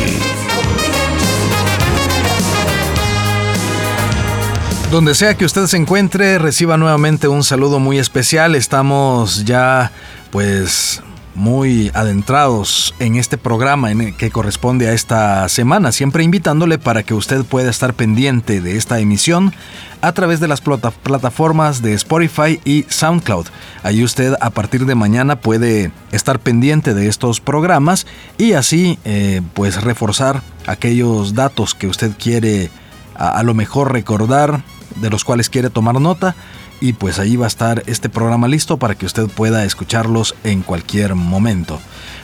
Donde 4.91 5.15
sea 5.15 5.37
que 5.37 5.45
usted 5.45 5.69
se 5.69 5.77
encuentre, 5.77 6.41
reciba 6.41 6.77
nuevamente 6.79 7.29
un 7.29 7.45
saludo 7.45 7.79
muy 7.79 8.01
especial. 8.01 8.57
Estamos 8.57 9.45
ya 9.45 9.93
pues 10.33 11.01
muy 11.35 11.91
adentrados 11.95 12.95
en 12.99 13.17
este 13.17 13.39
programa 13.39 13.91
que 14.19 14.31
corresponde 14.31 14.89
a 14.89 14.93
esta 14.93 15.49
semana, 15.49 15.93
siempre 15.93 16.25
invitándole 16.25 16.79
para 16.79 17.03
que 17.03 17.15
usted 17.15 17.45
pueda 17.45 17.71
estar 17.71 17.95
pendiente 17.95 18.61
de 18.61 18.77
esta 18.77 19.01
emisión 19.01 19.53
a 20.01 20.13
través 20.13 20.41
de 20.41 20.49
las 20.49 20.61
plataformas 20.61 21.81
de 21.81 21.95
Spotify 21.95 22.61
y 22.65 22.85
SoundCloud. 22.89 23.47
Ahí 23.83 24.03
usted 24.03 24.35
a 24.41 24.51
partir 24.51 24.85
de 24.85 24.95
mañana 24.95 25.37
puede 25.37 25.93
estar 26.11 26.39
pendiente 26.39 26.93
de 26.95 27.09
estos 27.09 27.41
programas 27.41 28.07
y 28.37 28.53
así 28.53 28.99
eh, 29.05 29.43
pues 29.55 29.83
reforzar 29.83 30.43
aquellos 30.67 31.35
datos 31.35 31.75
que 31.75 31.87
usted 31.87 32.13
quiere 32.19 32.71
a 33.15 33.43
lo 33.43 33.55
mejor 33.55 33.93
recordar, 33.93 34.63
de 34.97 35.11
los 35.11 35.25
cuales 35.25 35.49
quiere 35.49 35.71
tomar 35.71 36.01
nota 36.01 36.35
y 36.83 36.95
pues 36.95 37.21
ahí 37.21 37.37
va 37.37 37.45
a 37.45 37.49
estar 37.49 37.85
este 37.87 38.09
programa 38.09 38.49
listo 38.49 38.77
para 38.77 38.97
que 38.97 39.07
usted 39.07 39.29
pueda 39.29 39.65
escucharlos 39.65 40.35
en 40.43 40.63
cualquier 40.63 41.15
momento. 41.15 41.81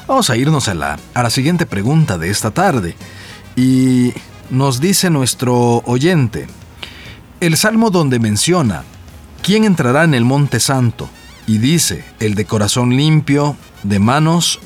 Vamos 0.09 0.31
a 0.31 0.37
irnos 0.37 0.67
a 0.67 0.75
la, 0.75 0.99
a 1.15 1.23
la 1.23 1.31
siguiente 1.31 1.65
pregunta 1.65 2.19
de 2.19 2.29
esta 2.29 2.51
tarde 2.51 2.97
y 3.55 4.13
nos 4.51 4.81
dice 4.81 5.11
nuestro 5.11 5.85
oyente, 5.87 6.49
el 7.39 7.57
salmo 7.57 7.91
donde 7.91 8.19
menciona, 8.19 8.83
¿quién 9.43 9.63
entrará 9.63 10.03
en 10.03 10.15
el 10.15 10.25
monte 10.25 10.59
santo? 10.59 11.09
Y 11.47 11.59
dice, 11.59 12.05
el 12.19 12.35
de 12.35 12.45
corazón 12.45 12.97
limpio, 12.97 13.57
de 13.85 14.01
manos 14.01 14.59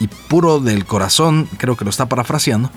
y 0.00 0.06
puro 0.06 0.60
del 0.60 0.84
corazón, 0.84 1.48
creo 1.56 1.78
que 1.78 1.84
lo 1.84 1.90
está 1.90 2.10
parafraseando, 2.10 2.70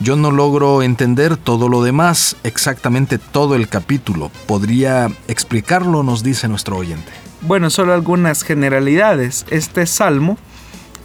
yo 0.00 0.16
no 0.16 0.30
logro 0.30 0.82
entender 0.82 1.36
todo 1.36 1.68
lo 1.68 1.82
demás, 1.82 2.36
exactamente 2.42 3.18
todo 3.18 3.54
el 3.54 3.68
capítulo. 3.68 4.30
¿Podría 4.46 5.10
explicarlo? 5.28 6.02
Nos 6.02 6.22
dice 6.22 6.48
nuestro 6.48 6.76
oyente. 6.76 7.12
Bueno, 7.42 7.70
solo 7.70 7.92
algunas 7.92 8.42
generalidades. 8.42 9.46
Este 9.50 9.86
salmo 9.86 10.38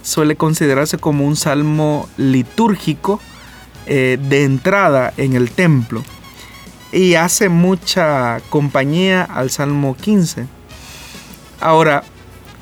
suele 0.02 0.36
considerarse 0.36 0.98
como 0.98 1.26
un 1.26 1.36
salmo 1.36 2.08
litúrgico 2.16 3.20
eh, 3.86 4.18
de 4.20 4.44
entrada 4.44 5.12
en 5.16 5.34
el 5.34 5.50
templo 5.50 6.02
y 6.92 7.14
hace 7.14 7.48
mucha 7.48 8.40
compañía 8.48 9.22
al 9.22 9.50
Salmo 9.50 9.96
15. 9.96 10.46
Ahora, 11.60 12.04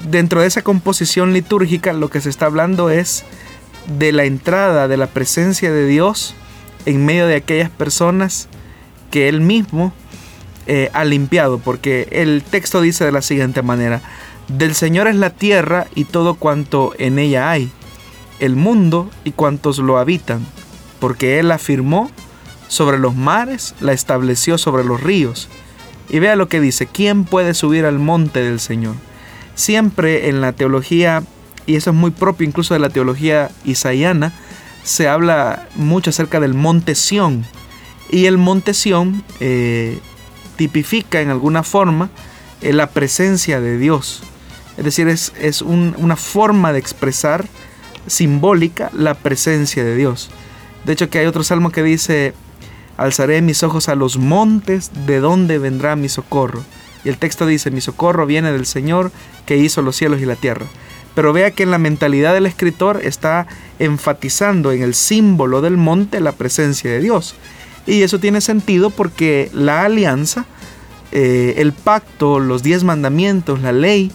dentro 0.09 0.41
de 0.41 0.47
esa 0.47 0.62
composición 0.62 1.33
litúrgica 1.33 1.93
lo 1.93 2.11
que 2.11 2.20
se 2.20 2.31
está 2.31 2.47
hablando 2.47 2.91
es 2.91 3.24
de 3.87 4.12
la 4.12 4.24
entrada 4.24 4.89
de 4.89 4.97
la 4.97 5.07
presencia 5.07 5.72
de 5.72 5.87
Dios 5.87 6.34
en 6.84 7.05
medio 7.05 7.26
de 7.26 7.37
aquellas 7.37 7.70
personas 7.70 8.49
que 9.11 9.28
Él 9.28 9.41
mismo 9.41 9.93
eh, 10.66 10.91
ha 10.93 11.05
limpiado, 11.05 11.59
porque 11.59 12.09
el 12.11 12.43
texto 12.43 12.80
dice 12.80 13.05
de 13.05 13.12
la 13.12 13.22
siguiente 13.22 13.62
manera, 13.62 14.01
del 14.49 14.74
Señor 14.74 15.09
es 15.09 15.16
la 15.16 15.30
tierra 15.30 15.87
y 15.95 16.05
todo 16.05 16.34
cuanto 16.34 16.93
en 16.99 17.18
ella 17.18 17.51
hay, 17.51 17.70
el 18.41 18.57
mundo 18.57 19.11
y 19.24 19.32
cuantos 19.32 19.78
lo 19.78 19.99
habitan, 19.99 20.45
porque 21.01 21.39
Él 21.39 21.51
afirmó 21.51 22.11
sobre 22.68 22.99
los 22.99 23.14
mares, 23.14 23.74
la 23.80 23.93
estableció 23.93 24.59
sobre 24.59 24.84
los 24.84 25.03
ríos. 25.03 25.49
Y 26.09 26.18
vea 26.20 26.37
lo 26.37 26.49
que 26.49 26.61
dice, 26.61 26.87
¿quién 26.87 27.24
puede 27.24 27.55
subir 27.55 27.84
al 27.84 27.99
monte 27.99 28.41
del 28.43 28.61
Señor? 28.61 28.95
Siempre 29.55 30.28
en 30.28 30.41
la 30.41 30.53
teología 30.53 31.22
y 31.67 31.77
eso 31.77 31.91
es 31.91 31.97
muy 31.97 32.11
propio 32.11 32.47
incluso 32.47 32.75
de 32.75 32.81
la 32.81 32.89
teología 32.89 33.51
isaiana, 33.64 34.33
se 34.85 35.09
habla 35.09 35.69
mucho 35.75 36.11
acerca 36.11 36.39
del 36.41 36.55
monte 36.55 36.95
Sión. 36.95 37.45
Y 38.09 38.27
el 38.27 38.39
monte 38.39 38.73
Sión 38.73 39.25
eh, 39.41 39.99
tipifica 40.57 41.21
en 41.21 41.31
alguna 41.31 41.64
forma 41.64 42.09
eh, 42.61 42.73
la 42.73 42.91
presencia 42.91 43.61
de 43.61 43.79
Dios. 43.79 44.23
Es 44.77 44.85
decir, 44.85 45.09
es, 45.09 45.62
una 45.62 46.17
forma 46.17 46.73
de 46.73 46.79
expresar 46.79 47.47
simbólica 48.07 48.91
la 48.93 49.14
presencia 49.14 49.83
de 49.83 49.97
Dios. 49.97 50.31
De 50.85 50.93
hecho, 50.93 51.11
que 51.11 51.19
hay 51.19 51.27
otro 51.27 51.43
salmo 51.43 51.71
que 51.71 51.83
dice, 51.83 52.35
alzaré 52.97 53.43
mis 53.43 53.62
ojos 53.62 53.89
a 53.89 53.95
los 53.95 54.19
montes, 54.19 54.91
de 55.07 55.19
donde 55.19 55.59
vendrá 55.59 55.97
mi 55.97 56.09
socorro. 56.09 56.62
Y 57.05 57.09
el 57.09 57.19
texto 57.19 57.47
dice, 57.47 57.71
mi 57.71 57.81
socorro 57.81 58.27
viene 58.27 58.53
del 58.53 58.67
Señor 58.67 59.11
que 59.47 59.57
hizo 59.57 59.83
los 59.83 59.97
cielos 59.97 60.21
y 60.21 60.27
la 60.27 60.37
tierra. 60.37 60.67
Pero 61.17 61.33
vea 61.33 61.51
que 61.51 61.62
en 61.62 61.71
la 61.73 61.79
mentalidad 61.79 62.35
del 62.35 62.45
escritor 62.45 63.01
está 63.03 63.47
enfatizando 63.79 64.71
en 64.71 64.83
el 64.83 64.95
símbolo 64.95 65.62
del 65.62 65.79
monte 65.79 66.21
la 66.21 66.33
presencia 66.33 66.91
de 66.91 67.01
Dios. 67.01 67.35
Y 67.87 68.03
eso 68.03 68.21
tiene 68.21 68.43
sentido 68.43 68.91
porque 68.91 69.51
la 69.55 69.85
alianza, 69.85 70.45
eh, 71.12 71.55
el 71.57 71.73
pacto, 71.73 72.39
los 72.39 72.62
diez 72.62 72.85
mandamientos, 72.85 73.62
la 73.62 73.73
ley, 73.73 74.12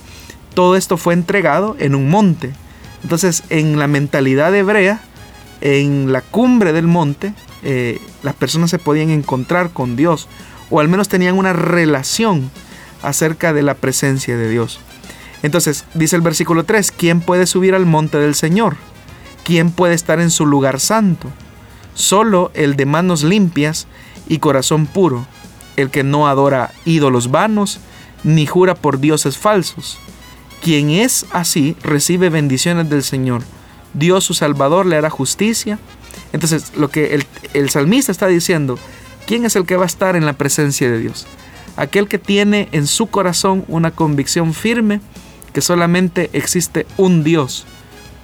todo 0.53 0.75
esto 0.75 0.95
fue 0.95 1.15
entregado 1.15 1.75
en 1.79 1.95
un 1.95 2.07
monte. 2.07 2.53
Entonces, 3.01 3.43
en 3.49 3.79
la 3.79 3.87
mentalidad 3.87 4.53
hebrea, 4.55 5.01
en 5.61 6.13
la 6.13 6.21
cumbre 6.21 6.71
del 6.71 6.85
monte, 6.85 7.33
eh, 7.63 7.99
las 8.21 8.35
personas 8.35 8.69
se 8.69 8.77
podían 8.77 9.09
encontrar 9.09 9.71
con 9.71 9.95
Dios, 9.95 10.27
o 10.69 10.79
al 10.79 10.87
menos 10.87 11.09
tenían 11.09 11.35
una 11.35 11.53
relación 11.53 12.51
acerca 13.01 13.53
de 13.53 13.63
la 13.63 13.73
presencia 13.73 14.37
de 14.37 14.49
Dios. 14.49 14.79
Entonces, 15.43 15.85
dice 15.93 16.15
el 16.15 16.21
versículo 16.21 16.63
3, 16.65 16.91
¿quién 16.91 17.21
puede 17.21 17.47
subir 17.47 17.73
al 17.73 17.85
monte 17.85 18.17
del 18.17 18.35
Señor? 18.35 18.77
¿Quién 19.43 19.71
puede 19.71 19.95
estar 19.95 20.19
en 20.19 20.29
su 20.29 20.45
lugar 20.45 20.79
santo? 20.79 21.29
Solo 21.93 22.51
el 22.53 22.75
de 22.75 22.85
manos 22.85 23.23
limpias 23.23 23.87
y 24.27 24.37
corazón 24.39 24.85
puro, 24.85 25.25
el 25.77 25.89
que 25.89 26.03
no 26.03 26.27
adora 26.27 26.71
ídolos 26.85 27.31
vanos, 27.31 27.79
ni 28.23 28.45
jura 28.45 28.75
por 28.75 28.99
dioses 28.99 29.37
falsos. 29.37 29.97
Quien 30.61 30.91
es 30.91 31.25
así 31.31 31.75
recibe 31.81 32.29
bendiciones 32.29 32.89
del 32.89 33.03
Señor. 33.03 33.41
Dios 33.93 34.23
su 34.23 34.35
Salvador 34.35 34.85
le 34.85 34.95
hará 34.95 35.09
justicia. 35.09 35.79
Entonces, 36.33 36.73
lo 36.77 36.89
que 36.89 37.15
el, 37.15 37.25
el 37.53 37.71
salmista 37.71 38.11
está 38.11 38.27
diciendo, 38.27 38.77
¿quién 39.25 39.43
es 39.43 39.55
el 39.55 39.65
que 39.65 39.75
va 39.75 39.83
a 39.83 39.87
estar 39.87 40.15
en 40.15 40.25
la 40.25 40.33
presencia 40.33 40.89
de 40.89 40.99
Dios? 40.99 41.25
Aquel 41.77 42.07
que 42.07 42.19
tiene 42.19 42.69
en 42.73 42.85
su 42.85 43.07
corazón 43.07 43.65
una 43.67 43.91
convicción 43.91 44.53
firme 44.53 45.01
que 45.53 45.61
solamente 45.61 46.29
existe 46.33 46.85
un 46.97 47.23
Dios, 47.23 47.65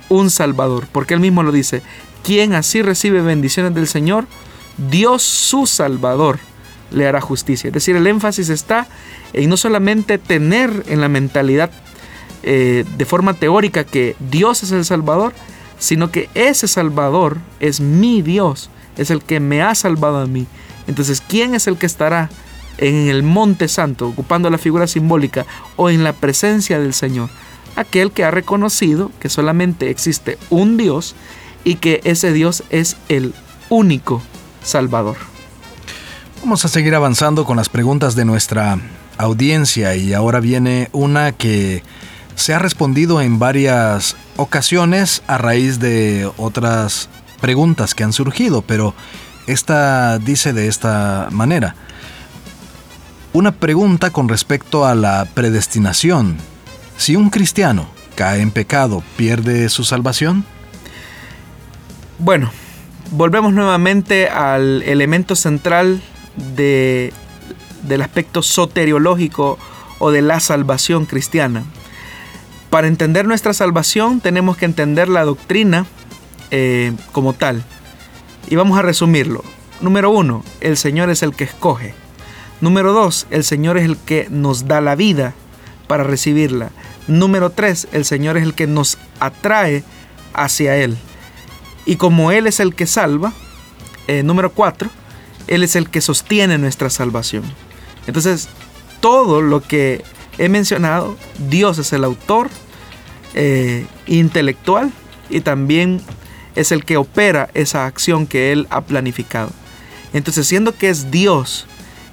un 0.09 0.29
Salvador, 0.29 0.87
porque 0.91 1.13
él 1.13 1.19
mismo 1.19 1.43
lo 1.43 1.51
dice, 1.51 1.81
quien 2.23 2.53
así 2.53 2.81
recibe 2.81 3.21
bendiciones 3.21 3.73
del 3.73 3.87
Señor, 3.87 4.25
Dios 4.89 5.23
su 5.23 5.65
Salvador 5.65 6.39
le 6.91 7.07
hará 7.07 7.21
justicia. 7.21 7.67
Es 7.67 7.73
decir, 7.73 7.95
el 7.95 8.07
énfasis 8.07 8.49
está 8.49 8.87
en 9.33 9.49
no 9.49 9.57
solamente 9.57 10.17
tener 10.17 10.83
en 10.87 11.01
la 11.01 11.09
mentalidad 11.09 11.71
eh, 12.43 12.85
de 12.97 13.05
forma 13.05 13.33
teórica 13.33 13.83
que 13.83 14.15
Dios 14.19 14.63
es 14.63 14.71
el 14.71 14.85
Salvador, 14.85 15.33
sino 15.79 16.11
que 16.11 16.29
ese 16.33 16.67
Salvador 16.67 17.37
es 17.59 17.79
mi 17.79 18.21
Dios, 18.21 18.69
es 18.97 19.11
el 19.11 19.21
que 19.21 19.39
me 19.39 19.61
ha 19.61 19.75
salvado 19.75 20.19
a 20.19 20.27
mí. 20.27 20.47
Entonces, 20.87 21.21
¿quién 21.27 21.55
es 21.55 21.67
el 21.67 21.77
que 21.77 21.85
estará 21.85 22.29
en 22.77 23.09
el 23.09 23.23
monte 23.23 23.67
santo, 23.67 24.07
ocupando 24.07 24.49
la 24.49 24.57
figura 24.57 24.87
simbólica, 24.87 25.45
o 25.75 25.89
en 25.89 26.03
la 26.03 26.13
presencia 26.13 26.79
del 26.79 26.93
Señor, 26.93 27.29
aquel 27.75 28.11
que 28.11 28.23
ha 28.23 28.31
reconocido 28.31 29.11
que 29.19 29.29
solamente 29.29 29.89
existe 29.89 30.37
un 30.49 30.77
Dios 30.77 31.15
y 31.63 31.75
que 31.75 32.01
ese 32.03 32.33
Dios 32.33 32.63
es 32.69 32.97
el 33.09 33.33
único 33.69 34.21
Salvador. 34.63 35.17
Vamos 36.41 36.63
a 36.65 36.67
seguir 36.67 36.95
avanzando 36.95 37.45
con 37.45 37.57
las 37.57 37.69
preguntas 37.69 38.15
de 38.15 38.25
nuestra 38.25 38.79
audiencia 39.17 39.95
y 39.95 40.13
ahora 40.13 40.39
viene 40.39 40.89
una 40.91 41.31
que 41.31 41.83
se 42.35 42.53
ha 42.53 42.59
respondido 42.59 43.21
en 43.21 43.39
varias 43.39 44.15
ocasiones 44.37 45.23
a 45.27 45.37
raíz 45.37 45.79
de 45.79 46.29
otras 46.37 47.09
preguntas 47.41 47.95
que 47.95 48.03
han 48.03 48.13
surgido, 48.13 48.61
pero 48.61 48.93
esta 49.47 50.19
dice 50.19 50.53
de 50.53 50.67
esta 50.67 51.29
manera. 51.31 51.75
Una 53.37 53.51
pregunta 53.51 54.09
con 54.09 54.29
respecto 54.29 54.83
a 54.83 54.95
la 54.95 55.27
predestinación. 55.31 56.37
Si 56.97 57.15
un 57.15 57.29
cristiano 57.29 57.87
cae 58.15 58.41
en 58.41 58.49
pecado, 58.49 59.03
¿pierde 59.15 59.69
su 59.69 59.83
salvación? 59.83 60.43
Bueno, 62.17 62.49
volvemos 63.11 63.53
nuevamente 63.53 64.27
al 64.27 64.81
elemento 64.81 65.35
central 65.35 66.01
de, 66.55 67.13
del 67.83 68.01
aspecto 68.01 68.41
soteriológico 68.41 69.59
o 69.99 70.09
de 70.09 70.23
la 70.23 70.39
salvación 70.39 71.05
cristiana. 71.05 71.63
Para 72.71 72.87
entender 72.87 73.27
nuestra 73.27 73.53
salvación 73.53 74.19
tenemos 74.19 74.57
que 74.57 74.65
entender 74.65 75.09
la 75.09 75.25
doctrina 75.25 75.85
eh, 76.49 76.91
como 77.11 77.33
tal. 77.33 77.61
Y 78.49 78.55
vamos 78.55 78.79
a 78.79 78.81
resumirlo. 78.81 79.43
Número 79.79 80.09
uno, 80.09 80.43
el 80.59 80.75
Señor 80.75 81.11
es 81.11 81.21
el 81.21 81.35
que 81.35 81.43
escoge. 81.43 82.06
Número 82.59 82.91
dos, 82.91 83.27
el 83.29 83.43
Señor 83.43 83.77
es 83.77 83.85
el 83.85 83.97
que 83.97 84.27
nos 84.29 84.67
da 84.67 84.81
la 84.81 84.95
vida 84.95 85.33
para 85.87 86.03
recibirla. 86.03 86.71
Número 87.07 87.51
tres, 87.51 87.87
el 87.91 88.03
Señor 88.03 88.37
es 88.37 88.43
el 88.43 88.53
que 88.53 88.67
nos 88.67 88.97
atrae 89.19 89.83
hacia 90.33 90.75
Él. 90.75 90.97
Y 91.85 91.97
como 91.97 92.31
Él 92.31 92.47
es 92.47 92.59
el 92.59 92.73
que 92.73 92.87
salva, 92.87 93.33
eh, 94.07 94.23
número 94.23 94.51
cuatro, 94.51 94.89
Él 95.47 95.63
es 95.63 95.75
el 95.75 95.89
que 95.89 96.01
sostiene 96.01 96.57
nuestra 96.57 96.89
salvación. 96.89 97.43
Entonces, 98.07 98.49
todo 98.99 99.41
lo 99.41 99.61
que 99.61 100.03
he 100.37 100.49
mencionado, 100.49 101.15
Dios 101.49 101.77
es 101.77 101.93
el 101.93 102.03
autor 102.03 102.49
eh, 103.35 103.85
intelectual 104.07 104.91
y 105.29 105.41
también 105.41 106.01
es 106.55 106.71
el 106.71 106.83
que 106.83 106.97
opera 106.97 107.49
esa 107.53 107.85
acción 107.85 108.25
que 108.25 108.51
Él 108.51 108.67
ha 108.71 108.81
planificado. 108.81 109.51
Entonces, 110.13 110.47
siendo 110.47 110.73
que 110.75 110.89
es 110.89 111.11
Dios 111.11 111.67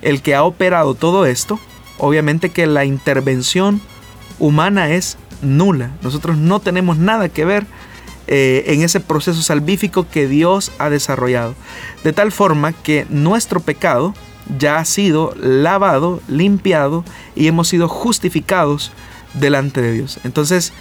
el 0.04 0.22
que 0.22 0.34
ha 0.34 0.44
operado 0.44 0.94
todo 0.94 1.26
esto, 1.26 1.58
obviamente 1.98 2.50
que 2.50 2.66
la 2.66 2.84
intervención 2.84 3.80
humana 4.38 4.90
es 4.90 5.16
nula. 5.42 5.90
Nosotros 6.02 6.36
no 6.36 6.60
tenemos 6.60 6.98
nada 6.98 7.28
que 7.28 7.44
ver 7.44 7.66
eh, 8.26 8.64
en 8.68 8.82
ese 8.82 9.00
proceso 9.00 9.42
salvífico 9.42 10.06
que 10.08 10.28
Dios 10.28 10.70
ha 10.78 10.90
desarrollado. 10.90 11.54
De 12.04 12.12
tal 12.12 12.32
forma 12.32 12.72
que 12.72 13.06
nuestro 13.08 13.60
pecado 13.60 14.14
ya 14.58 14.78
ha 14.78 14.84
sido 14.84 15.34
lavado, 15.40 16.20
limpiado 16.28 17.02
y 17.34 17.46
hemos 17.46 17.68
sido 17.68 17.88
justificados 17.88 18.92
delante 19.32 19.80
de 19.80 19.92
Dios. 19.92 20.20
Entonces, 20.22 20.74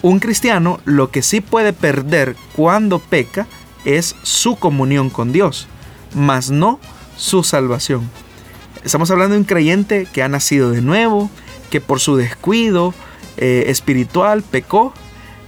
un 0.00 0.20
cristiano 0.20 0.80
lo 0.86 1.10
que 1.10 1.20
sí 1.20 1.42
puede 1.42 1.74
perder 1.74 2.34
cuando 2.56 2.98
peca 2.98 3.46
es 3.84 4.16
su 4.22 4.56
comunión 4.56 5.10
con 5.10 5.32
Dios, 5.32 5.68
mas 6.14 6.50
no 6.50 6.80
su 7.18 7.42
salvación. 7.42 8.08
Estamos 8.84 9.10
hablando 9.10 9.34
de 9.34 9.40
un 9.40 9.46
creyente 9.46 10.06
que 10.12 10.22
ha 10.22 10.28
nacido 10.28 10.70
de 10.70 10.80
nuevo, 10.80 11.30
que 11.70 11.80
por 11.80 12.00
su 12.00 12.16
descuido 12.16 12.94
eh, 13.36 13.64
espiritual 13.68 14.42
pecó 14.42 14.94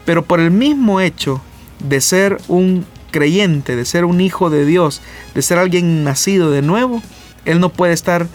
pero 0.05 0.25
por 0.25 0.41
el 0.41 0.51
mismo 0.51 1.01
hecho 1.01 1.41
de 1.79 2.01
ser 2.01 2.39
un 2.49 2.85
creyente, 3.11 3.77
de 3.77 3.85
ser 3.85 4.05
un 4.05 4.21
hijo 4.21 4.51
de 4.51 4.65
Dios, 4.65 5.01
de 5.35 5.43
ser 5.43 5.59
alguien 5.59 6.05
nacido 6.05 6.51
de 6.51 6.63
nuevo, 6.63 7.03
él 7.45 7.61
no 7.61 7.69
puede 7.69 7.93
estar 7.93 8.27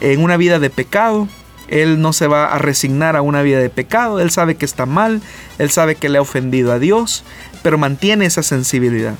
en 0.00 0.22
una 0.22 0.36
vida 0.36 0.58
de 0.58 0.70
pecado, 0.70 1.28
él 1.68 2.00
no 2.00 2.12
se 2.12 2.26
va 2.26 2.46
a 2.46 2.58
resignar 2.58 3.16
a 3.16 3.22
una 3.22 3.42
vida 3.42 3.58
de 3.58 3.70
pecado, 3.70 4.20
él 4.20 4.30
sabe 4.30 4.56
que 4.56 4.64
está 4.64 4.86
mal, 4.86 5.22
él 5.58 5.70
sabe 5.70 5.94
que 5.94 6.08
le 6.08 6.18
ha 6.18 6.22
ofendido 6.22 6.72
a 6.72 6.78
Dios, 6.78 7.24
pero 7.62 7.78
mantiene 7.78 8.26
esa 8.26 8.42
sensibilidad. 8.42 9.14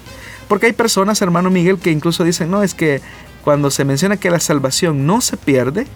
Porque 0.49 0.66
hay 0.66 0.72
personas, 0.72 1.22
hermano 1.22 1.49
Miguel, 1.51 1.78
que 1.78 1.91
incluso 1.91 2.22
dicen, 2.22 2.51
no, 2.51 2.62
es 2.62 2.74
que 2.74 3.01
cuando 3.45 3.70
se 3.70 3.84
menciona 3.84 4.16
que 4.16 4.30
la 4.30 4.40
salvación 4.40 5.07
no 5.07 5.20
se 5.20 5.36
pierde, 5.36 5.86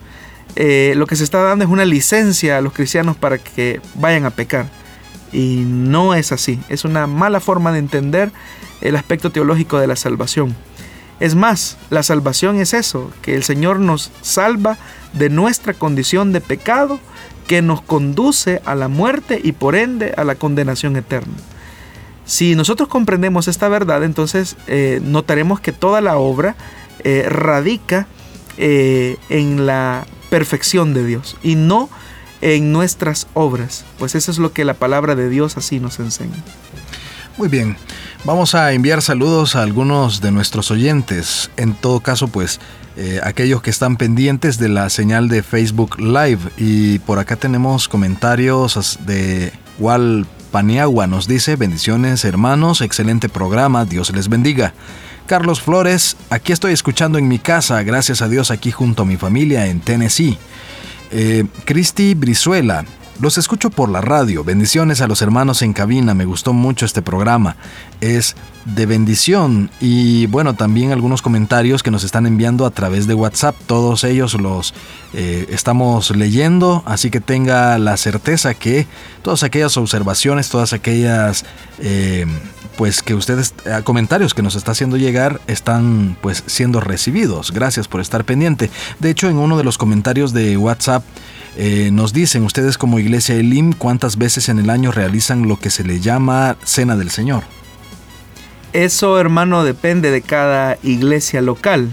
eh, 0.57 0.92
lo 0.96 1.07
que 1.07 1.16
se 1.16 1.24
está 1.24 1.42
dando 1.42 1.64
es 1.64 1.70
una 1.70 1.84
licencia 1.84 2.59
a 2.59 2.61
los 2.61 2.72
cristianos 2.72 3.16
para 3.16 3.38
que 3.38 3.80
vayan 3.94 4.26
a 4.26 4.30
pecar. 4.30 4.66
Y 5.32 5.64
no 5.66 6.14
es 6.14 6.32
así. 6.32 6.61
Es 6.68 6.84
una 6.84 7.07
mala 7.07 7.40
forma 7.40 7.72
de 7.72 7.78
entender 7.78 8.30
el 8.80 8.96
aspecto 8.96 9.30
teológico 9.30 9.78
de 9.78 9.86
la 9.86 9.96
salvación. 9.96 10.55
Es 11.20 11.34
más, 11.34 11.76
la 11.90 12.03
salvación 12.03 12.61
es 12.61 12.74
eso, 12.74 13.11
que 13.22 13.34
el 13.34 13.42
Señor 13.42 13.80
nos 13.80 14.12
salva 14.20 14.78
de 15.14 15.30
nuestra 15.30 15.74
condición 15.74 16.32
de 16.32 16.40
pecado 16.40 17.01
que 17.49 17.62
nos 17.62 17.80
conduce 17.80 18.62
a 18.64 18.74
la 18.74 18.88
muerte 18.88 19.40
y 19.42 19.53
por 19.53 19.74
ende 19.74 20.14
a 20.16 20.22
la 20.22 20.36
condenación 20.36 20.96
eterna. 20.96 21.34
Si 22.24 22.55
nosotros 22.55 22.88
comprendemos 22.88 23.49
esta 23.49 23.68
verdad, 23.68 24.05
entonces 24.05 24.57
eh, 24.66 25.01
notaremos 25.03 25.61
que 25.61 25.72
toda 25.72 26.03
la 26.03 26.18
obra 26.18 26.57
eh, 27.05 27.26
radica 27.28 28.07
eh, 28.57 29.16
en 29.28 29.66
la 29.66 30.07
perfección 30.30 30.94
de 30.94 31.07
Dios 31.07 31.36
y 31.42 31.55
no 31.55 31.88
en 32.40 32.72
nuestras 32.72 33.26
obras, 33.34 33.84
pues 33.99 34.14
eso 34.14 34.30
es 34.30 34.38
lo 34.38 34.53
que 34.53 34.64
la 34.64 34.74
palabra 34.74 35.14
de 35.14 35.28
Dios 35.28 35.57
así 35.57 35.80
nos 35.80 35.99
enseña. 35.99 36.36
Muy 37.36 37.49
bien, 37.49 37.76
vamos 38.24 38.55
a 38.55 38.72
enviar 38.72 39.01
saludos 39.01 39.57
a 39.57 39.62
algunos 39.62 40.20
de 40.20 40.32
nuestros 40.32 40.70
oyentes, 40.70 41.51
en 41.57 41.74
todo 41.74 42.01
caso 42.01 42.28
pues 42.28 42.61
eh, 43.01 43.20
aquellos 43.22 43.62
que 43.62 43.70
están 43.70 43.96
pendientes 43.96 44.59
de 44.59 44.68
la 44.68 44.90
señal 44.90 45.28
de 45.28 45.44
Facebook 45.44 46.01
Live. 46.01 46.40
Y 46.57 46.99
por 46.99 47.20
acá 47.20 47.36
tenemos 47.36 47.86
comentarios 47.86 48.99
de 49.07 49.53
Wal 49.78 50.26
Paniagua, 50.51 51.07
nos 51.07 51.28
dice 51.28 51.55
bendiciones 51.55 52.24
hermanos, 52.24 52.80
excelente 52.80 53.28
programa, 53.28 53.84
Dios 53.84 54.11
les 54.12 54.28
bendiga. 54.28 54.74
Carlos 55.28 55.60
Flores, 55.60 56.16
aquí 56.30 56.52
estoy 56.52 56.72
escuchando 56.72 57.18
en 57.18 57.28
mi 57.28 57.38
casa, 57.38 57.82
gracias 57.82 58.22
a 58.22 58.28
Dios 58.28 58.50
aquí 58.50 58.70
junto 58.70 59.02
a 59.02 59.04
mi 59.04 59.18
familia 59.18 59.66
en 59.66 59.80
Tennessee. 59.80 60.38
Eh, 61.10 61.44
Cristi 61.66 62.14
Brizuela, 62.14 62.86
los 63.20 63.36
escucho 63.36 63.68
por 63.68 63.88
la 63.90 64.00
radio. 64.00 64.44
Bendiciones 64.44 65.00
a 65.00 65.06
los 65.08 65.22
hermanos 65.22 65.60
en 65.62 65.72
cabina. 65.72 66.14
Me 66.14 66.24
gustó 66.24 66.52
mucho 66.52 66.86
este 66.86 67.02
programa. 67.02 67.56
Es 68.00 68.36
de 68.64 68.86
bendición. 68.86 69.70
Y 69.80 70.26
bueno, 70.26 70.54
también 70.54 70.92
algunos 70.92 71.20
comentarios 71.20 71.82
que 71.82 71.90
nos 71.90 72.04
están 72.04 72.26
enviando 72.26 72.64
a 72.64 72.70
través 72.70 73.08
de 73.08 73.14
WhatsApp. 73.14 73.56
Todos 73.66 74.04
ellos 74.04 74.34
los 74.34 74.72
eh, 75.14 75.46
estamos 75.50 76.14
leyendo. 76.14 76.84
Así 76.86 77.10
que 77.10 77.20
tenga 77.20 77.76
la 77.78 77.96
certeza 77.96 78.54
que 78.54 78.86
todas 79.22 79.42
aquellas 79.42 79.76
observaciones, 79.76 80.48
todas 80.48 80.72
aquellas 80.72 81.44
eh, 81.80 82.24
pues 82.78 83.02
que 83.02 83.14
ustedes 83.14 83.54
eh, 83.64 83.80
comentarios 83.82 84.34
que 84.34 84.42
nos 84.42 84.54
está 84.54 84.70
haciendo 84.70 84.96
llegar 84.96 85.40
están 85.48 86.16
pues 86.20 86.44
siendo 86.46 86.80
recibidos. 86.80 87.50
Gracias 87.50 87.88
por 87.88 88.00
estar 88.00 88.24
pendiente. 88.24 88.70
De 89.00 89.10
hecho, 89.10 89.28
en 89.28 89.36
uno 89.36 89.58
de 89.58 89.64
los 89.64 89.76
comentarios 89.76 90.32
de 90.32 90.56
WhatsApp 90.56 91.02
eh, 91.56 91.90
nos 91.92 92.12
dicen 92.12 92.44
ustedes 92.44 92.78
como 92.78 93.00
Iglesia 93.00 93.34
Elim 93.34 93.72
cuántas 93.72 94.16
veces 94.16 94.48
en 94.48 94.60
el 94.60 94.70
año 94.70 94.92
realizan 94.92 95.48
lo 95.48 95.58
que 95.58 95.70
se 95.70 95.82
le 95.82 95.98
llama 95.98 96.56
Cena 96.62 96.94
del 96.94 97.10
Señor. 97.10 97.42
Eso, 98.72 99.18
hermano, 99.18 99.64
depende 99.64 100.12
de 100.12 100.22
cada 100.22 100.78
iglesia 100.84 101.42
local. 101.42 101.90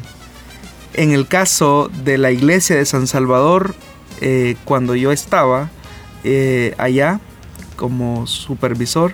En 0.93 1.13
el 1.13 1.27
caso 1.27 1.89
de 2.03 2.19
la 2.19 2.29
iglesia 2.29 2.75
de 2.75 2.85
San 2.85 3.07
Salvador, 3.07 3.73
eh, 4.21 4.55
cuando 4.65 4.93
yo 4.93 5.11
estaba 5.11 5.71
allá 6.77 7.19
como 7.75 8.27
supervisor, 8.27 9.13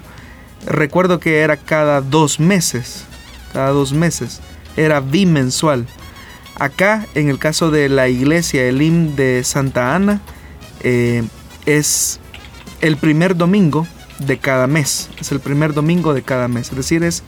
recuerdo 0.65 1.19
que 1.19 1.39
era 1.39 1.57
cada 1.57 2.01
dos 2.01 2.39
meses, 2.39 3.05
cada 3.53 3.69
dos 3.69 3.93
meses, 3.93 4.41
era 4.75 4.99
bimensual. 4.99 5.85
Acá, 6.55 7.07
en 7.15 7.29
el 7.29 7.39
caso 7.39 7.71
de 7.71 7.89
la 7.89 8.07
iglesia 8.07 8.63
Elim 8.63 9.15
de 9.15 9.43
Santa 9.43 9.95
Ana, 9.95 10.21
eh, 10.83 11.23
es 11.65 12.19
el 12.81 12.97
primer 12.97 13.35
domingo 13.35 13.87
de 14.19 14.37
cada 14.37 14.67
mes. 14.67 15.09
Es 15.19 15.31
el 15.31 15.39
primer 15.39 15.73
domingo 15.73 16.13
de 16.13 16.21
cada 16.21 16.47
mes. 16.47 16.69
Es 16.69 16.75
decir, 16.75 17.03
es, 17.03 17.23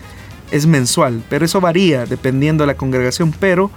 es 0.51 0.67
mensual. 0.67 1.23
Pero 1.29 1.45
eso 1.45 1.61
varía 1.61 2.05
dependiendo 2.05 2.63
de 2.63 2.67
la 2.67 2.77
congregación. 2.77 3.33
Pero 3.39 3.71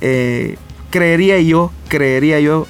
eh, 0.00 0.56
creería 0.90 1.40
yo, 1.40 1.72
creería 1.88 2.40
yo 2.40 2.66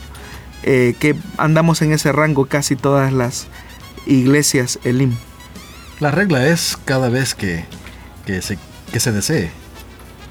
eh, 0.62 0.94
que 1.00 1.16
andamos 1.36 1.82
en 1.82 1.92
ese 1.92 2.12
rango 2.12 2.46
casi 2.46 2.76
todas 2.76 3.12
las 3.12 3.46
iglesias 4.06 4.78
Elim. 4.84 5.14
La 6.00 6.10
regla 6.10 6.46
es 6.46 6.78
cada 6.84 7.08
vez 7.08 7.34
que, 7.34 7.64
que, 8.26 8.40
se, 8.42 8.58
que 8.92 9.00
se 9.00 9.12
desee. 9.12 9.50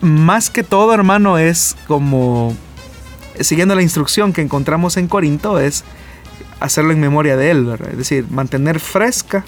Más 0.01 0.49
que 0.49 0.63
todo, 0.63 0.93
hermano, 0.93 1.37
es 1.37 1.75
como 1.87 2.55
siguiendo 3.39 3.75
la 3.75 3.81
instrucción 3.81 4.33
que 4.33 4.41
encontramos 4.41 4.97
en 4.97 5.07
Corinto, 5.07 5.59
es 5.59 5.83
hacerlo 6.59 6.91
en 6.91 6.99
memoria 6.99 7.37
de 7.37 7.51
Él, 7.51 7.77
es 7.91 7.97
decir, 7.97 8.25
mantener 8.29 8.79
fresca 8.79 9.45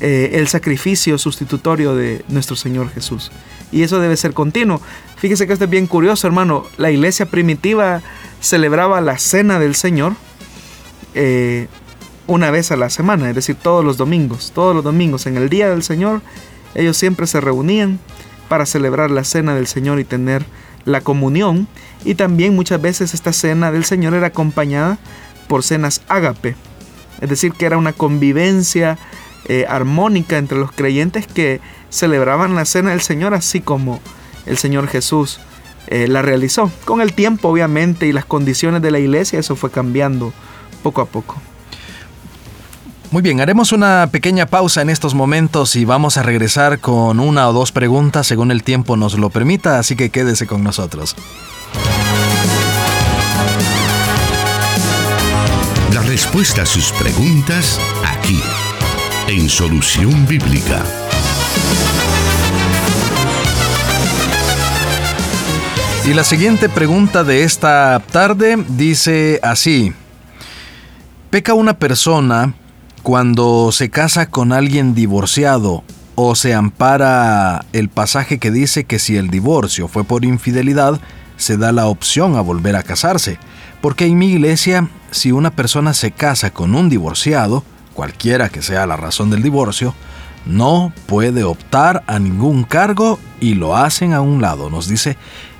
eh, 0.00 0.32
el 0.34 0.48
sacrificio 0.48 1.16
sustitutorio 1.16 1.94
de 1.94 2.24
nuestro 2.28 2.56
Señor 2.56 2.90
Jesús. 2.90 3.30
Y 3.72 3.82
eso 3.82 3.98
debe 3.98 4.16
ser 4.16 4.34
continuo. 4.34 4.80
Fíjese 5.16 5.46
que 5.46 5.52
esto 5.52 5.64
es 5.64 5.70
bien 5.70 5.86
curioso, 5.86 6.26
hermano. 6.26 6.66
La 6.76 6.90
iglesia 6.90 7.26
primitiva 7.26 8.02
celebraba 8.40 9.00
la 9.00 9.18
cena 9.18 9.58
del 9.58 9.74
Señor 9.74 10.14
eh, 11.14 11.68
una 12.26 12.50
vez 12.50 12.72
a 12.72 12.76
la 12.76 12.90
semana, 12.90 13.28
es 13.28 13.34
decir, 13.34 13.56
todos 13.56 13.84
los 13.84 13.96
domingos, 13.96 14.52
todos 14.54 14.74
los 14.74 14.84
domingos, 14.84 15.26
en 15.26 15.36
el 15.36 15.48
día 15.48 15.70
del 15.70 15.82
Señor, 15.82 16.22
ellos 16.74 16.96
siempre 16.96 17.26
se 17.26 17.40
reunían 17.40 17.98
para 18.48 18.66
celebrar 18.66 19.10
la 19.10 19.24
cena 19.24 19.54
del 19.54 19.66
Señor 19.66 19.98
y 20.00 20.04
tener 20.04 20.44
la 20.84 21.00
comunión. 21.00 21.68
Y 22.04 22.14
también 22.14 22.54
muchas 22.54 22.80
veces 22.80 23.14
esta 23.14 23.32
cena 23.32 23.72
del 23.72 23.84
Señor 23.84 24.14
era 24.14 24.28
acompañada 24.28 24.98
por 25.48 25.62
cenas 25.62 26.02
ágape, 26.08 26.56
es 27.20 27.28
decir, 27.28 27.52
que 27.52 27.66
era 27.66 27.78
una 27.78 27.92
convivencia 27.92 28.98
eh, 29.48 29.64
armónica 29.68 30.38
entre 30.38 30.58
los 30.58 30.72
creyentes 30.72 31.26
que 31.26 31.60
celebraban 31.88 32.56
la 32.56 32.64
cena 32.64 32.90
del 32.90 33.00
Señor 33.00 33.32
así 33.32 33.60
como 33.60 34.00
el 34.44 34.58
Señor 34.58 34.88
Jesús 34.88 35.40
eh, 35.86 36.08
la 36.08 36.22
realizó. 36.22 36.70
Con 36.84 37.00
el 37.00 37.12
tiempo, 37.12 37.48
obviamente, 37.48 38.06
y 38.06 38.12
las 38.12 38.24
condiciones 38.24 38.82
de 38.82 38.90
la 38.90 38.98
iglesia, 38.98 39.38
eso 39.38 39.54
fue 39.54 39.70
cambiando 39.70 40.32
poco 40.82 41.00
a 41.00 41.06
poco. 41.06 41.36
Muy 43.12 43.22
bien, 43.22 43.40
haremos 43.40 43.70
una 43.70 44.08
pequeña 44.10 44.46
pausa 44.46 44.82
en 44.82 44.90
estos 44.90 45.14
momentos 45.14 45.76
y 45.76 45.84
vamos 45.84 46.16
a 46.16 46.24
regresar 46.24 46.80
con 46.80 47.20
una 47.20 47.48
o 47.48 47.52
dos 47.52 47.70
preguntas 47.70 48.26
según 48.26 48.50
el 48.50 48.64
tiempo 48.64 48.96
nos 48.96 49.16
lo 49.16 49.30
permita, 49.30 49.78
así 49.78 49.94
que 49.94 50.10
quédese 50.10 50.48
con 50.48 50.64
nosotros. 50.64 51.14
La 55.94 56.02
respuesta 56.02 56.62
a 56.62 56.66
sus 56.66 56.90
preguntas 56.92 57.78
aquí, 58.04 58.40
en 59.28 59.48
Solución 59.48 60.26
Bíblica. 60.26 60.82
Y 66.04 66.12
la 66.12 66.24
siguiente 66.24 66.68
pregunta 66.68 67.22
de 67.22 67.44
esta 67.44 68.02
tarde 68.10 68.56
dice 68.68 69.38
así, 69.44 69.92
¿peca 71.30 71.54
una 71.54 71.78
persona 71.78 72.54
cuando 73.06 73.70
se 73.70 73.88
casa 73.88 74.30
con 74.30 74.52
alguien 74.52 74.92
divorciado 74.92 75.84
o 76.16 76.34
se 76.34 76.54
ampara 76.54 77.64
el 77.72 77.88
pasaje 77.88 78.38
que 78.38 78.50
dice 78.50 78.82
que 78.82 78.98
si 78.98 79.16
el 79.16 79.30
divorcio 79.30 79.86
fue 79.86 80.02
por 80.02 80.24
infidelidad, 80.24 81.00
se 81.36 81.56
da 81.56 81.70
la 81.70 81.86
opción 81.86 82.34
a 82.34 82.40
volver 82.40 82.74
a 82.74 82.82
casarse. 82.82 83.38
Porque 83.80 84.06
en 84.06 84.18
mi 84.18 84.32
iglesia, 84.32 84.88
si 85.12 85.30
una 85.30 85.52
persona 85.52 85.94
se 85.94 86.10
casa 86.10 86.50
con 86.50 86.74
un 86.74 86.88
divorciado, 86.88 87.62
cualquiera 87.94 88.48
que 88.48 88.60
sea 88.60 88.88
la 88.88 88.96
razón 88.96 89.30
del 89.30 89.44
divorcio, 89.44 89.94
no 90.44 90.92
puede 91.06 91.44
optar 91.44 92.02
a 92.08 92.18
ningún 92.18 92.64
cargo 92.64 93.20
y 93.38 93.54
lo 93.54 93.76
hacen 93.76 94.14
a 94.14 94.20
un 94.20 94.42
lado, 94.42 94.68
nos 94.68 94.88
dice 94.88 95.16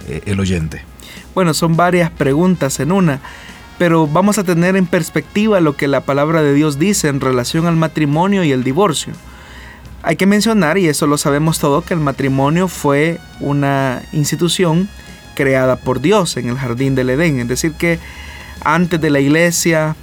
eh, 0.09 0.21
el 0.27 0.41
oyente. 0.41 0.83
Bueno, 1.33 1.55
son 1.55 1.77
varias 1.77 2.11
preguntas 2.11 2.81
en 2.81 2.91
una 2.91 3.21
pero 3.79 4.07
vamos 4.07 4.39
a 4.39 4.45
tener 4.45 4.77
en 4.77 4.87
perspectiva 4.87 5.61
lo 5.61 5.77
que 5.77 5.89
la 5.89 6.03
palabra 6.03 6.43
de 6.43 6.55
Dios 6.55 6.79
dice 6.79 7.09
en 7.09 7.21
relación 7.21 7.67
al 7.67 7.77
matrimonio 7.77 8.43
y 8.45 8.53
el 8.53 8.65
divorcio. 8.65 9.13
Hay 10.03 10.17
que 10.17 10.27
mencionar, 10.27 10.79
y 10.79 10.89
eso 10.89 11.07
lo 11.07 11.19
sabemos 11.19 11.59
todo, 11.59 11.83
que 11.83 11.95
el 11.95 12.01
matrimonio 12.01 12.69
fue 12.69 13.19
una 13.41 14.03
institución 14.13 14.89
creada 15.35 15.77
por 15.77 16.01
Dios 16.01 16.37
en 16.37 16.49
el 16.49 16.57
jardín 16.57 16.95
del 16.95 17.11
Edén. 17.11 17.41
Es 17.41 17.49
decir, 17.49 17.73
que 17.73 17.99
antes 18.63 19.01
de 19.01 19.11
la 19.11 19.21
iglesia, 19.21 19.97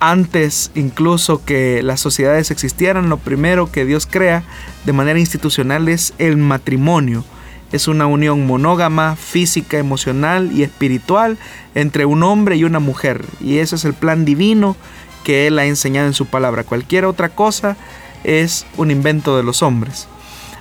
antes 0.00 0.70
incluso 0.74 1.44
que 1.44 1.82
las 1.82 2.00
sociedades 2.00 2.50
existieran, 2.50 3.08
lo 3.08 3.18
primero 3.18 3.70
que 3.70 3.84
Dios 3.84 4.06
crea 4.10 4.42
de 4.84 4.92
manera 4.92 5.18
institucional 5.18 5.88
es 5.88 6.12
el 6.18 6.36
matrimonio 6.36 7.24
es 7.72 7.88
una 7.88 8.06
unión 8.06 8.46
monógama, 8.46 9.16
física, 9.16 9.78
emocional 9.78 10.50
y 10.52 10.62
espiritual 10.62 11.36
entre 11.74 12.06
un 12.06 12.22
hombre 12.22 12.56
y 12.56 12.64
una 12.64 12.78
mujer. 12.78 13.24
Y 13.40 13.58
ese 13.58 13.76
es 13.76 13.84
el 13.84 13.94
plan 13.94 14.24
divino 14.24 14.76
que 15.24 15.46
Él 15.46 15.58
ha 15.58 15.66
enseñado 15.66 16.06
en 16.06 16.14
su 16.14 16.26
palabra. 16.26 16.64
Cualquier 16.64 17.04
otra 17.04 17.28
cosa 17.28 17.76
es 18.24 18.66
un 18.76 18.90
invento 18.90 19.36
de 19.36 19.42
los 19.42 19.62
hombres. 19.62 20.08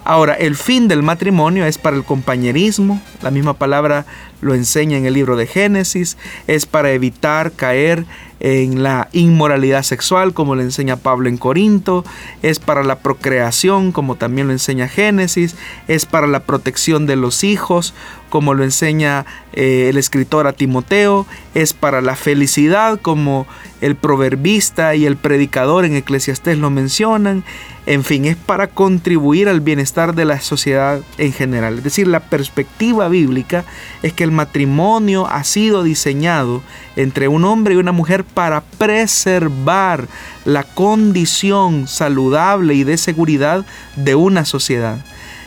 Ahora, 0.03 0.35
el 0.35 0.55
fin 0.55 0.87
del 0.87 1.01
matrimonio 1.01 1.65
es 1.65 1.79
para 1.79 1.97
el 1.97 2.03
compañerismo, 2.03 3.01
la 3.23 3.31
misma 3.31 3.55
palabra 3.55 4.05
lo 4.39 4.53
enseña 4.53 4.97
en 4.97 5.07
el 5.07 5.15
libro 5.15 5.35
de 5.35 5.47
Génesis, 5.47 6.15
es 6.45 6.67
para 6.67 6.91
evitar 6.91 7.51
caer 7.51 8.05
en 8.39 8.83
la 8.83 9.07
inmoralidad 9.11 9.83
sexual, 9.83 10.33
como 10.33 10.55
lo 10.55 10.61
enseña 10.61 10.97
Pablo 10.97 11.29
en 11.29 11.38
Corinto, 11.38 12.03
es 12.41 12.59
para 12.59 12.83
la 12.83 12.99
procreación, 12.99 13.91
como 13.91 14.15
también 14.15 14.47
lo 14.47 14.53
enseña 14.53 14.88
Génesis, 14.88 15.55
es 15.88 16.05
para 16.05 16.27
la 16.27 16.41
protección 16.41 17.05
de 17.05 17.15
los 17.15 17.43
hijos, 17.43 17.93
como 18.29 18.53
lo 18.53 18.63
enseña 18.63 19.25
eh, 19.53 19.88
el 19.89 19.97
escritor 19.97 20.47
a 20.47 20.53
Timoteo, 20.53 21.25
es 21.53 21.73
para 21.73 22.01
la 22.01 22.15
felicidad, 22.15 22.99
como 23.01 23.47
el 23.81 23.95
proverbista 23.95 24.95
y 24.95 25.05
el 25.05 25.15
predicador 25.15 25.86
en 25.86 25.95
Eclesiastés 25.95 26.57
lo 26.57 26.69
mencionan, 26.69 27.43
en 27.86 28.03
fin, 28.03 28.25
es 28.25 28.36
para 28.36 28.67
contribuir 28.67 29.47
al 29.47 29.61
bienestar 29.61 30.15
de 30.15 30.25
la 30.25 30.41
sociedad 30.41 31.01
en 31.17 31.31
general. 31.31 31.77
Es 31.77 31.83
decir, 31.83 32.07
la 32.07 32.19
perspectiva 32.19 33.07
bíblica 33.09 33.63
es 34.01 34.11
que 34.11 34.23
el 34.23 34.31
matrimonio 34.31 35.27
ha 35.27 35.43
sido 35.43 35.83
diseñado 35.83 36.63
entre 36.95 37.27
un 37.27 37.45
hombre 37.45 37.75
y 37.75 37.77
una 37.77 37.91
mujer 37.91 38.24
para 38.34 38.61
preservar 38.61 40.07
la 40.43 40.63
condición 40.63 41.88
saludable 41.88 42.73
y 42.73 42.84
de 42.84 42.97
seguridad 42.97 43.65
de 43.95 44.15
una 44.15 44.45
sociedad. 44.45 44.97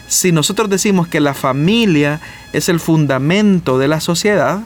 Si 0.08 0.32
nosotros 0.32 0.70
decimos 0.70 1.08
que 1.08 1.20
la 1.20 1.34
familia 1.34 2.20
es 2.52 2.68
el 2.68 2.80
fundamento 2.80 3.78
de 3.78 3.88
la 3.88 4.00
sociedad, 4.00 4.60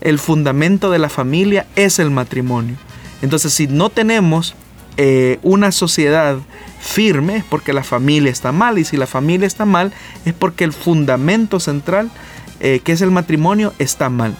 el 0.00 0.18
fundamento 0.18 0.90
de 0.90 0.98
la 0.98 1.08
familia 1.08 1.66
es 1.74 1.98
el 1.98 2.10
matrimonio. 2.10 2.76
Entonces, 3.22 3.52
si 3.52 3.66
no 3.66 3.90
tenemos 3.90 4.54
eh, 4.96 5.38
una 5.42 5.72
sociedad 5.72 6.38
firme 6.80 7.38
es 7.38 7.44
porque 7.44 7.72
la 7.72 7.82
familia 7.82 8.30
está 8.30 8.52
mal 8.52 8.78
y 8.78 8.84
si 8.84 8.96
la 8.96 9.08
familia 9.08 9.46
está 9.46 9.64
mal 9.64 9.92
es 10.24 10.34
porque 10.34 10.62
el 10.62 10.72
fundamento 10.72 11.58
central 11.58 12.10
eh, 12.60 12.80
que 12.84 12.92
es 12.92 13.00
el 13.00 13.10
matrimonio 13.10 13.72
está 13.78 14.08
mal. 14.08 14.36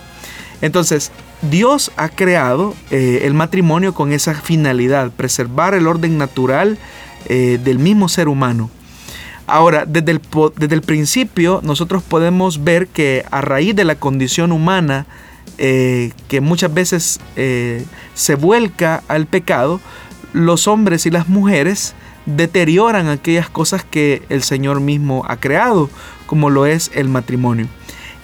Entonces 0.61 1.11
Dios 1.51 1.93
ha 1.97 2.09
creado 2.09 2.75
eh, 2.91 3.21
el 3.25 3.35
matrimonio 3.35 3.95
con 3.95 4.13
esa 4.13 4.35
finalidad, 4.35 5.11
preservar 5.11 5.75
el 5.75 5.87
orden 5.87 6.19
natural 6.19 6.79
del 7.27 7.79
mismo 7.79 8.11
ser 8.11 8.29
humano. 8.29 8.69
Ahora, 9.47 9.87
desde 9.87 10.11
el, 10.13 10.21
desde 10.59 10.75
el, 10.75 10.83
principio 10.83 11.61
nosotros 11.63 12.03
podemos 12.03 12.65
ver 12.65 12.87
que 12.87 13.25
a 13.31 13.41
raíz 13.41 13.75
de 13.75 13.85
la 13.85 13.95
condición 13.95 14.53
humana 14.53 15.07
que 15.57 16.41
muchas 16.43 16.75
veces 16.75 17.19
se 17.35 18.35
vuelca 18.35 19.03
al 19.09 19.25
pecado, 19.25 19.81
los 20.35 20.69
hombres 20.69 21.07
y 21.07 21.11
las 21.11 21.31
mujeres 21.31 21.95
deterioran 22.27 23.09
aquellas 23.09 23.49
cosas 23.49 23.85
que 23.85 24.23
el 24.29 24.43
Señor 24.43 24.81
mismo 24.81 25.25
ha 25.29 25.37
creado, 25.37 25.91
como 26.27 26.51
lo 26.51 26.67
es 26.67 26.91
el 26.95 27.09
matrimonio. 27.09 27.69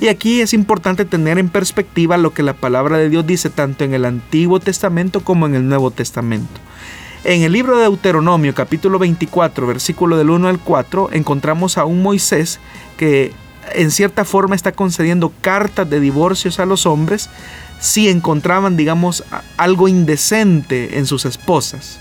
Y 0.01 0.09
aquí 0.09 0.41
es 0.41 0.55
importante 0.55 1.05
tener 1.05 1.39
en 1.39 1.51
perspectiva 1.51 2.17
lo 2.17 2.33
que 2.33 2.43
la 2.43 2.55
palabra 2.55 2.97
de 2.97 3.11
Dios 3.11 3.27
dice 3.27 3.51
tanto 3.51 3.85
en 3.85 3.93
el 3.93 4.07
Antiguo 4.07 4.59
Testamento 4.59 5.21
como 5.23 5.45
en 5.45 5.55
el 5.55 5.69
Nuevo 5.69 5.91
Testamento. 5.91 6.59
En 7.23 7.43
el 7.43 7.53
libro 7.53 7.77
de 7.77 7.83
Deuteronomio 7.83 8.55
capítulo 8.55 8.99
24 8.99 9.67
versículo 9.67 10.17
del 10.17 10.31
1 10.31 10.49
al 10.49 10.59
4 10.59 11.11
encontramos 11.13 11.77
a 11.77 11.85
un 11.85 12.03
Moisés 12.03 12.61
que 12.97 13.35
en 13.75 13.91
cierta 13.91 14.25
forma 14.25 14.57
está 14.57 14.73
concediendo 14.73 15.35
cartas 15.43 15.91
de 15.91 16.01
divorcios 16.01 16.61
a 16.61 16.65
los 16.65 16.87
hombres 16.87 17.29
si 17.79 18.09
encontraban, 18.09 18.79
digamos, 18.79 19.23
algo 19.59 19.87
indecente 19.87 20.99
en 20.99 21.05
sus 21.05 21.27
esposas. 21.27 21.99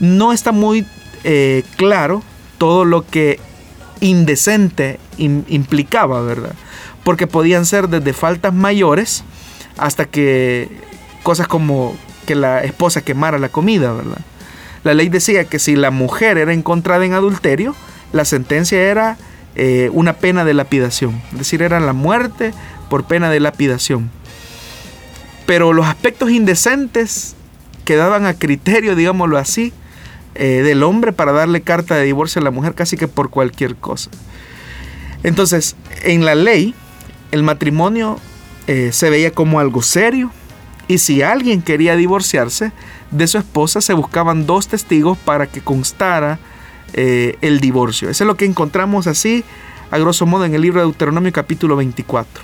No 0.00 0.32
está 0.32 0.50
muy 0.50 0.84
eh, 1.22 1.62
claro 1.76 2.24
todo 2.58 2.84
lo 2.84 3.06
que 3.06 3.38
indecente 4.00 4.98
implicaba, 5.18 6.22
¿verdad? 6.22 6.54
Porque 7.04 7.26
podían 7.26 7.66
ser 7.66 7.88
desde 7.88 8.12
faltas 8.12 8.54
mayores 8.54 9.24
hasta 9.76 10.04
que 10.04 10.68
cosas 11.22 11.48
como 11.48 11.96
que 12.26 12.34
la 12.34 12.62
esposa 12.62 13.02
quemara 13.02 13.38
la 13.38 13.48
comida, 13.48 13.92
¿verdad? 13.92 14.18
La 14.84 14.94
ley 14.94 15.08
decía 15.08 15.44
que 15.44 15.58
si 15.58 15.76
la 15.76 15.90
mujer 15.90 16.38
era 16.38 16.52
encontrada 16.52 17.04
en 17.04 17.12
adulterio, 17.12 17.74
la 18.12 18.24
sentencia 18.24 18.80
era 18.80 19.18
eh, 19.56 19.90
una 19.92 20.14
pena 20.14 20.44
de 20.44 20.54
lapidación, 20.54 21.20
es 21.32 21.38
decir, 21.38 21.62
era 21.62 21.80
la 21.80 21.92
muerte 21.92 22.52
por 22.88 23.04
pena 23.04 23.30
de 23.30 23.40
lapidación. 23.40 24.10
Pero 25.46 25.72
los 25.72 25.86
aspectos 25.86 26.30
indecentes 26.30 27.34
quedaban 27.84 28.26
a 28.26 28.34
criterio, 28.34 28.94
digámoslo 28.94 29.36
así, 29.36 29.72
eh, 30.34 30.62
del 30.62 30.82
hombre 30.82 31.12
para 31.12 31.32
darle 31.32 31.60
carta 31.60 31.96
de 31.96 32.04
divorcio 32.04 32.40
a 32.40 32.44
la 32.44 32.50
mujer 32.50 32.74
casi 32.74 32.96
que 32.96 33.08
por 33.08 33.30
cualquier 33.30 33.76
cosa. 33.76 34.10
Entonces, 35.24 35.76
en 36.02 36.24
la 36.24 36.34
ley, 36.34 36.74
el 37.30 37.42
matrimonio 37.42 38.18
eh, 38.66 38.90
se 38.92 39.10
veía 39.10 39.32
como 39.32 39.60
algo 39.60 39.82
serio 39.82 40.30
y 40.88 40.98
si 40.98 41.22
alguien 41.22 41.62
quería 41.62 41.96
divorciarse 41.96 42.72
de 43.10 43.26
su 43.26 43.38
esposa, 43.38 43.80
se 43.80 43.94
buscaban 43.94 44.46
dos 44.46 44.68
testigos 44.68 45.18
para 45.18 45.46
que 45.46 45.60
constara 45.60 46.38
eh, 46.92 47.38
el 47.40 47.60
divorcio. 47.60 48.10
Eso 48.10 48.24
es 48.24 48.26
lo 48.26 48.36
que 48.36 48.44
encontramos 48.44 49.06
así, 49.06 49.44
a 49.90 49.98
grosso 49.98 50.26
modo, 50.26 50.44
en 50.44 50.54
el 50.54 50.62
libro 50.62 50.80
de 50.80 50.86
Deuteronomio 50.86 51.32
capítulo 51.32 51.76
24. 51.76 52.42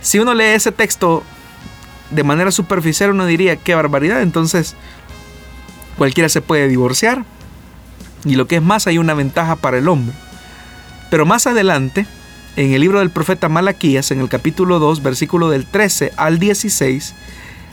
Si 0.00 0.18
uno 0.18 0.34
lee 0.34 0.44
ese 0.44 0.70
texto 0.72 1.24
de 2.10 2.22
manera 2.22 2.50
superficial 2.50 3.10
uno 3.10 3.26
diría, 3.26 3.56
qué 3.56 3.74
barbaridad. 3.74 4.22
Entonces, 4.22 4.74
cualquiera 5.96 6.28
se 6.28 6.40
puede 6.40 6.68
divorciar 6.68 7.24
y 8.24 8.36
lo 8.36 8.46
que 8.46 8.56
es 8.56 8.62
más 8.62 8.86
hay 8.86 8.98
una 8.98 9.14
ventaja 9.14 9.56
para 9.56 9.78
el 9.78 9.88
hombre. 9.88 10.14
Pero 11.10 11.26
más 11.26 11.46
adelante, 11.46 12.06
en 12.56 12.72
el 12.72 12.80
libro 12.80 13.00
del 13.00 13.10
profeta 13.10 13.48
Malaquías, 13.48 14.10
en 14.10 14.20
el 14.20 14.28
capítulo 14.28 14.78
2, 14.78 15.02
versículo 15.02 15.50
del 15.50 15.66
13 15.66 16.12
al 16.16 16.38
16, 16.38 17.14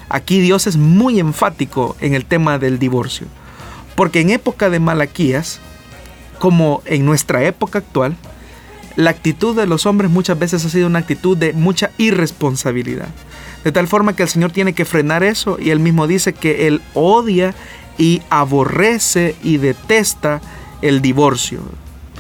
aquí 0.10 0.40
Dios 0.40 0.66
es 0.66 0.78
muy 0.78 1.20
enfático 1.20 1.96
en 2.00 2.16
el 2.16 2.26
tema 2.26 2.58
del 2.58 2.80
divorcio. 2.80 3.28
Porque 3.96 4.22
en 4.22 4.32
época 4.32 4.70
de 4.70 4.80
Malaquías, 4.80 5.60
como 6.40 6.82
en 6.86 7.06
nuestra 7.06 7.44
época 7.44 7.80
actual, 7.80 8.16
la 8.96 9.12
actitud 9.12 9.56
de 9.56 9.68
los 9.68 9.86
hombres 9.86 10.10
muchas 10.10 10.38
veces 10.40 10.66
ha 10.66 10.70
sido 10.70 10.88
una 10.88 11.00
actitud 11.00 11.38
de 11.38 11.54
mucha 11.54 11.92
irresponsabilidad. 11.98 13.10
De 13.64 13.72
tal 13.72 13.88
forma 13.88 14.16
que 14.16 14.24
el 14.24 14.30
Señor 14.30 14.52
tiene 14.52 14.74
que 14.74 14.86
frenar 14.86 15.24
eso 15.24 15.58
y 15.60 15.70
él 15.70 15.80
mismo 15.80 16.08
dice 16.08 16.34
que 16.34 16.68
él 16.68 16.82
odia 16.96 17.54
y 18.00 18.24
aborrece 18.32 19.36
y 19.44 19.58
detesta 19.58 20.42
el 20.82 21.02
divorcio. 21.02 21.62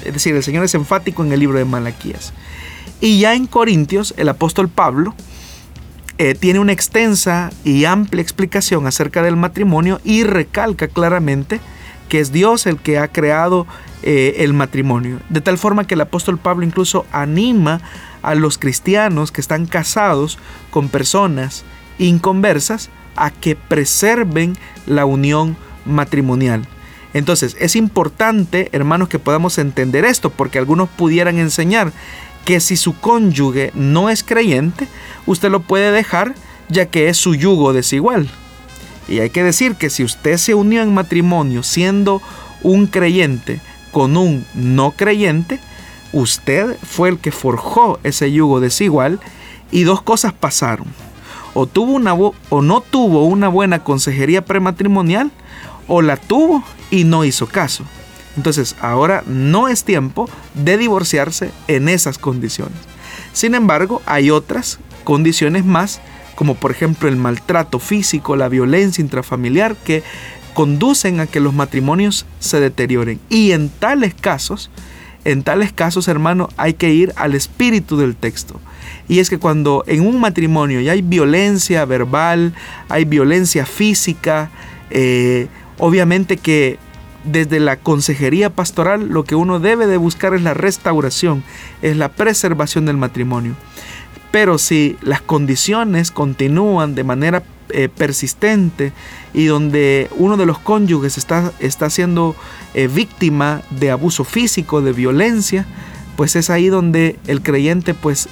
Es 0.06 0.14
decir, 0.14 0.36
el 0.36 0.44
Señor 0.44 0.64
es 0.64 0.76
enfático 0.76 1.24
en 1.24 1.32
el 1.32 1.40
libro 1.40 1.58
de 1.58 1.66
Malaquías. 1.66 2.34
Y 3.02 3.20
ya 3.20 3.34
en 3.34 3.48
Corintios, 3.48 4.14
el 4.18 4.30
apóstol 4.30 4.70
Pablo 4.70 5.16
eh, 6.20 6.36
tiene 6.36 6.60
una 6.60 6.72
extensa 6.72 7.50
y 7.64 7.86
amplia 7.86 8.22
explicación 8.22 8.86
acerca 8.86 9.24
del 9.24 9.36
matrimonio 9.36 10.00
y 10.04 10.24
recalca 10.24 10.88
claramente 10.88 11.60
que 12.10 12.20
es 12.20 12.32
Dios 12.32 12.68
el 12.68 12.78
que 12.78 13.00
ha 13.00 13.08
creado 13.08 13.66
eh, 14.04 14.36
el 14.40 14.54
matrimonio. 14.54 15.20
De 15.30 15.42
tal 15.42 15.58
forma 15.58 15.88
que 15.88 15.96
el 15.96 16.02
apóstol 16.02 16.38
Pablo 16.38 16.66
incluso 16.66 17.06
anima 17.12 17.82
a 18.22 18.36
los 18.36 18.58
cristianos 18.58 19.32
que 19.32 19.42
están 19.42 19.66
casados 19.66 20.38
con 20.70 20.90
personas 20.90 21.64
inconversas 21.98 22.90
a 23.16 23.32
que 23.32 23.56
preserven 23.56 24.58
la 24.86 25.06
unión 25.06 25.58
matrimonial. 25.86 26.68
Entonces 27.14 27.56
es 27.60 27.76
importante, 27.76 28.70
hermanos, 28.74 29.10
que 29.10 29.20
podamos 29.20 29.58
entender 29.58 30.06
esto, 30.06 30.30
porque 30.30 30.60
algunos 30.60 30.90
pudieran 30.90 31.40
enseñar 31.40 31.92
que 32.46 32.60
si 32.60 32.78
su 32.78 32.98
cónyuge 32.98 33.72
no 33.76 34.10
es 34.10 34.24
creyente, 34.24 34.88
usted 35.26 35.50
lo 35.50 35.62
puede 35.62 35.92
dejar 35.92 36.36
ya 36.70 36.86
que 36.86 37.10
es 37.10 37.18
su 37.18 37.36
yugo 37.36 37.74
desigual. 37.74 38.30
Y 39.08 39.20
hay 39.20 39.30
que 39.30 39.44
decir 39.44 39.76
que 39.76 39.90
si 39.90 40.04
usted 40.04 40.38
se 40.38 40.54
unió 40.56 40.82
en 40.82 40.94
matrimonio 40.94 41.64
siendo 41.64 42.22
un 42.62 42.88
creyente, 42.88 43.60
con 43.92 44.16
un 44.16 44.46
no 44.54 44.92
creyente, 44.92 45.60
usted 46.14 46.78
fue 46.84 47.10
el 47.10 47.20
que 47.20 47.32
forjó 47.32 48.00
ese 48.04 48.32
yugo 48.32 48.60
desigual 48.60 49.20
y 49.70 49.84
dos 49.84 50.02
cosas 50.02 50.34
pasaron. 50.34 50.88
O, 51.54 51.68
tuvo 51.68 51.92
una, 51.92 52.14
o 52.14 52.62
no 52.62 52.82
tuvo 52.82 53.26
una 53.26 53.50
buena 53.50 53.84
consejería 53.84 54.46
prematrimonial 54.46 55.32
o 55.88 56.02
la 56.02 56.16
tuvo 56.16 56.64
y 56.90 57.04
no 57.04 57.26
hizo 57.26 57.48
caso. 57.48 57.84
Entonces 58.38 58.76
ahora 58.82 59.24
no 59.28 59.68
es 59.68 59.84
tiempo 59.84 60.30
de 60.54 60.78
divorciarse 60.78 61.52
en 61.68 61.90
esas 61.90 62.18
condiciones. 62.18 62.78
Sin 63.34 63.56
embargo, 63.56 64.02
hay 64.06 64.32
otras 64.32 64.80
condiciones 65.04 65.66
más, 65.66 66.02
como 66.36 66.56
por 66.56 66.72
ejemplo 66.72 67.10
el 67.10 67.16
maltrato 67.16 67.80
físico, 67.80 68.36
la 68.36 68.50
violencia 68.50 69.02
intrafamiliar, 69.02 69.76
que 69.76 70.04
conducen 70.54 71.20
a 71.20 71.28
que 71.28 71.40
los 71.40 71.54
matrimonios 71.54 72.26
se 72.40 72.60
deterioren. 72.60 73.20
Y 73.30 73.52
en 73.52 73.70
tales 73.70 74.14
casos, 74.14 74.70
en 75.24 75.44
tales 75.44 75.72
casos, 75.72 76.08
hermano, 76.08 76.50
hay 76.58 76.74
que 76.74 76.94
ir 76.94 77.14
al 77.16 77.36
espíritu 77.36 77.98
del 77.98 78.16
texto. 78.16 78.60
Y 79.08 79.20
es 79.20 79.30
que 79.30 79.38
cuando 79.38 79.84
en 79.88 80.06
un 80.06 80.20
matrimonio 80.20 80.82
ya 80.82 80.94
hay 80.94 81.02
violencia 81.02 81.86
verbal, 81.86 82.54
hay 82.90 83.06
violencia 83.06 83.66
física, 83.66 84.50
eh, 84.90 85.48
obviamente 85.78 86.38
que 86.38 86.80
desde 87.24 87.60
la 87.60 87.78
consejería 87.78 88.50
pastoral 88.50 89.10
lo 89.10 89.24
que 89.24 89.36
uno 89.36 89.60
debe 89.60 89.88
de 89.88 89.98
buscar 89.98 90.34
es 90.34 90.42
la 90.42 90.54
restauración, 90.54 91.44
es 91.82 91.98
la 91.98 92.10
preservación 92.10 92.86
del 92.86 92.98
matrimonio. 92.98 93.56
Pero 94.32 94.58
si 94.58 94.98
las 95.02 95.22
condiciones 95.22 96.12
continúan 96.12 96.96
de 96.96 97.04
manera 97.04 97.44
eh, 97.70 97.90
persistente 97.90 98.94
y 99.34 99.46
donde 99.46 100.10
uno 100.18 100.38
de 100.38 100.46
los 100.46 100.60
cónyuges 100.60 101.18
está, 101.18 101.52
está 101.60 101.90
siendo 101.90 102.36
eh, 102.74 102.88
víctima 102.88 103.62
de 103.70 103.92
abuso 103.92 104.24
físico, 104.24 104.82
de 104.82 104.94
violencia, 104.94 105.66
pues 106.16 106.36
es 106.36 106.50
ahí 106.50 106.68
donde 106.68 107.18
el 107.28 107.42
creyente 107.42 107.94
pues 107.94 108.30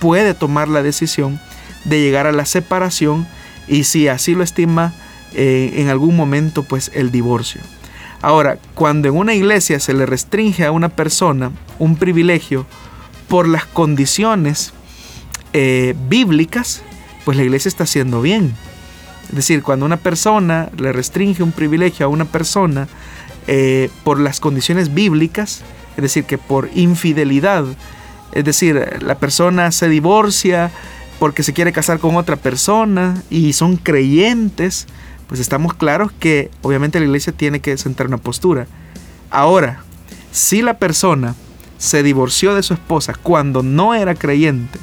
puede 0.00 0.34
tomar 0.34 0.68
la 0.68 0.82
decisión 0.82 1.40
de 1.84 2.00
llegar 2.00 2.26
a 2.26 2.32
la 2.32 2.44
separación 2.44 3.26
y 3.68 3.84
si 3.84 4.08
así 4.08 4.34
lo 4.34 4.42
estima 4.42 4.92
eh, 5.34 5.74
en 5.76 5.88
algún 5.88 6.16
momento 6.16 6.62
pues 6.62 6.90
el 6.94 7.10
divorcio. 7.10 7.60
Ahora, 8.22 8.58
cuando 8.74 9.08
en 9.08 9.16
una 9.16 9.34
iglesia 9.34 9.80
se 9.80 9.92
le 9.92 10.06
restringe 10.06 10.64
a 10.64 10.70
una 10.70 10.88
persona 10.88 11.50
un 11.78 11.96
privilegio 11.96 12.66
por 13.28 13.48
las 13.48 13.66
condiciones 13.66 14.72
bíblicas, 16.08 16.82
pues 17.24 17.36
la 17.36 17.42
iglesia 17.42 17.68
está 17.68 17.84
haciendo 17.84 18.22
bien. 18.22 18.54
Es 19.28 19.36
decir, 19.36 19.62
cuando 19.62 19.86
una 19.86 19.96
persona 19.96 20.70
le 20.76 20.92
restringe 20.92 21.42
un 21.42 21.52
privilegio 21.52 22.06
a 22.06 22.08
una 22.08 22.26
persona 22.26 22.88
eh, 23.46 23.90
por 24.04 24.20
las 24.20 24.40
condiciones 24.40 24.92
bíblicas, 24.92 25.62
es 25.96 26.02
decir, 26.02 26.24
que 26.24 26.38
por 26.38 26.70
infidelidad, 26.74 27.64
es 28.32 28.44
decir, 28.44 28.98
la 29.02 29.16
persona 29.16 29.72
se 29.72 29.88
divorcia 29.88 30.70
porque 31.18 31.42
se 31.42 31.52
quiere 31.52 31.72
casar 31.72 31.98
con 31.98 32.16
otra 32.16 32.36
persona 32.36 33.22
y 33.30 33.52
son 33.52 33.76
creyentes, 33.76 34.86
pues 35.32 35.40
estamos 35.40 35.72
claros 35.72 36.12
que 36.12 36.50
obviamente 36.60 37.00
la 37.00 37.06
iglesia 37.06 37.32
tiene 37.32 37.60
que 37.60 37.78
sentar 37.78 38.06
una 38.06 38.18
postura. 38.18 38.66
Ahora, 39.30 39.82
si 40.30 40.60
la 40.60 40.76
persona 40.76 41.34
se 41.78 42.02
divorció 42.02 42.54
de 42.54 42.62
su 42.62 42.74
esposa 42.74 43.14
cuando 43.14 43.62
no 43.62 43.94
era 43.94 44.14
creyente, 44.14 44.78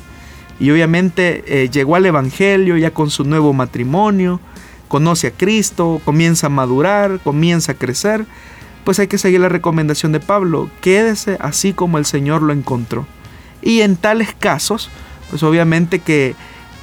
y 0.59 0.71
obviamente 0.71 1.43
eh, 1.45 1.69
llegó 1.69 1.95
al 1.95 2.07
Evangelio 2.07 2.77
ya 2.77 2.89
con 2.89 3.11
su 3.11 3.25
nuevo 3.25 3.53
matrimonio, 3.53 4.39
conoce 4.87 5.27
a 5.27 5.31
Cristo, 5.33 6.01
comienza 6.03 6.47
a 6.47 6.49
madurar, 6.49 7.19
comienza 7.23 7.73
a 7.73 7.75
crecer, 7.75 8.25
pues 8.85 8.97
hay 8.97 9.05
que 9.05 9.19
seguir 9.19 9.41
la 9.41 9.49
recomendación 9.49 10.13
de 10.13 10.19
Pablo, 10.19 10.71
quédese 10.81 11.37
así 11.41 11.73
como 11.73 11.99
el 11.99 12.05
Señor 12.05 12.41
lo 12.41 12.53
encontró. 12.53 13.05
Y 13.61 13.81
en 13.81 13.97
tales 13.97 14.33
casos, 14.33 14.89
pues 15.29 15.43
obviamente 15.43 15.99
que 15.99 16.33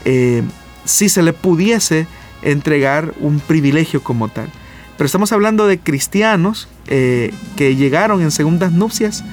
eh, 0.04 0.44
si 0.84 1.08
se 1.08 1.24
le 1.24 1.32
pudiese 1.32 2.06
entregar 2.43 3.14
un 3.20 3.41
privilegio 3.41 4.03
como 4.03 4.28
tal. 4.28 4.49
Pero 4.97 5.07
estamos 5.07 5.32
hablando 5.32 5.66
de 5.66 5.78
cristianos 5.78 6.68
eh, 6.87 7.32
que 7.57 7.76
llegaron 7.76 8.22
en 8.22 8.30
segundas 8.30 8.72
nupcias 8.72 9.24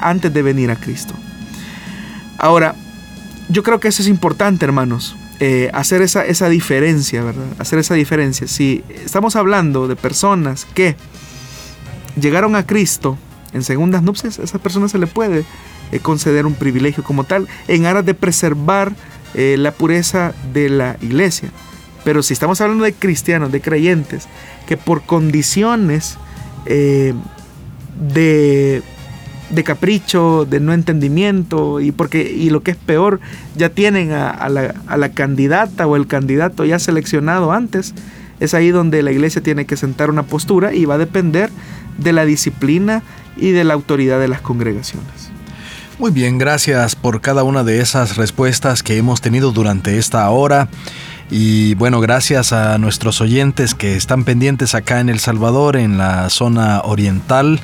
antes 0.00 0.32
de 0.32 0.40
venir 0.40 0.70
a 0.70 0.76
Cristo. 0.76 1.12
Ahora, 2.38 2.74
yo 3.50 3.62
creo 3.62 3.80
que 3.80 3.88
eso 3.88 4.00
es 4.00 4.08
importante, 4.08 4.64
hermanos. 4.64 5.16
Eh, 5.40 5.70
hacer 5.72 6.02
esa, 6.02 6.24
esa 6.24 6.48
diferencia, 6.48 7.22
¿verdad? 7.22 7.46
Hacer 7.58 7.78
esa 7.78 7.94
diferencia. 7.94 8.48
Si 8.48 8.82
estamos 9.04 9.36
hablando 9.36 9.86
de 9.86 9.96
personas 9.96 10.66
que 10.74 10.96
llegaron 12.20 12.56
a 12.56 12.66
Cristo 12.66 13.16
en 13.52 13.62
segundas 13.62 14.02
nupcias, 14.02 14.38
a 14.38 14.42
esas 14.42 14.60
personas 14.60 14.90
se 14.90 14.98
le 14.98 15.06
puede 15.06 15.44
eh, 15.92 16.00
conceder 16.00 16.44
un 16.44 16.54
privilegio 16.54 17.04
como 17.04 17.24
tal 17.24 17.46
en 17.68 17.86
aras 17.86 18.04
de 18.04 18.14
preservar 18.14 18.92
eh, 19.34 19.56
la 19.58 19.72
pureza 19.72 20.34
de 20.52 20.70
la 20.70 20.96
iglesia. 21.00 21.50
Pero 22.08 22.22
si 22.22 22.32
estamos 22.32 22.58
hablando 22.62 22.84
de 22.84 22.94
cristianos, 22.94 23.52
de 23.52 23.60
creyentes, 23.60 24.28
que 24.66 24.78
por 24.78 25.02
condiciones 25.02 26.16
de 26.64 28.82
de 29.50 29.62
capricho, 29.62 30.46
de 30.48 30.58
no 30.58 30.72
entendimiento 30.72 31.80
y 31.80 31.92
porque 31.92 32.22
y 32.22 32.48
lo 32.48 32.62
que 32.62 32.70
es 32.70 32.78
peor, 32.78 33.20
ya 33.56 33.68
tienen 33.68 34.12
a, 34.12 34.48
la, 34.48 34.74
a, 34.86 34.96
la, 34.96 35.10
candidata 35.10 35.86
o 35.86 35.96
el 35.96 36.06
candidato 36.06 36.64
ya 36.64 36.78
seleccionado 36.78 37.52
antes. 37.52 37.92
Es 38.40 38.54
ahí 38.54 38.70
donde 38.70 39.02
la 39.02 39.12
iglesia 39.12 39.42
tiene 39.42 39.66
que 39.66 39.76
sentar 39.76 40.08
una 40.08 40.22
postura 40.22 40.72
y 40.72 40.86
va 40.86 40.94
a 40.94 40.98
depender 40.98 41.50
de 41.98 42.14
la 42.14 42.24
disciplina 42.24 43.02
y 43.36 43.50
de 43.50 43.64
la 43.64 43.74
autoridad 43.74 44.18
de 44.18 44.28
las 44.28 44.40
congregaciones. 44.40 45.30
Muy 45.98 46.10
bien, 46.10 46.38
gracias 46.38 46.96
por 46.96 47.20
cada 47.20 47.42
una 47.42 47.64
de 47.64 47.82
esas 47.82 48.16
respuestas 48.16 48.82
que 48.82 48.96
hemos 48.96 49.20
tenido 49.20 49.50
durante 49.50 49.98
esta 49.98 50.30
hora. 50.30 50.68
Y 51.30 51.74
bueno, 51.74 52.00
gracias 52.00 52.52
a 52.52 52.78
nuestros 52.78 53.20
oyentes 53.20 53.74
que 53.74 53.96
están 53.96 54.24
pendientes 54.24 54.74
acá 54.74 55.00
en 55.00 55.08
El 55.08 55.20
Salvador, 55.20 55.76
en 55.76 55.98
la 55.98 56.30
zona 56.30 56.80
oriental 56.84 57.60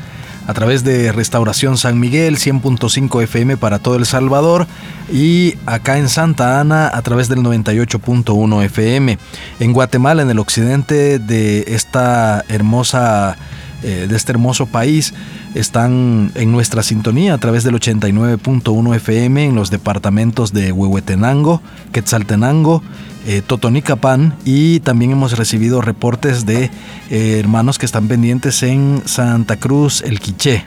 a 0.47 0.53
través 0.53 0.85
de 0.85 1.11
Restauración 1.13 1.79
San 1.79 1.99
Miguel 1.99 2.37
100.5 2.37 3.23
FM 3.23 3.57
para 3.57 3.79
todo 3.79 3.97
El 3.97 4.05
Salvador 4.05 4.67
y 5.11 5.55
acá 5.65 5.99
en 5.99 6.09
Santa 6.09 6.61
Ana 6.61 6.91
a 6.93 7.01
través 7.03 7.29
del 7.29 7.39
98.1 7.39 8.65
FM. 8.65 9.19
En 9.61 9.73
Guatemala, 9.73 10.23
en 10.23 10.31
el 10.31 10.39
occidente 10.39 11.19
de 11.19 11.65
esta 11.69 12.45
hermosa 12.49 13.37
eh, 13.83 14.07
de 14.09 14.17
este 14.17 14.33
hermoso 14.33 14.65
país, 14.65 15.13
están 15.55 16.33
en 16.35 16.53
nuestra 16.53 16.83
sintonía 16.83 17.35
a 17.35 17.39
través 17.39 17.65
del 17.65 17.75
89.1 17.75 18.97
FM 18.97 19.47
en 19.47 19.55
los 19.55 19.71
departamentos 19.71 20.53
de 20.53 20.73
Huehuetenango, 20.73 21.63
Quetzaltenango, 21.93 22.83
eh, 23.27 23.41
Totonicapán 23.47 24.35
y 24.45 24.81
también 24.81 25.13
hemos 25.13 25.39
recibido 25.39 25.81
reportes 25.81 26.45
de 26.45 26.71
eh, 27.11 27.39
hermanos 27.39 27.79
que 27.79 27.87
están 27.87 28.09
pendientes 28.09 28.63
en 28.63 29.03
Santa 29.07 29.57
Cruz, 29.57 30.03
El 30.03 30.21
Quiché. 30.21 30.65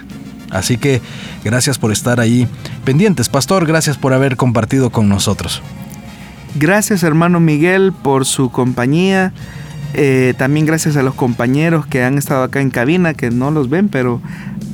Así 0.50 0.78
que 0.78 1.02
gracias 1.44 1.78
por 1.78 1.92
estar 1.92 2.20
ahí 2.22 2.48
pendientes. 2.86 3.28
Pastor, 3.28 3.68
gracias 3.68 3.98
por 3.98 4.14
haber 4.14 4.38
compartido 4.38 4.90
con 4.90 5.10
nosotros. 5.10 5.62
Gracias 6.56 7.04
hermano 7.04 7.40
Miguel 7.40 7.92
por 7.92 8.26
su 8.26 8.50
compañía. 8.50 9.34
Eh, 9.94 10.34
también 10.38 10.66
gracias 10.66 10.96
a 10.98 11.04
los 11.04 11.14
compañeros 11.14 11.86
que 11.86 12.04
han 12.04 12.18
estado 12.18 12.44
acá 12.44 12.62
en 12.62 12.70
cabina, 12.70 13.14
que 13.14 13.30
no 13.30 13.52
los 13.52 13.70
ven, 13.70 13.90
pero 13.90 14.22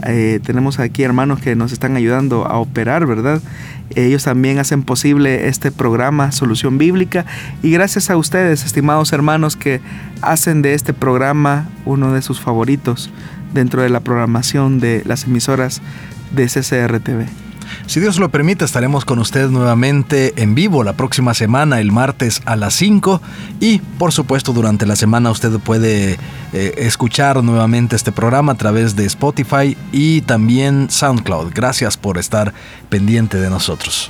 eh, 0.05 0.39
tenemos 0.43 0.79
aquí 0.79 1.03
hermanos 1.03 1.39
que 1.39 1.55
nos 1.55 1.71
están 1.71 1.95
ayudando 1.95 2.45
a 2.45 2.57
operar, 2.57 3.05
¿verdad? 3.05 3.41
Ellos 3.95 4.23
también 4.23 4.59
hacen 4.59 4.83
posible 4.83 5.47
este 5.47 5.71
programa 5.71 6.31
Solución 6.31 6.77
Bíblica 6.77 7.25
y 7.61 7.71
gracias 7.71 8.09
a 8.09 8.17
ustedes, 8.17 8.65
estimados 8.65 9.13
hermanos, 9.13 9.55
que 9.55 9.81
hacen 10.21 10.61
de 10.61 10.73
este 10.73 10.93
programa 10.93 11.67
uno 11.85 12.13
de 12.13 12.21
sus 12.21 12.39
favoritos 12.39 13.09
dentro 13.53 13.81
de 13.81 13.89
la 13.89 13.99
programación 13.99 14.79
de 14.79 15.03
las 15.05 15.25
emisoras 15.25 15.81
de 16.31 16.47
CCRTV. 16.47 17.42
Si 17.85 17.99
Dios 17.99 18.17
lo 18.17 18.29
permite, 18.29 18.65
estaremos 18.65 19.05
con 19.05 19.19
usted 19.19 19.49
nuevamente 19.49 20.33
en 20.41 20.55
vivo 20.55 20.83
la 20.83 20.93
próxima 20.93 21.33
semana, 21.33 21.79
el 21.79 21.91
martes 21.91 22.41
a 22.45 22.55
las 22.55 22.73
5. 22.75 23.21
Y 23.59 23.79
por 23.79 24.11
supuesto, 24.11 24.53
durante 24.53 24.85
la 24.85 24.95
semana 24.95 25.29
usted 25.31 25.59
puede 25.59 26.17
eh, 26.53 26.73
escuchar 26.77 27.43
nuevamente 27.43 27.95
este 27.95 28.11
programa 28.11 28.53
a 28.53 28.55
través 28.55 28.95
de 28.95 29.05
Spotify 29.05 29.77
y 29.91 30.21
también 30.21 30.89
SoundCloud. 30.89 31.51
Gracias 31.53 31.97
por 31.97 32.17
estar 32.17 32.53
pendiente 32.89 33.39
de 33.39 33.49
nosotros. 33.49 34.09